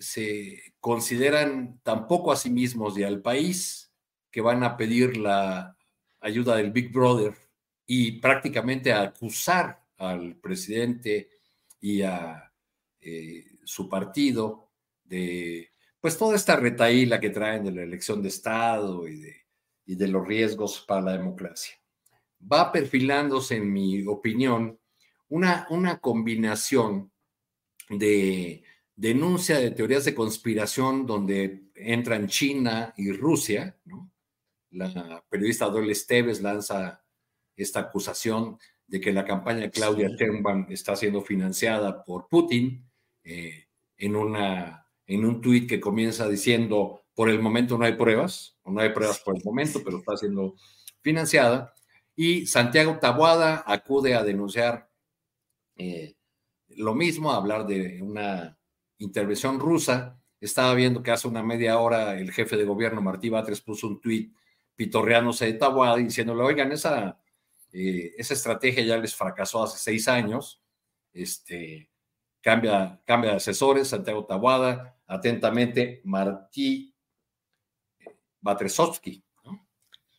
se 0.00 0.74
consideran 0.80 1.80
tampoco 1.82 2.32
a 2.32 2.36
sí 2.36 2.50
mismos 2.50 2.98
y 2.98 3.02
al 3.02 3.22
país 3.22 3.92
que 4.30 4.40
van 4.40 4.62
a 4.62 4.76
pedir 4.76 5.16
la 5.16 5.76
ayuda 6.20 6.56
del 6.56 6.72
Big 6.72 6.92
Brother 6.92 7.34
y 7.86 8.20
prácticamente 8.20 8.92
a 8.92 9.02
acusar 9.02 9.84
al 9.98 10.36
presidente 10.36 11.30
y 11.80 12.02
a 12.02 12.52
eh, 13.00 13.44
su 13.64 13.88
partido 13.88 14.72
de 15.04 15.70
pues 16.00 16.18
toda 16.18 16.36
esta 16.36 16.56
retaíla 16.56 17.18
que 17.18 17.30
traen 17.30 17.64
de 17.64 17.72
la 17.72 17.82
elección 17.82 18.22
de 18.22 18.28
Estado 18.28 19.08
y 19.08 19.20
de, 19.20 19.36
y 19.86 19.94
de 19.94 20.08
los 20.08 20.26
riesgos 20.26 20.84
para 20.86 21.00
la 21.00 21.12
democracia. 21.12 21.76
Va 22.40 22.70
perfilándose, 22.70 23.56
en 23.56 23.72
mi 23.72 24.06
opinión, 24.06 24.78
una, 25.28 25.66
una 25.70 25.98
combinación 25.98 27.10
de 27.88 28.62
denuncia 28.96 29.58
de 29.58 29.70
teorías 29.70 30.06
de 30.06 30.14
conspiración 30.14 31.06
donde 31.06 31.70
entran 31.74 32.26
China 32.26 32.94
y 32.96 33.12
Rusia. 33.12 33.78
La 34.70 35.24
periodista 35.28 35.66
Dole 35.66 35.92
Esteves 35.92 36.40
lanza 36.40 37.04
esta 37.54 37.80
acusación 37.80 38.58
de 38.86 39.00
que 39.00 39.12
la 39.12 39.24
campaña 39.24 39.60
de 39.60 39.70
Claudia 39.70 40.08
Sheinbaum 40.08 40.66
está 40.70 40.96
siendo 40.96 41.20
financiada 41.20 42.04
por 42.04 42.28
Putin 42.28 42.88
eh, 43.24 43.66
en, 43.96 44.16
una, 44.16 44.86
en 45.06 45.24
un 45.24 45.40
tuit 45.40 45.68
que 45.68 45.80
comienza 45.80 46.28
diciendo, 46.28 47.02
por 47.14 47.28
el 47.28 47.40
momento 47.40 47.76
no 47.76 47.84
hay 47.84 47.94
pruebas, 47.94 48.56
o 48.62 48.70
no 48.70 48.80
hay 48.80 48.90
pruebas 48.90 49.20
por 49.20 49.36
el 49.36 49.42
momento, 49.44 49.82
pero 49.84 49.98
está 49.98 50.16
siendo 50.16 50.54
financiada. 51.00 51.74
Y 52.14 52.46
Santiago 52.46 52.98
Tabuada 52.98 53.64
acude 53.66 54.14
a 54.14 54.22
denunciar 54.22 54.90
eh, 55.76 56.14
lo 56.68 56.94
mismo, 56.94 57.32
a 57.32 57.36
hablar 57.36 57.66
de 57.66 58.00
una 58.02 58.58
intervención 58.98 59.58
rusa. 59.58 60.20
Estaba 60.40 60.74
viendo 60.74 61.02
que 61.02 61.10
hace 61.10 61.28
una 61.28 61.42
media 61.42 61.78
hora 61.78 62.18
el 62.18 62.32
jefe 62.32 62.56
de 62.56 62.64
gobierno, 62.64 63.00
Martí 63.02 63.28
Batres, 63.28 63.60
puso 63.60 63.86
un 63.88 64.00
tuit 64.00 64.34
pitorreándose 64.74 65.46
de 65.46 65.54
Tabuada 65.54 65.96
diciéndole, 65.96 66.42
oigan, 66.42 66.72
esa 66.72 67.18
eh, 67.78 68.14
esa 68.16 68.32
estrategia 68.32 68.82
ya 68.84 68.96
les 68.96 69.14
fracasó 69.14 69.62
hace 69.62 69.78
seis 69.78 70.08
años. 70.08 70.62
Este, 71.12 71.90
cambia, 72.40 73.00
cambia 73.04 73.32
de 73.32 73.36
asesores, 73.36 73.88
Santiago 73.88 74.24
Tabuada, 74.24 74.98
atentamente, 75.06 76.00
Martí 76.04 76.94
Batresovsky, 78.40 79.22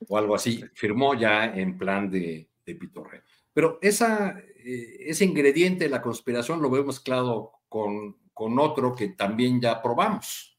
o 0.07 0.17
algo 0.17 0.35
así, 0.35 0.63
firmó 0.75 1.15
ya 1.15 1.45
en 1.45 1.79
plan 1.79 2.11
de, 2.11 2.47
de 2.63 2.75
pitorreo. 2.75 3.23
Pero 3.53 3.79
esa, 3.81 4.37
eh, 4.39 4.97
ese 5.07 5.25
ingrediente 5.25 5.85
de 5.85 5.89
la 5.89 6.01
conspiración 6.03 6.61
lo 6.61 6.69
vemos 6.69 6.97
mezclado 6.97 7.53
con, 7.69 8.17
con 8.37 8.59
otro 8.59 8.93
que 8.93 9.09
también 9.09 9.59
ya 9.59 9.81
probamos, 9.81 10.55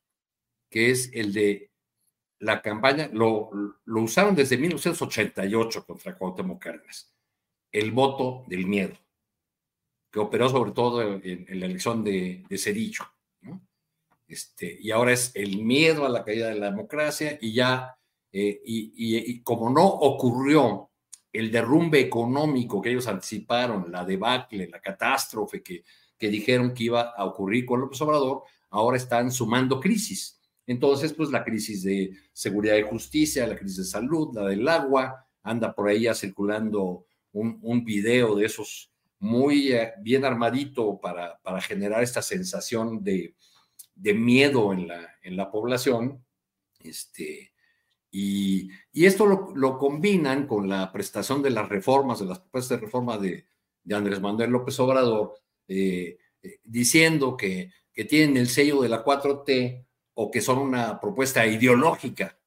que 0.68 0.90
es 0.90 1.10
el 1.14 1.32
de 1.32 1.70
la 2.40 2.60
campaña, 2.60 3.08
lo, 3.12 3.50
lo 3.84 4.02
usaron 4.02 4.34
desde 4.34 4.58
1988 4.58 5.86
contra 5.86 6.18
Cuauhtémoc 6.18 6.66
el 7.70 7.92
voto 7.92 8.44
del 8.48 8.66
miedo, 8.66 8.96
que 10.10 10.18
operó 10.18 10.48
sobre 10.48 10.72
todo 10.72 11.02
en, 11.02 11.60
la 11.60 11.66
elección 11.66 12.02
de, 12.02 12.44
de 12.48 12.58
Cedillo, 12.58 13.04
Este, 14.26 14.76
y 14.80 14.90
ahora 14.90 15.12
es 15.12 15.30
el 15.34 15.64
miedo 15.64 16.04
a 16.04 16.08
la 16.08 16.24
caída 16.24 16.48
de 16.48 16.58
la 16.58 16.70
democracia 16.70 17.38
y 17.40 17.54
ya, 17.54 17.96
eh, 18.32 18.60
y, 18.64 19.40
como 19.42 19.70
no 19.70 19.86
ocurrió 19.86 20.90
el 21.32 21.50
derrumbe 21.50 22.00
económico 22.00 22.82
que 22.82 22.90
ellos 22.90 23.06
anticiparon, 23.06 23.90
la 23.92 24.04
debacle, 24.04 24.68
la 24.68 24.80
catástrofe 24.80 25.62
que, 25.62 25.84
que 26.18 26.28
dijeron 26.28 26.74
que 26.74 26.84
iba 26.84 27.12
a 27.16 27.24
ocurrir 27.24 27.64
con 27.64 27.80
López 27.80 28.00
Obrador, 28.02 28.42
ahora 28.70 28.96
están 28.96 29.30
sumando 29.30 29.80
crisis 29.80 30.38
entonces, 30.68 31.14
pues 31.14 31.30
la 31.30 31.44
crisis 31.44 31.82
de 31.82 32.12
seguridad 32.30 32.76
y 32.76 32.82
justicia, 32.82 33.46
la 33.46 33.56
crisis 33.56 33.78
de 33.78 33.84
salud, 33.84 34.34
la 34.34 34.44
del 34.44 34.68
agua, 34.68 35.26
anda 35.42 35.74
por 35.74 35.88
ahí 35.88 36.06
circulando 36.14 37.06
un, 37.32 37.58
un 37.62 37.84
video 37.86 38.36
de 38.36 38.44
esos 38.44 38.92
muy 39.18 39.72
eh, 39.72 39.94
bien 40.02 40.26
armadito 40.26 41.00
para, 41.00 41.38
para 41.38 41.62
generar 41.62 42.02
esta 42.02 42.20
sensación 42.20 43.02
de, 43.02 43.34
de 43.94 44.12
miedo 44.12 44.74
en 44.74 44.88
la, 44.88 45.08
en 45.22 45.38
la 45.38 45.50
población. 45.50 46.22
Este, 46.80 47.54
y, 48.10 48.68
y 48.92 49.06
esto 49.06 49.24
lo, 49.24 49.56
lo, 49.56 49.78
combinan 49.78 50.46
con 50.46 50.68
la 50.68 50.92
prestación 50.92 51.42
de 51.42 51.48
las 51.48 51.66
reformas, 51.66 52.18
de 52.18 52.26
las 52.26 52.40
propuestas 52.40 52.78
de 52.78 52.84
reforma 52.84 53.16
de, 53.16 53.46
de 53.84 53.94
Andrés 53.94 54.20
Manuel 54.20 54.50
López 54.50 54.78
Obrador, 54.80 55.32
eh, 55.68 56.18
eh, 56.42 56.60
diciendo 56.64 57.36
que, 57.36 57.70
que 57.92 58.04
tienen 58.04 58.36
el 58.36 58.48
sello 58.48 58.82
de 58.82 58.88
la 58.88 59.04
4T 59.04 59.84
o 60.14 60.30
que 60.30 60.40
son 60.40 60.58
una 60.58 61.00
propuesta 61.00 61.46
ideológica. 61.46 62.38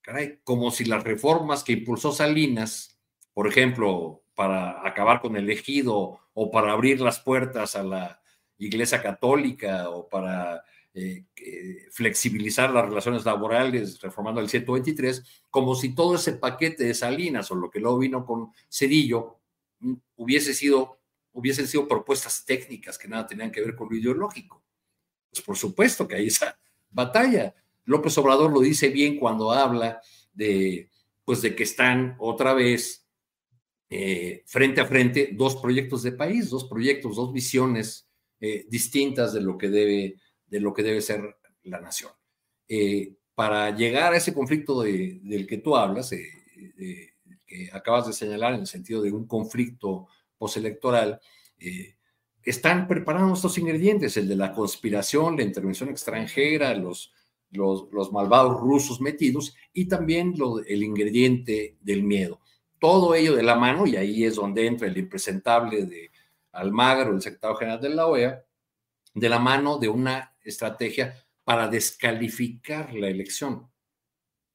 Caray, 0.00 0.40
como 0.44 0.70
si 0.70 0.84
las 0.84 1.04
reformas 1.04 1.64
que 1.64 1.72
impulsó 1.72 2.12
Salinas, 2.12 2.98
por 3.34 3.46
ejemplo, 3.46 4.22
para 4.34 4.86
acabar 4.86 5.20
con 5.20 5.36
el 5.36 5.50
ejido 5.50 6.20
o 6.32 6.50
para 6.50 6.72
abrir 6.72 7.00
las 7.00 7.20
puertas 7.20 7.74
a 7.76 7.82
la 7.82 8.22
Iglesia 8.56 9.02
Católica 9.02 9.90
o 9.90 10.08
para 10.08 10.62
eh, 10.94 11.24
flexibilizar 11.90 12.70
las 12.70 12.86
relaciones 12.86 13.24
laborales 13.24 14.00
reformando 14.00 14.40
el 14.40 14.48
123, 14.48 15.22
como 15.50 15.74
si 15.74 15.94
todo 15.94 16.16
ese 16.16 16.32
paquete 16.32 16.84
de 16.84 16.94
Salinas 16.94 17.50
o 17.50 17.54
lo 17.54 17.70
que 17.70 17.78
luego 17.78 17.98
vino 17.98 18.24
con 18.24 18.52
Cedillo 18.68 19.38
mm, 19.80 19.94
hubiese 20.16 20.54
sido, 20.54 20.97
hubiesen 21.38 21.68
sido 21.68 21.86
propuestas 21.86 22.44
técnicas 22.44 22.98
que 22.98 23.06
nada 23.06 23.26
tenían 23.26 23.52
que 23.52 23.60
ver 23.60 23.76
con 23.76 23.88
lo 23.88 23.96
ideológico. 23.96 24.64
Pues 25.30 25.40
por 25.40 25.56
supuesto 25.56 26.08
que 26.08 26.16
hay 26.16 26.26
esa 26.26 26.58
batalla. 26.90 27.54
López 27.84 28.18
Obrador 28.18 28.52
lo 28.52 28.60
dice 28.60 28.88
bien 28.88 29.18
cuando 29.18 29.52
habla 29.52 30.00
de, 30.32 30.90
pues 31.24 31.40
de 31.42 31.54
que 31.54 31.62
están 31.62 32.16
otra 32.18 32.54
vez 32.54 33.06
eh, 33.88 34.42
frente 34.46 34.80
a 34.80 34.86
frente 34.86 35.30
dos 35.32 35.56
proyectos 35.56 36.02
de 36.02 36.12
país, 36.12 36.50
dos 36.50 36.64
proyectos, 36.64 37.16
dos 37.16 37.32
visiones 37.32 38.08
eh, 38.40 38.66
distintas 38.68 39.32
de 39.32 39.40
lo 39.40 39.56
que 39.56 39.68
debe, 39.68 40.16
de 40.46 40.60
lo 40.60 40.74
que 40.74 40.82
debe 40.82 41.00
ser 41.00 41.36
la 41.62 41.80
nación. 41.80 42.10
Eh, 42.68 43.14
para 43.34 43.70
llegar 43.74 44.12
a 44.12 44.16
ese 44.16 44.34
conflicto 44.34 44.82
del 44.82 45.46
que 45.48 45.58
tú 45.58 45.76
hablas, 45.76 46.10
que 46.10 47.70
acabas 47.72 48.08
de 48.08 48.12
señalar 48.12 48.54
en 48.54 48.60
el 48.60 48.66
sentido 48.66 49.00
de 49.00 49.12
un 49.12 49.28
conflicto 49.28 50.08
postelectoral, 50.38 51.20
están 52.42 52.88
preparando 52.88 53.34
estos 53.34 53.58
ingredientes, 53.58 54.16
el 54.16 54.28
de 54.28 54.36
la 54.36 54.52
conspiración, 54.52 55.36
la 55.36 55.42
intervención 55.42 55.90
extranjera, 55.90 56.74
los, 56.74 57.12
los, 57.50 58.12
malvados 58.12 58.60
rusos 58.60 59.00
metidos 59.00 59.54
y 59.72 59.86
también 59.86 60.34
el 60.66 60.82
ingrediente 60.82 61.76
del 61.80 62.02
miedo. 62.02 62.40
Todo 62.78 63.14
ello 63.14 63.34
de 63.34 63.42
la 63.42 63.56
mano, 63.56 63.86
y 63.86 63.96
ahí 63.96 64.24
es 64.24 64.36
donde 64.36 64.66
entra 64.66 64.86
el 64.86 64.96
impresentable 64.96 65.84
de 65.84 66.10
Almagro, 66.52 67.12
el 67.12 67.20
secretario 67.20 67.56
general 67.56 67.80
de 67.80 67.88
la 67.90 68.06
OEA, 68.06 68.44
de 69.14 69.28
la 69.28 69.38
mano 69.38 69.78
de 69.78 69.88
una 69.88 70.34
estrategia 70.42 71.14
para 71.44 71.68
descalificar 71.68 72.94
la 72.94 73.08
elección, 73.08 73.68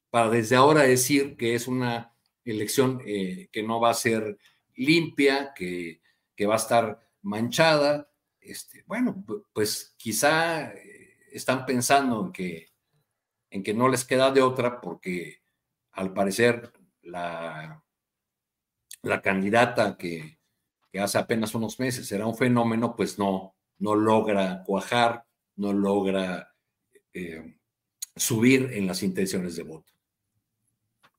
para 0.09 0.29
desde 0.29 0.55
ahora 0.55 0.83
decir 0.83 1.35
que 1.35 1.55
es 1.55 1.67
una 1.67 2.13
elección 2.45 3.01
eh, 3.05 3.49
que 3.51 3.63
no 3.63 3.79
va 3.79 3.89
a 3.89 3.95
ser 3.95 4.37
limpia, 4.75 5.53
que, 5.53 6.01
que 6.35 6.45
va 6.45 6.55
a 6.55 6.57
estar 6.57 6.99
manchada. 7.21 8.09
Este, 8.39 8.83
bueno, 8.87 9.23
pues 9.53 9.95
quizá 9.97 10.71
eh, 10.71 11.17
están 11.31 11.65
pensando 11.65 12.25
en 12.25 12.31
que, 12.31 12.67
en 13.49 13.63
que 13.63 13.73
no 13.73 13.87
les 13.87 14.05
queda 14.05 14.31
de 14.31 14.41
otra 14.41 14.81
porque 14.81 15.41
al 15.93 16.13
parecer 16.13 16.71
la, 17.01 17.83
la 19.03 19.21
candidata 19.21 19.97
que, 19.97 20.39
hace 20.99 21.17
apenas 21.17 21.55
unos 21.55 21.79
meses 21.79 22.11
era 22.11 22.27
un 22.27 22.35
fenómeno, 22.35 22.95
pues 22.95 23.17
no, 23.17 23.55
no 23.79 23.95
logra 23.95 24.63
cuajar, 24.63 25.25
no 25.55 25.73
logra 25.73 26.53
eh, 27.13 27.55
subir 28.15 28.69
en 28.73 28.85
las 28.85 29.01
intenciones 29.01 29.55
de 29.55 29.63
voto. 29.63 29.91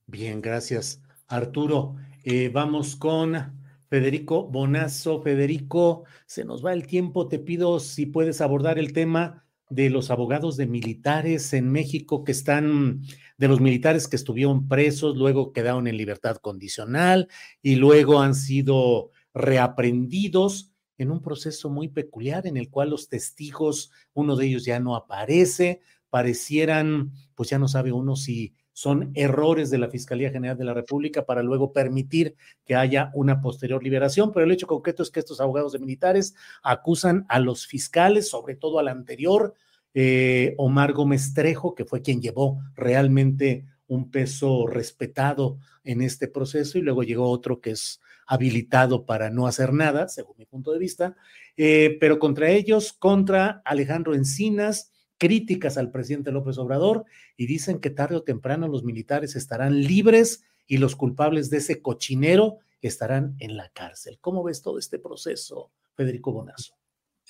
Bien, 0.07 0.41
gracias. 0.41 1.03
Arturo, 1.27 1.97
eh, 2.25 2.49
vamos 2.49 2.97
con 2.97 3.61
Federico 3.91 4.49
Bonazo. 4.49 5.21
Federico, 5.21 6.05
se 6.27 6.45
nos 6.45 6.65
va 6.65 6.73
el 6.73 6.87
tiempo. 6.87 7.29
Te 7.29 7.39
pido 7.39 7.81
si 7.81 8.07
puedes 8.07 8.41
abordar 8.41 8.79
el 8.79 8.95
tema 8.95 9.45
de 9.69 9.91
los 9.91 10.11
abogados 10.11 10.57
de 10.57 10.67
militares 10.67 11.53
en 11.53 11.71
México 11.71 12.25
que 12.25 12.33
están, 12.33 13.03
de 13.37 13.49
los 13.49 13.61
militares 13.61 14.09
que 14.09 14.17
estuvieron 14.17 14.69
presos, 14.69 15.17
luego 15.17 15.53
quedaron 15.53 15.87
en 15.87 15.99
libertad 15.99 16.37
condicional 16.37 17.29
y 17.61 17.77
luego 17.77 18.21
han 18.21 18.35
sido 18.35 19.11
reaprendidos 19.35 20.73
en 20.97 21.11
un 21.11 21.21
proceso 21.21 21.69
muy 21.69 21.89
peculiar 21.89 22.47
en 22.47 22.57
el 22.57 22.71
cual 22.71 22.91
los 22.91 23.09
testigos, 23.09 23.91
uno 24.15 24.37
de 24.37 24.47
ellos 24.47 24.65
ya 24.65 24.81
no 24.81 24.97
aparece, 24.97 25.81
parecieran, 26.09 27.13
pues 27.35 27.51
ya 27.51 27.59
no 27.59 27.69
sabe 27.69 27.93
uno 27.93 28.17
si 28.17 28.55
son 28.75 29.13
errores 29.15 29.71
de 29.71 29.79
la 29.79 29.89
Fiscalía 29.89 30.31
General 30.31 30.59
de 30.59 30.65
la 30.65 30.75
República 30.75 31.25
para 31.25 31.45
luego 31.45 31.73
permitir 31.73 32.35
que 32.67 32.75
haya 32.75 33.11
una 33.15 33.41
posterior 33.41 33.83
liberación, 33.83 34.33
pero 34.33 34.45
el 34.45 34.51
hecho 34.51 34.67
concreto 34.67 35.05
es 35.05 35.11
que 35.11 35.21
estos 35.21 35.41
abogados 35.41 35.73
de 35.73 35.79
militares 35.79 36.35
acusan 36.63 37.25
a 37.29 37.39
los 37.39 37.69
fiscales, 37.69 38.29
sobre 38.29 38.57
todo 38.57 38.81
al 38.81 38.89
anterior, 38.89 39.55
eh, 39.95 40.55
Omar 40.59 40.93
Gómez 40.93 41.35
Trejo, 41.35 41.77
que 41.77 41.85
fue 41.85 42.03
quien 42.03 42.21
llevó 42.21 42.61
realmente 42.75 43.65
un 43.87 44.11
peso 44.11 44.67
respetado 44.67 45.59
en 45.85 46.03
este 46.03 46.27
proceso, 46.27 46.77
y 46.77 46.83
luego 46.83 47.05
llegó 47.05 47.31
otro 47.31 47.61
que 47.61 47.71
es 47.71 48.01
habilitado 48.27 49.07
para 49.07 49.31
no 49.31 49.47
hacer 49.47 49.73
nada, 49.73 50.09
según 50.09 50.35
mi 50.37 50.47
punto 50.47 50.73
de 50.73 50.81
vista, 50.81 51.15
eh, 51.57 51.97
pero 52.01 52.19
contra 52.19 52.51
ellos, 52.51 52.93
contra 52.93 53.63
Alejandro 53.65 54.15
Encinas, 54.15 54.91
críticas 55.25 55.79
al 55.79 55.91
presidente 55.91 56.33
López 56.33 56.59
Obrador 56.59 57.07
y 57.39 57.47
dicen 57.47 57.81
que 57.81 57.89
tarde 57.89 58.17
o 58.17 58.25
temprano 58.25 58.69
los 58.69 58.85
militares 58.85 59.37
estarán 59.37 59.81
libres 59.81 60.45
y 60.67 60.77
los 60.77 60.97
culpables 60.97 61.49
de 61.49 61.57
ese 61.57 61.81
cochinero 61.81 62.59
estarán 62.83 63.35
en 63.39 63.57
la 63.57 63.71
cárcel. 63.71 64.19
¿Cómo 64.21 64.43
ves 64.43 64.61
todo 64.61 64.79
este 64.79 64.99
proceso, 64.99 65.73
Federico 65.95 66.31
Bonazo? 66.31 66.75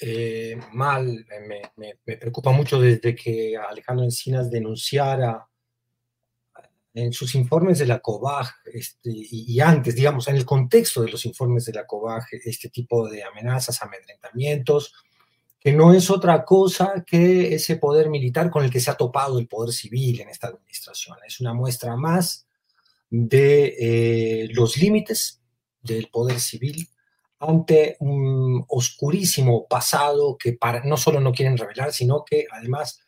Eh, 0.00 0.58
mal, 0.72 1.24
me, 1.76 2.16
preocupa 2.18 2.50
mucho 2.50 2.80
desde 2.80 3.14
que 3.14 3.56
Alejandro 3.56 4.04
Encinas 4.04 4.50
denunciara 4.50 5.46
en 6.94 7.12
sus 7.12 7.36
informes 7.36 7.78
de 7.78 7.86
la 7.86 8.00
COBAG 8.00 8.48
este, 8.72 9.10
y, 9.12 9.60
antes, 9.60 9.94
digamos, 9.94 10.26
en 10.26 10.34
el 10.34 10.44
contexto 10.44 11.02
de 11.02 11.12
los 11.12 11.24
informes 11.26 11.64
de 11.66 11.74
la 11.74 11.86
COBAG, 11.86 12.24
este 12.44 12.70
tipo 12.70 13.08
de 13.08 13.22
amenazas, 13.22 13.80
amedrentamientos, 13.82 14.92
que 15.64 15.72
no 15.72 15.94
es 15.94 16.10
otra 16.10 16.44
cosa 16.44 17.04
que 17.06 17.54
ese 17.54 17.76
poder 17.76 18.10
militar 18.10 18.50
con 18.50 18.64
el 18.64 18.70
que 18.70 18.80
se 18.80 18.90
ha 18.90 18.98
topado 18.98 19.38
el 19.38 19.48
poder 19.48 19.72
civil 19.72 20.20
en 20.20 20.28
esta 20.28 20.48
administración. 20.48 21.16
Es 21.26 21.40
una 21.40 21.54
muestra 21.54 21.96
más 21.96 22.46
de 23.08 23.74
eh, 23.80 24.48
los 24.52 24.76
límites 24.76 25.40
del 25.80 26.08
poder 26.08 26.38
civil 26.38 26.86
ante 27.38 27.96
un 28.00 28.62
oscurísimo 28.68 29.66
pasado 29.66 30.36
que 30.36 30.52
para, 30.52 30.84
no 30.84 30.98
solo 30.98 31.18
no 31.18 31.32
quieren 31.32 31.56
revelar, 31.56 31.94
sino 31.94 32.26
que 32.26 32.44
además 32.52 33.00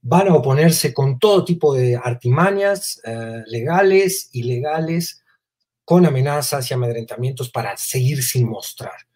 van 0.00 0.28
a 0.28 0.34
oponerse 0.34 0.94
con 0.94 1.18
todo 1.18 1.44
tipo 1.44 1.74
de 1.74 1.94
artimañas 2.02 3.02
eh, 3.04 3.42
legales, 3.48 4.30
ilegales, 4.32 5.22
con 5.84 6.06
amenazas 6.06 6.70
y 6.70 6.74
amedrentamientos 6.74 7.50
para 7.50 7.76
seguir 7.76 8.22
sin 8.22 8.48
mostrar. 8.48 9.07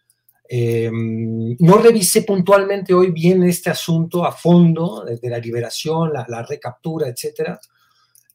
Em, 0.47 1.55
no 1.59 1.77
revisé 1.77 2.23
puntualmente 2.23 2.93
hoy 2.93 3.11
bien 3.11 3.43
este 3.43 3.69
asunto 3.69 4.25
a 4.25 4.31
fondo, 4.31 5.05
de 5.05 5.29
la 5.29 5.39
liberación, 5.39 6.11
la, 6.13 6.43
recaptura, 6.43 7.07
etc. 7.07 7.57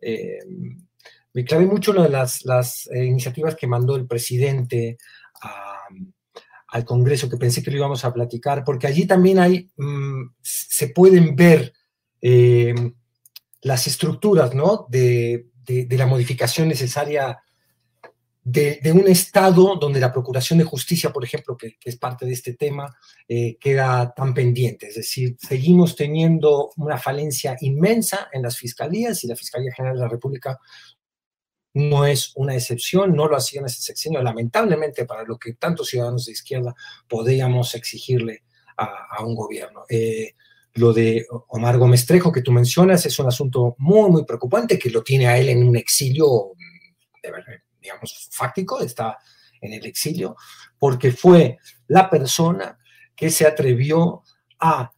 Em, 0.01 0.77
me 1.35 1.45
clavé 1.45 1.67
mucho 1.67 1.93
las, 1.93 2.45
las 2.45 2.89
eh, 2.89 3.05
iniciativas 3.05 3.55
que 3.55 3.67
mandó 3.67 3.97
el 3.97 4.07
presidente 4.07 4.99
al 6.69 6.85
Congreso, 6.85 7.29
que 7.29 7.37
pensé 7.37 7.63
que 7.63 7.71
lo 7.71 7.79
íbamos 7.79 8.05
a 8.05 8.13
platicar, 8.13 8.63
porque 8.65 8.87
allí 8.87 9.07
también 9.07 9.39
hay, 9.39 9.71
mm, 9.77 10.35
se 10.43 10.89
pueden 10.89 11.35
ver 11.35 11.73
eh, 12.21 12.75
las 13.63 13.87
estructuras 13.87 14.55
¿no? 14.55 14.87
de, 14.89 15.47
la 15.91 16.07
modificación 16.07 16.69
necesaria 16.69 17.39
de, 18.51 18.93
un 18.93 19.07
Estado 19.09 19.77
donde 19.77 20.01
la 20.01 20.13
Procuración 20.13 20.59
de 20.59 20.65
Justicia, 20.65 21.13
por 21.13 21.25
ejemplo, 21.25 21.57
que, 21.57 21.77
es 21.85 21.97
parte 21.97 22.25
de 22.25 22.33
este 22.33 22.55
tema, 22.55 22.97
eh, 23.29 23.57
queda 23.61 24.13
tan 24.15 24.33
pendiente. 24.33 24.89
Es 24.89 24.95
decir, 24.95 25.37
seguimos 25.39 25.95
teniendo 25.95 26.71
una 26.77 26.97
falencia 26.97 27.57
inmensa 27.61 28.29
en 28.33 28.43
las 28.43 28.57
fiscalías 28.57 29.23
y 29.23 29.29
la 29.29 29.37
Fiscalía 29.37 29.73
General 29.73 29.97
de 29.97 30.03
la 30.03 30.09
República 30.09 30.59
no 31.75 32.07
es 32.07 32.33
una 32.37 32.55
excepción, 32.55 33.15
no 33.15 33.29
lo 33.29 33.37
hacía 33.37 33.61
en 33.61 33.67
ese 33.67 33.83
sexenio, 33.83 34.23
lamentablemente 34.23 35.05
para 35.05 35.25
lo 35.25 35.39
que 35.39 35.55
tantos 35.55 35.89
ciudadanos 35.89 36.25
de 36.25 36.33
izquierda 36.33 36.75
podíamos 37.07 37.75
exigirle 37.75 38.45
a, 38.79 39.23
un 39.25 39.35
gobierno. 39.35 39.83
Eh, 39.89 40.35
lo 40.75 40.93
de 40.93 41.27
Omar 41.49 41.77
Gómez 41.77 42.07
Trejo 42.07 42.33
que 42.33 42.43
tú 42.43 42.53
mencionas 42.53 43.05
es 43.05 43.19
un 43.19 43.27
asunto 43.27 43.75
muy, 43.79 44.11
muy 44.11 44.25
preocupante 44.25 44.79
que 44.79 44.91
lo 44.91 45.03
tiene 45.03 45.27
a 45.27 45.37
él 45.37 45.49
en 45.51 45.67
un 45.67 45.77
exilio, 45.77 46.53
digamos, 47.89 48.29
fáctico, 48.31 48.81
está 48.81 49.19
en 49.61 49.73
el 49.73 49.87
exilio, 49.87 50.37
porque 50.79 51.11
fue 51.11 51.59
la 51.89 52.09
persona 52.11 52.79
que 53.17 53.31
se 53.31 53.47
atrevió 53.47 54.23
a 54.61 54.93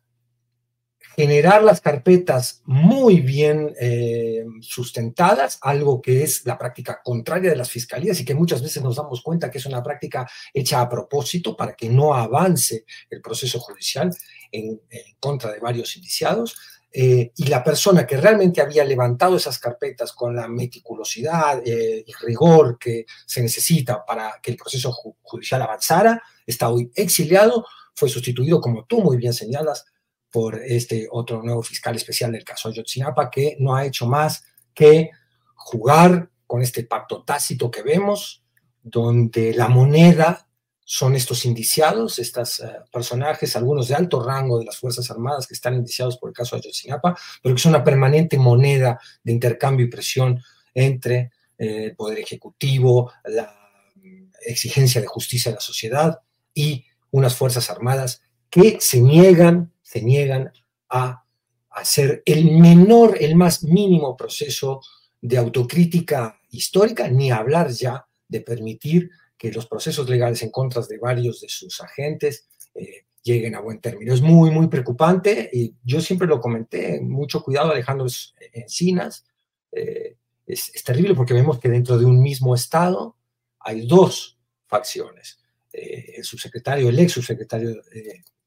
generar 1.16 1.62
las 1.62 1.80
carpetas 1.80 2.62
muy 2.64 3.20
bien 3.20 3.74
eh, 3.80 4.44
sustentadas, 4.60 5.58
algo 5.60 6.00
que 6.00 6.22
es 6.22 6.46
la 6.46 6.56
práctica 6.56 7.00
contraria 7.02 7.50
de 7.50 7.56
las 7.56 7.70
fiscalías 7.70 8.18
y 8.20 8.24
que 8.24 8.34
muchas 8.34 8.62
veces 8.62 8.82
nos 8.82 8.96
damos 8.96 9.22
cuenta 9.22 9.50
que 9.50 9.58
es 9.58 9.66
una 9.66 9.82
práctica 9.82 10.26
hecha 10.54 10.80
a 10.80 10.88
propósito 10.88 11.56
para 11.56 11.74
que 11.74 11.88
no 11.88 12.14
avance 12.14 12.84
el 13.10 13.20
proceso 13.20 13.58
judicial 13.60 14.14
en, 14.50 14.80
contra 15.18 15.52
de 15.52 15.60
varios 15.60 15.96
indiciados. 15.96 16.56
Eh, 16.92 17.32
y 17.36 17.46
la 17.46 17.62
persona 17.62 18.04
que 18.04 18.16
realmente 18.16 18.60
había 18.60 18.84
levantado 18.84 19.36
esas 19.36 19.60
carpetas 19.60 20.12
con 20.12 20.34
la 20.34 20.48
meticulosidad 20.48 21.62
eh, 21.64 22.02
y 22.04 22.12
rigor 22.26 22.78
que 22.78 23.06
se 23.26 23.40
necesita 23.42 24.04
para 24.04 24.40
que 24.42 24.50
el 24.50 24.56
proceso 24.56 24.92
judicial 25.22 25.62
avanzara, 25.62 26.20
está 26.44 26.68
hoy 26.68 26.90
exiliado, 26.94 27.64
fue 27.94 28.08
sustituido, 28.08 28.60
como 28.60 28.86
tú 28.86 29.02
muy 29.02 29.16
bien 29.16 29.32
señalas, 29.32 29.84
por 30.30 30.60
este 30.62 31.08
otro 31.10 31.42
nuevo 31.42 31.62
fiscal 31.62 31.94
especial 31.96 32.32
del 32.32 32.44
caso 32.44 32.68
Ayotzinapa, 32.68 33.30
que 33.30 33.56
no 33.58 33.74
ha 33.74 33.84
hecho 33.84 34.06
más 34.06 34.44
que 34.74 35.10
jugar 35.54 36.30
con 36.46 36.62
este 36.62 36.84
pacto 36.84 37.22
tácito 37.22 37.70
que 37.70 37.82
vemos, 37.82 38.42
donde 38.82 39.54
la 39.54 39.68
moneda 39.68 40.48
son 40.92 41.14
estos 41.14 41.44
indiciados, 41.44 42.18
estos 42.18 42.58
eh, 42.58 42.66
personajes, 42.92 43.54
algunos 43.54 43.86
de 43.86 43.94
alto 43.94 44.20
rango 44.20 44.58
de 44.58 44.64
las 44.64 44.76
Fuerzas 44.76 45.08
Armadas 45.08 45.46
que 45.46 45.54
están 45.54 45.74
indiciados 45.74 46.18
por 46.18 46.30
el 46.30 46.34
caso 46.34 46.56
Ayotzinapa, 46.56 47.16
pero 47.40 47.54
que 47.54 47.60
son 47.60 47.76
una 47.76 47.84
permanente 47.84 48.36
moneda 48.36 48.98
de 49.22 49.30
intercambio 49.30 49.86
y 49.86 49.88
presión 49.88 50.42
entre 50.74 51.30
eh, 51.56 51.84
el 51.84 51.94
Poder 51.94 52.18
Ejecutivo, 52.18 53.12
la 53.22 53.54
mm, 53.94 54.30
exigencia 54.44 55.00
de 55.00 55.06
justicia 55.06 55.52
de 55.52 55.58
la 55.58 55.60
sociedad 55.60 56.18
y 56.52 56.84
unas 57.12 57.36
Fuerzas 57.36 57.70
Armadas 57.70 58.22
que 58.50 58.78
se 58.80 59.00
niegan 59.00 59.72
se 59.80 60.02
niegan 60.02 60.52
a 60.88 61.24
hacer 61.70 62.24
el 62.26 62.50
menor, 62.58 63.16
el 63.20 63.36
más 63.36 63.62
mínimo 63.62 64.16
proceso 64.16 64.80
de 65.20 65.38
autocrítica 65.38 66.40
histórica, 66.50 67.06
ni 67.06 67.30
hablar 67.30 67.70
ya 67.70 68.08
de 68.26 68.40
permitir 68.40 69.10
que 69.40 69.50
los 69.50 69.66
procesos 69.66 70.06
legales 70.06 70.42
en 70.42 70.50
contra 70.50 70.82
de 70.82 70.98
varios 70.98 71.40
de 71.40 71.48
sus 71.48 71.80
agentes 71.80 72.46
eh, 72.74 73.06
lleguen 73.22 73.54
a 73.54 73.60
buen 73.60 73.80
término. 73.80 74.12
Es 74.12 74.20
muy, 74.20 74.50
muy 74.50 74.68
preocupante 74.68 75.48
y 75.50 75.74
yo 75.82 76.02
siempre 76.02 76.28
lo 76.28 76.40
comenté, 76.40 77.00
mucho 77.00 77.42
cuidado 77.42 77.70
Alejandro 77.70 78.06
Encinas. 78.52 79.24
Eh, 79.72 80.18
es, 80.46 80.84
terrible 80.84 81.14
porque 81.14 81.32
vemos 81.32 81.58
que 81.58 81.70
dentro 81.70 81.98
de 81.98 82.04
un 82.04 82.20
mismo 82.20 82.54
Estado 82.54 83.16
hay 83.60 83.86
dos 83.86 84.38
facciones. 84.66 85.40
Eh, 85.72 86.16
el 86.18 86.24
subsecretario, 86.24 86.90
el 86.90 86.98
ex 86.98 87.12
subsecretario 87.12 87.80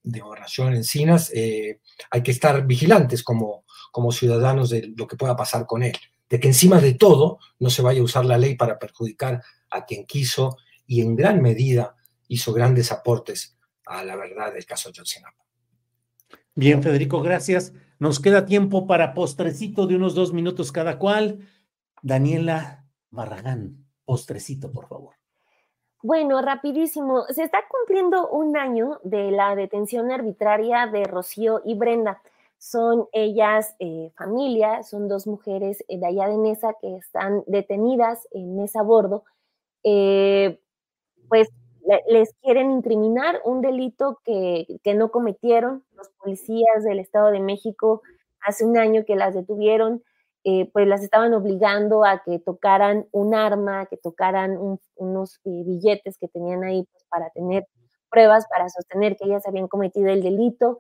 de 0.04 0.20
gobernación 0.20 0.76
Encinas, 0.76 1.32
eh, 1.34 1.80
hay 2.12 2.22
que 2.22 2.32
estar 2.32 2.68
vigilantes 2.68 3.24
como, 3.24 3.66
como 3.92 4.12
ciudadanos 4.12 4.70
de 4.70 4.94
lo 4.96 5.08
que 5.08 5.18
pueda 5.18 5.36
pasar 5.36 5.66
con 5.66 5.82
él, 5.82 5.98
de 6.30 6.40
que 6.40 6.50
encima 6.50 6.80
de 6.80 6.94
todo 6.94 7.40
no 7.58 7.72
se 7.72 7.82
vaya 7.82 8.02
a 8.02 8.04
usar 8.04 8.26
la 8.26 8.38
ley 8.38 8.56
para 8.56 8.78
perjudicar 8.78 9.42
a 9.72 9.86
quien 9.86 10.06
quiso 10.06 10.58
y 10.86 11.02
en 11.02 11.16
gran 11.16 11.42
medida 11.42 11.96
hizo 12.28 12.54
grandes 12.54 12.92
aportes 12.92 13.58
a 13.86 14.04
la 14.04 14.16
verdad 14.16 14.54
del 14.54 14.66
caso 14.66 14.90
Ayotzinapa. 14.90 15.44
Bien, 16.56 16.84
Federico, 16.84 17.22
gracias. 17.22 17.74
Nos 18.00 18.20
queda 18.20 18.46
tiempo 18.46 18.86
para 18.86 19.14
postrecito 19.14 19.88
de 19.88 19.96
unos 19.96 20.14
dos 20.14 20.34
minutos 20.34 20.72
cada 20.72 21.00
cual. 21.00 21.48
Daniela 22.02 22.86
Barragán, 23.10 23.86
postrecito, 24.06 24.72
por 24.72 24.88
favor. 24.88 25.16
Bueno, 26.02 26.42
rapidísimo. 26.42 27.24
Se 27.30 27.44
está 27.44 27.60
cumpliendo 27.70 28.30
un 28.30 28.58
año 28.58 29.00
de 29.04 29.32
la 29.32 29.56
detención 29.56 30.12
arbitraria 30.12 30.86
de 30.86 31.06
Rocío 31.06 31.62
y 31.64 31.76
Brenda. 31.76 32.22
Son 32.58 33.08
ellas 33.14 33.76
eh, 33.80 34.12
familia, 34.16 34.84
son 34.84 35.08
dos 35.08 35.28
mujeres 35.28 35.84
eh, 35.88 35.98
de 35.98 36.06
allá 36.06 36.28
de 36.28 36.38
Mesa 36.38 36.76
que 36.80 36.98
están 36.98 37.44
detenidas 37.48 38.28
en 38.32 38.58
Mesa 38.58 38.82
Bordo. 38.82 39.24
Eh, 39.84 40.60
pues 41.34 41.50
les 42.08 42.32
quieren 42.44 42.70
incriminar 42.70 43.42
un 43.44 43.62
delito 43.62 44.20
que, 44.24 44.68
que 44.84 44.94
no 44.94 45.10
cometieron. 45.10 45.84
Los 45.96 46.10
policías 46.20 46.84
del 46.84 47.00
Estado 47.00 47.32
de 47.32 47.40
México 47.40 48.04
hace 48.40 48.64
un 48.64 48.78
año 48.78 49.04
que 49.04 49.16
las 49.16 49.34
detuvieron 49.34 50.04
eh, 50.44 50.70
pues 50.74 50.88
las 50.88 51.02
estaban 51.02 51.34
obligando 51.34 52.06
a 52.06 52.22
que 52.24 52.38
tocaran 52.38 53.08
un 53.12 53.34
arma, 53.34 53.88
que 53.88 53.98
tocaran 53.98 54.58
unos 54.96 55.40
eh, 55.46 55.64
billetes 55.66 56.20
que 56.20 56.28
tenían 56.28 56.64
ahí 56.64 56.86
pues, 56.92 57.04
para 57.10 57.32
tener 57.32 57.66
pruebas 58.12 58.46
para 58.48 58.70
sostener 58.70 59.16
que 59.16 59.26
ellas 59.26 59.48
habían 59.48 59.68
cometido 59.68 60.10
el 60.10 60.22
delito. 60.22 60.78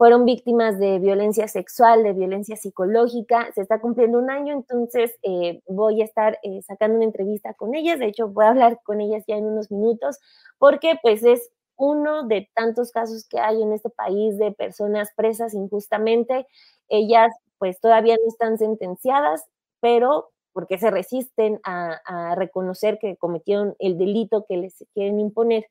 Fueron 0.00 0.24
víctimas 0.24 0.78
de 0.78 0.98
violencia 0.98 1.46
sexual, 1.46 2.02
de 2.02 2.14
violencia 2.14 2.56
psicológica. 2.56 3.52
Se 3.54 3.60
está 3.60 3.82
cumpliendo 3.82 4.18
un 4.18 4.30
año, 4.30 4.54
entonces 4.54 5.18
eh, 5.22 5.60
voy 5.68 6.00
a 6.00 6.06
estar 6.06 6.38
eh, 6.42 6.62
sacando 6.62 6.96
una 6.96 7.04
entrevista 7.04 7.52
con 7.52 7.74
ellas. 7.74 7.98
De 7.98 8.06
hecho, 8.06 8.26
voy 8.28 8.46
a 8.46 8.48
hablar 8.48 8.80
con 8.82 9.02
ellas 9.02 9.24
ya 9.28 9.36
en 9.36 9.44
unos 9.44 9.70
minutos, 9.70 10.18
porque 10.56 10.98
pues 11.02 11.22
es 11.22 11.50
uno 11.76 12.26
de 12.26 12.48
tantos 12.54 12.92
casos 12.92 13.28
que 13.28 13.40
hay 13.40 13.60
en 13.60 13.74
este 13.74 13.90
país 13.90 14.38
de 14.38 14.52
personas 14.52 15.10
presas 15.14 15.52
injustamente. 15.52 16.46
Ellas 16.88 17.30
pues 17.58 17.78
todavía 17.78 18.16
no 18.16 18.26
están 18.26 18.56
sentenciadas, 18.56 19.44
pero 19.80 20.30
porque 20.54 20.78
se 20.78 20.90
resisten 20.90 21.60
a, 21.62 22.34
reconocer 22.36 22.98
que 22.98 23.18
cometieron 23.18 23.76
el 23.78 23.98
delito 23.98 24.46
que 24.48 24.56
les 24.56 24.82
quieren 24.94 25.20
imponer 25.20 25.66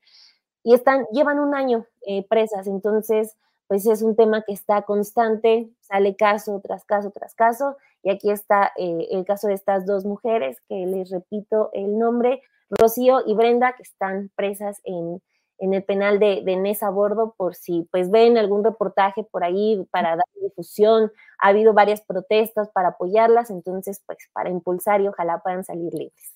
y 0.61 0.75
están, 0.75 1.07
llevan 1.11 1.39
un 1.39 1.55
año 1.55 1.87
eh, 2.05 2.27
presas, 2.29 2.67
entonces 2.67 3.35
pues 3.69 3.85
es 3.85 4.01
un 4.01 4.15
tema 4.15 4.41
que 4.41 4.51
está 4.51 4.81
constante, 4.81 5.69
sale 5.79 6.15
caso 6.15 6.59
tras 6.59 6.83
caso 6.85 7.11
tras 7.11 7.35
caso, 7.35 7.77
y 8.01 8.09
aquí 8.09 8.31
está 8.31 8.71
eh, 8.75 9.07
el 9.11 9.25
caso 9.25 9.47
de 9.47 9.53
estas 9.53 9.85
dos 9.85 10.05
mujeres, 10.05 10.57
que 10.67 10.87
les 10.87 11.11
repito 11.11 11.69
el 11.73 11.99
nombre, 11.99 12.41
Rocío 12.71 13.21
y 13.27 13.35
Brenda, 13.35 13.73
que 13.73 13.83
están 13.83 14.31
presas 14.35 14.81
en, 14.85 15.21
en 15.59 15.75
el 15.75 15.83
penal 15.83 16.17
de, 16.17 16.41
de 16.43 16.55
Nesa 16.55 16.89
Bordo, 16.89 17.35
por 17.37 17.53
si 17.53 17.87
pues 17.91 18.09
ven 18.09 18.39
algún 18.39 18.63
reportaje 18.63 19.23
por 19.23 19.43
ahí 19.43 19.85
para 19.91 20.15
dar 20.15 20.25
difusión. 20.41 21.11
Ha 21.37 21.49
habido 21.49 21.73
varias 21.73 22.01
protestas 22.01 22.69
para 22.73 22.89
apoyarlas, 22.89 23.51
entonces 23.51 24.01
pues 24.03 24.17
para 24.33 24.49
impulsar 24.49 24.99
y 25.01 25.07
ojalá 25.09 25.43
puedan 25.43 25.63
salir 25.63 25.93
libres. 25.93 26.35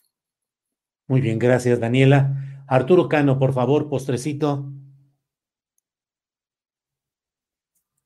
Muy 1.07 1.19
bien, 1.19 1.39
gracias 1.39 1.79
Daniela. 1.79 2.31
Arturo 2.67 3.09
Cano, 3.09 3.39
por 3.39 3.53
favor, 3.53 3.89
postrecito. 3.89 4.65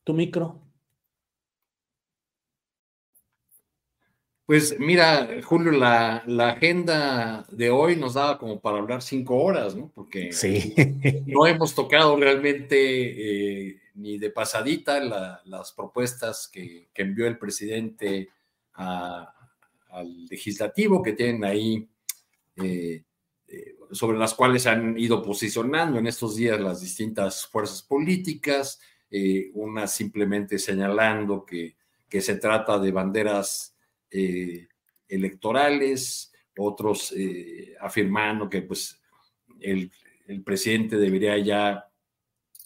Tu 0.08 0.14
micro. 0.14 0.58
Pues 4.46 4.80
mira, 4.80 5.28
Julio, 5.44 5.74
la, 5.74 6.24
la, 6.26 6.52
agenda 6.52 7.46
de 7.52 7.70
hoy 7.70 7.98
nos 7.98 8.14
daba 8.14 8.38
como 8.38 8.62
para 8.62 8.78
hablar 8.78 9.02
cinco 9.02 9.36
horas, 9.36 9.76
¿no? 9.76 9.92
Porque 9.94 10.32
sí. 10.32 10.74
no 11.28 11.46
hemos 11.46 11.76
tocado 11.76 12.16
realmente 12.16 12.78
eh, 13.72 13.82
ni 13.96 14.18
de 14.18 14.30
pasadita 14.30 15.02
las 15.44 15.74
propuestas 15.74 16.48
que, 16.48 16.88
envió 16.96 17.28
el 17.28 17.38
presidente 17.38 18.30
al 18.76 20.26
legislativo, 20.30 21.04
que 21.04 21.12
tienen 21.12 21.44
ahí, 21.44 21.86
eh, 22.56 23.04
eh, 23.50 23.76
sobre 23.92 24.18
las 24.18 24.34
cuales 24.34 24.68
han 24.68 24.98
ido 24.98 25.22
posicionando 25.22 26.00
en 26.00 26.08
estos 26.08 26.38
días 26.38 26.62
las 26.62 26.80
distintas 26.80 27.46
fuerzas 27.46 27.82
políticas, 27.82 28.80
una 29.54 29.88
simplemente 29.88 30.60
señalando 30.60 31.46
que, 31.46 31.78
que 32.10 32.22
se 32.22 32.36
trata 32.36 32.80
de 32.80 32.92
banderas 32.92 33.76
eh, 34.10 34.68
electorales, 35.08 36.32
otros 36.58 37.14
eh, 37.16 37.76
afirmando 37.80 38.50
que 38.50 38.62
pues 38.62 39.02
el, 39.60 39.92
presidente 40.44 40.98
debería 40.98 41.38
ya 41.38 41.90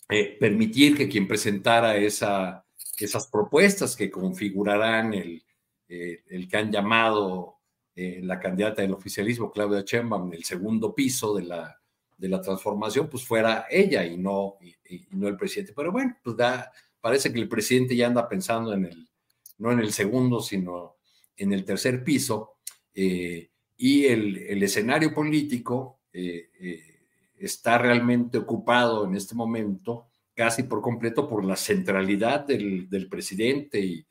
eh, 0.09 0.35
permitir 0.39 0.97
que 0.97 1.07
quien 1.07 1.27
presentara 1.27 1.95
esa, 1.95 2.65
esas 2.97 3.27
propuestas 3.27 3.95
que 3.95 4.09
configurarán 4.09 5.13
el, 5.13 5.43
el 5.87 6.47
que 6.47 6.57
han 6.57 6.71
llamado 6.71 7.57
la 7.93 8.39
candidata 8.39 8.81
del 8.81 8.93
oficialismo, 8.93 9.51
Claudia 9.51 9.83
Sheinbaum, 9.85 10.33
el 10.33 10.43
segundo 10.43 10.95
piso 10.95 11.35
de 11.35 11.43
la, 11.43 11.80
de 12.21 12.29
la 12.29 12.39
transformación, 12.39 13.09
pues 13.09 13.25
fuera 13.25 13.65
ella 13.67 14.05
y 14.05 14.15
no, 14.15 14.57
y, 14.61 15.07
no 15.09 15.27
el 15.27 15.35
presidente. 15.35 15.73
Pero 15.75 15.91
bueno, 15.91 16.15
pues 16.23 16.37
da, 16.37 16.71
parece 17.01 17.33
que 17.33 17.39
el 17.39 17.49
presidente 17.49 17.95
ya 17.95 18.05
anda 18.05 18.29
pensando 18.29 18.71
en 18.73 18.85
el, 18.85 19.09
no 19.57 19.71
en 19.71 19.79
el 19.79 19.91
segundo, 19.91 20.39
sino 20.39 20.97
en 21.35 21.51
el 21.51 21.65
tercer 21.65 22.03
piso 22.03 22.57
eh, 22.93 23.49
y 23.75 24.05
el, 24.05 24.61
escenario 24.61 25.15
político 25.15 26.01
eh, 26.13 26.51
eh, 26.59 26.83
está 27.39 27.79
realmente 27.79 28.37
ocupado 28.37 29.05
en 29.05 29.15
este 29.15 29.33
momento 29.33 30.05
casi 30.35 30.63
por 30.63 30.79
completo 30.79 31.27
por 31.27 31.43
la 31.43 31.55
centralidad 31.55 32.45
del, 32.45 33.07
presidente 33.09 33.79
y, 33.79 34.05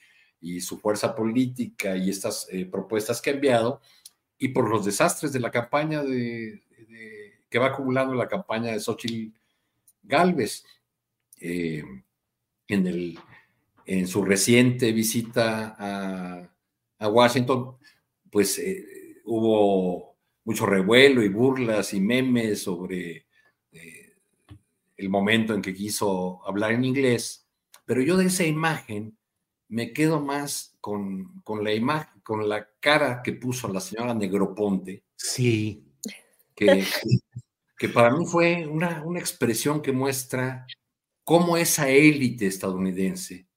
su 0.61 0.79
fuerza 0.79 1.15
política 1.15 1.97
y 1.99 2.09
estas 2.09 2.49
propuestas 2.71 3.21
que 3.21 3.29
ha 3.29 3.35
enviado 3.35 3.83
y 4.39 4.49
por 4.49 4.71
los 4.71 4.87
desastres 4.87 5.35
de 5.35 5.41
la 5.41 5.51
campaña 5.51 6.03
de, 6.03 6.63
que 7.51 7.59
va 7.59 7.67
acumulando 7.67 8.15
la 8.15 8.29
campaña 8.29 8.73
de 8.73 8.81
Xochitl 8.81 9.37
Galvez. 10.03 10.65
en, 11.39 12.05
el, 12.69 13.19
en 13.87 14.07
su 14.07 14.25
reciente 14.25 14.93
visita 14.93 15.75
a, 15.79 16.49
a 17.01 17.09
Washington, 17.09 17.77
pues 18.31 18.59
eh, 18.59 19.21
hubo 19.25 20.17
mucho 20.45 20.67
revuelo 20.67 21.23
y 21.23 21.29
burlas 21.29 21.93
y 21.95 22.01
memes 22.01 22.63
sobre 22.63 23.27
eh, 23.73 24.17
el 24.97 25.09
momento 25.09 25.55
en 25.55 25.63
que 25.63 25.75
quiso 25.75 26.41
hablar 26.47 26.73
en 26.73 26.85
inglés, 26.85 27.49
pero 27.85 28.03
yo 28.03 28.17
de 28.17 28.27
esa 28.27 28.45
imagen 28.45 29.17
me 29.69 29.93
quedo 29.93 30.21
más 30.21 30.77
con, 30.81 31.41
con 31.43 31.65
la 31.65 31.73
imagen, 31.73 32.21
con 32.23 32.49
la 32.49 32.69
cara 32.81 33.23
que 33.23 33.33
puso 33.33 33.69
la 33.69 33.81
señora 33.81 34.15
Negroponte. 34.15 35.05
Sí. 35.17 35.85
Que, 36.55 36.85
que 37.81 37.89
para 37.89 38.11
mí 38.11 38.27
fue 38.27 38.67
una, 38.67 39.03
una 39.03 39.19
expresión 39.19 39.81
que 39.81 39.91
muestra 39.91 40.67
cómo 41.25 41.57
esa 41.57 41.89
élite 41.89 42.47
estadounidense 42.47 43.49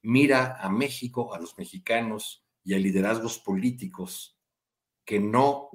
mira 0.00 0.56
a 0.58 0.70
México, 0.70 1.34
a 1.34 1.38
los 1.38 1.58
mexicanos, 1.58 2.42
y 2.66 2.74
a 2.74 2.78
liderazgos 2.78 3.38
políticos 3.38 4.36
que 5.04 5.20
no, 5.20 5.70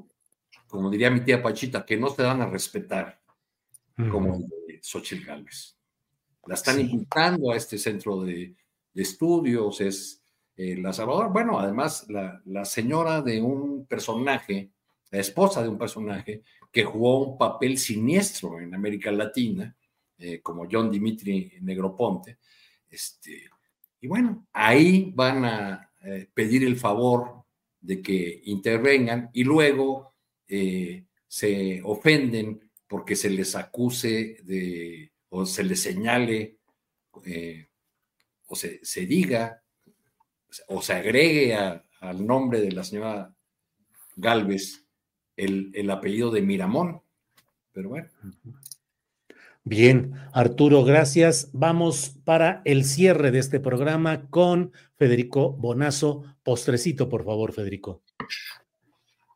como 0.68 0.90
diría 0.90 1.12
mi 1.12 1.22
tía 1.22 1.42
Pachita, 1.42 1.86
que 1.86 1.96
no 1.96 2.14
te 2.14 2.24
dan 2.24 2.42
a 2.42 2.48
respetar, 2.48 3.22
como 3.96 4.36
el 4.36 4.48
de 4.68 4.80
Xochitl 4.82 5.26
Gálvez. 5.26 5.78
La 6.48 6.56
están 6.56 6.82
invitando 6.82 7.52
a 7.52 7.56
este 7.56 7.78
centro 7.78 8.22
de, 8.24 8.56
estudios, 8.94 9.80
es 9.80 10.22
eh, 10.58 10.76
la 10.76 10.92
Salvador. 10.92 11.32
Bueno, 11.32 11.60
además, 11.60 12.08
la, 12.10 12.66
señora 12.66 13.22
de 13.22 13.42
un 13.42 13.86
personaje, 13.86 14.74
la 15.12 15.20
esposa 15.20 15.62
de 15.62 15.70
un 15.70 15.78
personaje 15.78 16.44
que 16.72 16.84
jugó 16.86 17.28
un 17.28 17.38
papel 17.38 17.78
siniestro 17.78 18.60
en 18.60 18.74
América 18.74 19.12
Latina, 19.12 19.76
eh, 20.18 20.42
como 20.42 20.68
John 20.72 20.90
Dimitri 20.90 21.52
Negroponte. 21.62 22.40
Este, 22.90 23.50
y 24.00 24.08
bueno, 24.08 24.48
ahí 24.54 25.12
van 25.14 25.46
a, 25.46 25.92
eh, 26.04 26.30
pedir 26.34 26.64
el 26.64 26.78
favor 26.78 27.44
de 27.80 28.02
que 28.02 28.42
intervengan 28.46 29.30
y 29.34 29.44
luego 29.44 30.16
eh, 30.48 31.06
se 31.28 31.82
ofenden 31.84 32.72
porque 32.88 33.16
se 33.16 33.30
les 33.30 33.56
acuse 33.56 34.38
de 34.44 35.12
o 35.30 35.46
se 35.46 35.64
les 35.64 35.82
señale 35.82 36.58
o 37.12 38.56
se, 38.56 38.84
se, 38.84 39.06
diga 39.06 39.64
o 40.68 40.82
se 40.82 40.94
agregue 40.94 41.56
al 41.56 42.26
nombre 42.26 42.60
de 42.62 42.72
la 42.72 42.84
señora 42.84 43.34
Galvez 44.16 44.81
el, 45.42 45.72
el 45.74 45.90
apellido 45.90 46.32
de 46.32 46.42
Miramón. 46.42 47.02
Pero 47.74 47.90
bueno. 47.90 48.08
Bien, 49.64 50.14
Arturo, 50.34 50.84
gracias. 50.84 51.50
Vamos 51.54 52.16
para 52.24 52.62
el 52.66 52.84
cierre 52.84 53.32
de 53.32 53.40
este 53.40 53.60
programa 53.60 54.28
con 54.30 54.72
Federico 54.98 55.52
Bonazo. 55.54 56.24
Postrecito, 56.44 57.10
por 57.10 57.24
favor, 57.24 57.54
Federico. 57.54 58.04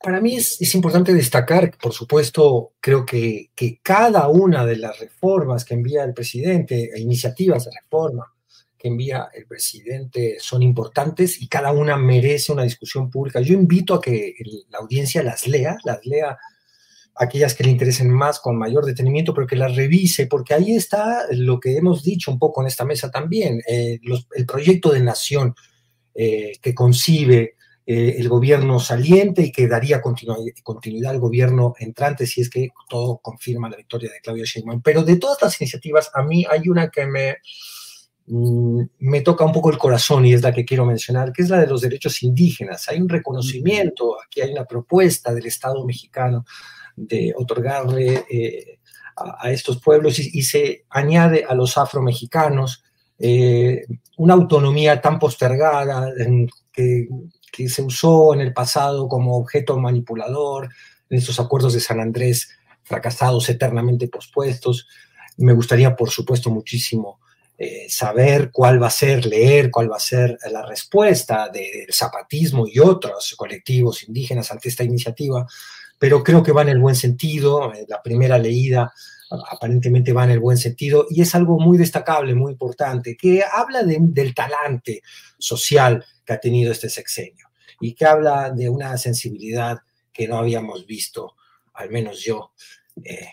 Para 0.01 0.21
mí 0.21 0.35
es, 0.35 0.75
importante 0.75 1.13
destacar, 1.13 1.75
por 1.81 1.93
supuesto, 1.93 2.73
creo 2.79 3.05
que, 3.05 3.49
que, 3.55 3.79
cada 3.81 4.27
una 4.27 4.65
de 4.65 4.77
las 4.77 4.99
reformas 4.99 5.65
que 5.65 5.73
envía 5.73 6.03
el 6.03 6.13
presidente, 6.13 6.91
e 6.93 6.99
iniciativas 6.99 7.65
de 7.65 7.71
reforma 7.81 8.34
envía 8.87 9.29
el 9.33 9.45
presidente 9.45 10.37
son 10.39 10.63
importantes 10.63 11.41
y 11.41 11.47
cada 11.47 11.71
una 11.71 11.97
merece 11.97 12.51
una 12.51 12.63
discusión 12.63 13.09
pública. 13.09 13.41
Yo 13.41 13.53
invito 13.53 13.93
a 13.93 14.01
que 14.01 14.33
la 14.69 14.79
audiencia 14.79 15.23
las 15.23 15.47
lea, 15.47 15.77
las 15.83 16.05
lea 16.05 16.37
aquellas 17.15 17.53
que 17.53 17.63
le 17.63 17.71
interesen 17.71 18.11
más 18.11 18.39
con 18.39 18.57
mayor 18.57 18.85
detenimiento, 18.85 19.33
pero 19.33 19.47
que 19.47 19.55
las 19.55 19.75
revise, 19.75 20.27
porque 20.27 20.53
ahí 20.53 20.75
está 20.75 21.25
lo 21.31 21.59
que 21.59 21.77
hemos 21.77 22.03
dicho 22.03 22.31
un 22.31 22.39
poco 22.39 22.61
en 22.61 22.67
esta 22.67 22.85
mesa 22.85 23.09
también, 23.09 23.61
eh, 23.67 23.99
el 24.35 24.45
proyecto 24.45 24.91
de 24.91 24.99
nación 24.99 25.55
eh, 26.13 26.53
que 26.61 26.75
concibe 26.75 27.55
eh, 27.87 28.15
el 28.17 28.27
gobierno 28.29 28.79
saliente 28.79 29.43
y 29.43 29.51
que 29.51 29.67
daría 29.67 30.01
continuidad 30.01 31.11
al 31.11 31.19
gobierno 31.19 31.75
entrante 31.77 32.25
si 32.25 32.41
es 32.41 32.49
que 32.49 32.69
todo 32.89 33.19
confirma 33.19 33.69
la 33.69 33.77
victoria 33.77 34.11
de 34.11 34.19
Claudia 34.21 34.43
Sheinbaum. 34.43 34.81
Pero 34.81 35.03
de 35.03 35.17
todas 35.17 35.41
las 35.41 35.61
iniciativas, 35.61 36.09
a 36.13 36.23
mí 36.23 36.45
hay 36.49 36.67
una 36.67 36.89
que 36.89 37.05
me, 37.05 37.37
me 38.27 39.21
toca 39.21 39.45
un 39.45 39.51
poco 39.51 39.69
el 39.69 39.77
corazón 39.77 40.25
y 40.25 40.33
es 40.33 40.41
la 40.41 40.51
que 40.51 40.65
quiero 40.65 40.85
mencionar, 40.85 41.31
que 41.31 41.43
es 41.43 41.49
la 41.49 41.59
de 41.59 41.67
los 41.67 41.81
derechos 41.81 42.23
indígenas. 42.23 42.89
Hay 42.89 42.99
un 42.99 43.09
reconocimiento, 43.09 44.17
aquí 44.19 44.41
hay 44.41 44.51
una 44.51 44.65
propuesta 44.65 45.33
del 45.33 45.45
Estado 45.45 45.85
mexicano 45.85 46.45
de 46.95 47.33
otorgarle 47.37 48.25
eh, 48.29 48.79
a, 49.15 49.51
estos 49.51 49.79
pueblos 49.79 50.17
y, 50.19 50.41
se 50.41 50.85
añade 50.89 51.45
a 51.47 51.53
los 51.53 51.77
afromexicanos 51.77 52.83
eh, 53.19 53.85
una 54.17 54.33
autonomía 54.33 54.99
tan 54.99 55.19
postergada 55.19 56.11
que, 56.71 57.07
que 57.51 57.69
se 57.69 57.81
usó 57.81 58.33
en 58.33 58.41
el 58.41 58.53
pasado 58.53 59.07
como 59.07 59.37
objeto 59.37 59.77
manipulador 59.77 60.69
en 61.09 61.17
estos 61.17 61.39
acuerdos 61.39 61.73
de 61.73 61.79
San 61.79 61.99
Andrés 61.99 62.49
fracasados, 62.83 63.47
eternamente 63.49 64.07
pospuestos. 64.07 64.87
Me 65.37 65.53
gustaría, 65.53 65.95
por 65.95 66.09
supuesto, 66.09 66.49
muchísimo 66.49 67.19
eh, 67.57 67.85
saber 67.87 68.51
cuál 68.51 68.81
va 68.81 68.87
a 68.87 68.91
ser, 68.91 69.25
leer 69.25 69.71
cuál 69.71 69.89
va 69.89 69.95
a 69.95 69.99
ser 69.99 70.37
la 70.51 70.65
respuesta 70.65 71.49
del 71.49 71.91
zapatismo 71.91 72.67
y 72.67 72.79
otros 72.79 73.33
colectivos 73.37 74.03
indígenas 74.03 74.51
ante 74.51 74.69
esta 74.69 74.83
iniciativa, 74.83 75.47
pero 75.97 76.21
creo 76.21 76.43
que 76.43 76.51
va 76.51 76.63
en 76.63 76.69
el 76.69 76.79
buen 76.79 76.95
sentido. 76.95 77.73
Eh, 77.73 77.85
la 77.87 78.01
primera 78.01 78.37
leída 78.37 78.91
aparentemente 79.51 80.13
va 80.13 80.25
en 80.25 80.31
el 80.31 80.39
buen 80.39 80.57
sentido 80.57 81.07
y 81.09 81.21
es 81.21 81.33
algo 81.33 81.59
muy 81.59 81.77
destacable, 81.77 82.35
muy 82.35 82.51
importante, 82.51 83.15
que 83.15 83.43
habla 83.43 83.83
del 83.83 84.35
talante 84.35 85.01
social 85.37 86.05
que 86.25 86.33
ha 86.33 86.39
tenido 86.39 86.71
este 86.71 86.89
sexenio 86.89 87.47
y 87.79 87.93
que 87.93 88.05
habla 88.05 88.51
de 88.51 88.69
una 88.69 88.97
sensibilidad 88.97 89.79
que 90.11 90.27
no 90.27 90.37
habíamos 90.37 90.85
visto, 90.85 91.35
al 91.73 91.89
menos 91.89 92.23
yo, 92.23 92.51
eh, 93.03 93.29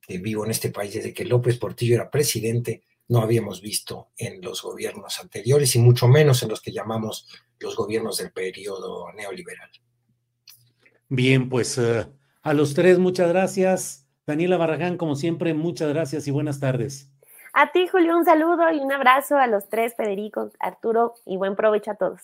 que 0.00 0.18
vivo 0.18 0.44
en 0.44 0.50
este 0.50 0.70
país 0.70 0.94
desde 0.94 1.14
que 1.14 1.24
López 1.24 1.58
Portillo 1.58 1.94
era 1.94 2.10
presidente, 2.10 2.82
no 3.08 3.20
habíamos 3.20 3.60
visto 3.60 4.10
en 4.16 4.40
los 4.42 4.62
gobiernos 4.62 5.18
anteriores 5.20 5.74
y 5.74 5.78
mucho 5.78 6.08
menos 6.08 6.42
en 6.42 6.50
los 6.50 6.60
que 6.60 6.72
llamamos 6.72 7.26
los 7.58 7.74
gobiernos 7.74 8.18
del 8.18 8.30
periodo 8.30 9.12
neoliberal. 9.12 9.70
Bien, 11.08 11.48
pues 11.48 11.78
eh, 11.78 12.06
a 12.42 12.52
los 12.52 12.74
tres 12.74 12.98
muchas 12.98 13.28
gracias. 13.30 14.06
Daniela 14.26 14.58
Barragán, 14.58 14.98
como 14.98 15.16
siempre, 15.16 15.54
muchas 15.54 15.88
gracias 15.88 16.28
y 16.28 16.30
buenas 16.30 16.60
tardes. 16.60 17.10
A 17.54 17.72
ti, 17.72 17.88
Julio, 17.88 18.16
un 18.16 18.24
saludo 18.24 18.70
y 18.70 18.78
un 18.78 18.92
abrazo 18.92 19.38
a 19.38 19.46
los 19.46 19.68
tres, 19.68 19.94
Federico, 19.96 20.50
Arturo, 20.60 21.14
y 21.24 21.38
buen 21.38 21.56
provecho 21.56 21.92
a 21.92 21.94
todos. 21.94 22.20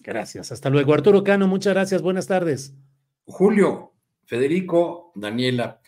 Gracias. 0.00 0.52
Hasta 0.52 0.68
luego. 0.68 0.92
Arturo 0.92 1.24
Cano, 1.24 1.46
muchas 1.46 1.72
gracias. 1.72 2.02
Buenas 2.02 2.26
tardes. 2.26 2.74
Julio, 3.26 3.94
Federico, 4.26 5.12
Daniela, 5.14 5.80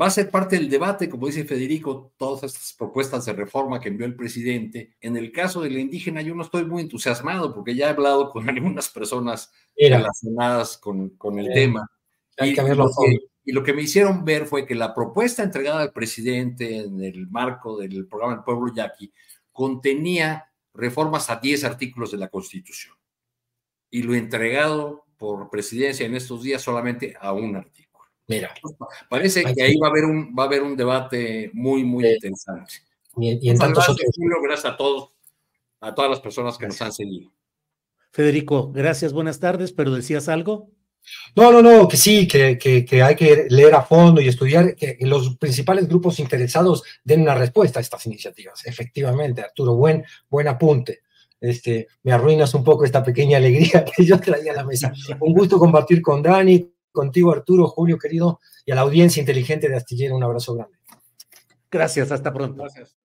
va 0.00 0.06
a 0.06 0.10
ser 0.10 0.30
parte 0.30 0.56
del 0.56 0.70
debate, 0.70 1.08
como 1.08 1.26
dice 1.26 1.44
Federico, 1.44 2.14
todas 2.16 2.44
estas 2.44 2.72
propuestas 2.72 3.24
de 3.26 3.32
reforma 3.32 3.80
que 3.80 3.88
envió 3.88 4.06
el 4.06 4.16
presidente. 4.16 4.96
En 5.00 5.16
el 5.16 5.30
caso 5.32 5.60
de 5.62 5.70
la 5.70 5.80
indígena, 5.80 6.22
yo 6.22 6.34
no 6.34 6.42
estoy 6.42 6.64
muy 6.64 6.82
entusiasmado 6.82 7.54
porque 7.54 7.74
ya 7.74 7.86
he 7.86 7.90
hablado 7.90 8.30
con 8.30 8.48
algunas 8.50 8.88
personas 8.88 9.52
relacionadas 9.76 10.78
con, 10.78 11.10
con 11.10 11.38
el 11.38 11.52
tema. 11.52 11.90
Hay 12.38 12.50
y, 12.50 12.54
que 12.54 12.62
verlo 12.62 12.84
lo 12.84 12.90
que, 12.90 13.18
y 13.44 13.52
lo 13.52 13.62
que 13.62 13.74
me 13.74 13.82
hicieron 13.82 14.24
ver 14.24 14.46
fue 14.46 14.66
que 14.66 14.74
la 14.74 14.94
propuesta 14.94 15.42
entregada 15.42 15.82
al 15.82 15.92
presidente 15.92 16.78
en 16.78 17.02
el 17.02 17.28
marco 17.28 17.78
del 17.78 18.06
programa 18.06 18.36
del 18.36 18.44
pueblo 18.44 18.72
yaqui 18.74 19.12
contenía 19.52 20.50
reformas 20.72 21.30
a 21.30 21.36
10 21.36 21.64
artículos 21.64 22.10
de 22.10 22.18
la 22.18 22.28
Constitución. 22.28 22.96
Y 23.90 24.02
lo 24.02 24.14
entregado 24.14 25.04
por 25.16 25.50
presidencia 25.50 26.06
en 26.06 26.16
estos 26.16 26.42
días 26.42 26.62
solamente 26.62 27.14
a 27.20 27.32
un 27.32 27.56
artículo. 27.56 27.83
Mira, 28.26 28.54
parece 29.10 29.44
que 29.44 29.62
ahí 29.62 29.76
va 29.76 29.88
a 29.88 29.90
haber 29.90 30.04
un, 30.04 30.34
va 30.36 30.44
a 30.44 30.46
haber 30.46 30.62
un 30.62 30.76
debate 30.76 31.50
muy, 31.52 31.84
muy 31.84 32.06
interesante. 32.06 32.72
Y, 33.16 33.48
en 33.48 33.58
tantos 33.58 33.88
otros... 33.88 34.10
gracias 34.42 34.72
a 34.72 34.76
todos, 34.76 35.12
a 35.80 35.94
todas 35.94 36.10
las 36.10 36.20
personas 36.20 36.56
que 36.58 36.66
nos 36.66 36.80
han 36.82 36.92
seguido. 36.92 37.30
Federico, 38.10 38.72
gracias, 38.72 39.12
buenas 39.12 39.40
tardes, 39.40 39.72
pero 39.72 39.90
decías 39.90 40.28
algo. 40.28 40.70
No, 41.36 41.52
no, 41.52 41.60
no, 41.60 41.86
que 41.86 41.96
sí, 41.96 42.26
que, 42.26 42.56
que, 42.58 43.02
hay 43.02 43.14
que 43.14 43.46
leer 43.50 43.74
a 43.74 43.82
fondo 43.82 44.20
y 44.20 44.28
estudiar, 44.28 44.74
que 44.74 44.96
los 45.00 45.36
principales 45.36 45.86
grupos 45.86 46.18
interesados 46.18 46.82
den 47.02 47.22
una 47.22 47.34
respuesta 47.34 47.78
a 47.78 47.82
estas 47.82 48.06
iniciativas. 48.06 48.64
Efectivamente, 48.66 49.42
Arturo, 49.42 49.74
buen, 49.74 50.04
buen 50.30 50.48
apunte. 50.48 51.00
Este, 51.40 51.88
me 52.04 52.12
arruinas 52.12 52.54
un 52.54 52.64
poco 52.64 52.84
esta 52.84 53.02
pequeña 53.02 53.36
alegría 53.36 53.84
que 53.96 54.04
yo 54.04 54.18
traía 54.18 54.52
a 54.52 54.56
la 54.56 54.64
mesa. 54.64 54.92
Un 55.20 55.34
gusto 55.34 55.58
compartir 55.58 56.00
con 56.00 56.22
Dani, 56.22 56.72
contigo, 56.94 57.32
Arturo, 57.32 57.66
Julio, 57.66 57.98
querido, 57.98 58.40
y 58.64 58.72
a 58.72 58.74
la 58.74 58.80
audiencia 58.80 59.20
inteligente 59.20 59.68
de 59.68 59.76
Astillero, 59.76 60.16
un 60.16 60.24
abrazo 60.24 60.54
grande. 60.54 60.78
Gracias, 61.70 62.10
hasta 62.10 62.32
pronto. 62.32 62.62
Gracias. 62.62 62.96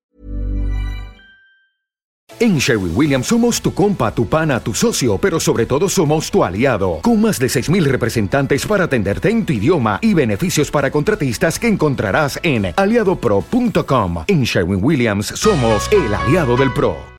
En 2.40 2.58
Sherwin 2.58 2.96
Williams 2.96 3.28
somos 3.28 3.62
tu 3.62 3.74
compa, 3.74 4.14
tu 4.14 4.26
pana, 4.28 4.62
tu 4.62 4.74
socio, 4.74 5.18
pero 5.18 5.42
sobre 5.42 5.66
todo 5.66 5.90
somos 5.90 6.32
tu 6.32 6.42
aliado, 6.42 7.00
con 7.02 7.20
más 7.20 7.38
de 7.38 7.48
6.000 7.48 7.84
representantes 7.84 8.66
para 8.66 8.86
atenderte 8.86 9.30
en 9.30 9.46
tu 9.46 9.52
idioma 9.52 10.00
y 10.02 10.14
beneficios 10.14 10.72
para 10.72 10.90
contratistas 10.90 11.60
que 11.60 11.68
encontrarás 11.68 12.40
en 12.44 12.74
aliadopro.com. 12.78 14.24
En 14.28 14.44
Sherwin 14.44 14.82
Williams 14.82 15.28
somos 15.36 15.92
el 15.92 16.14
aliado 16.14 16.56
del 16.56 16.72
PRO. 16.72 17.19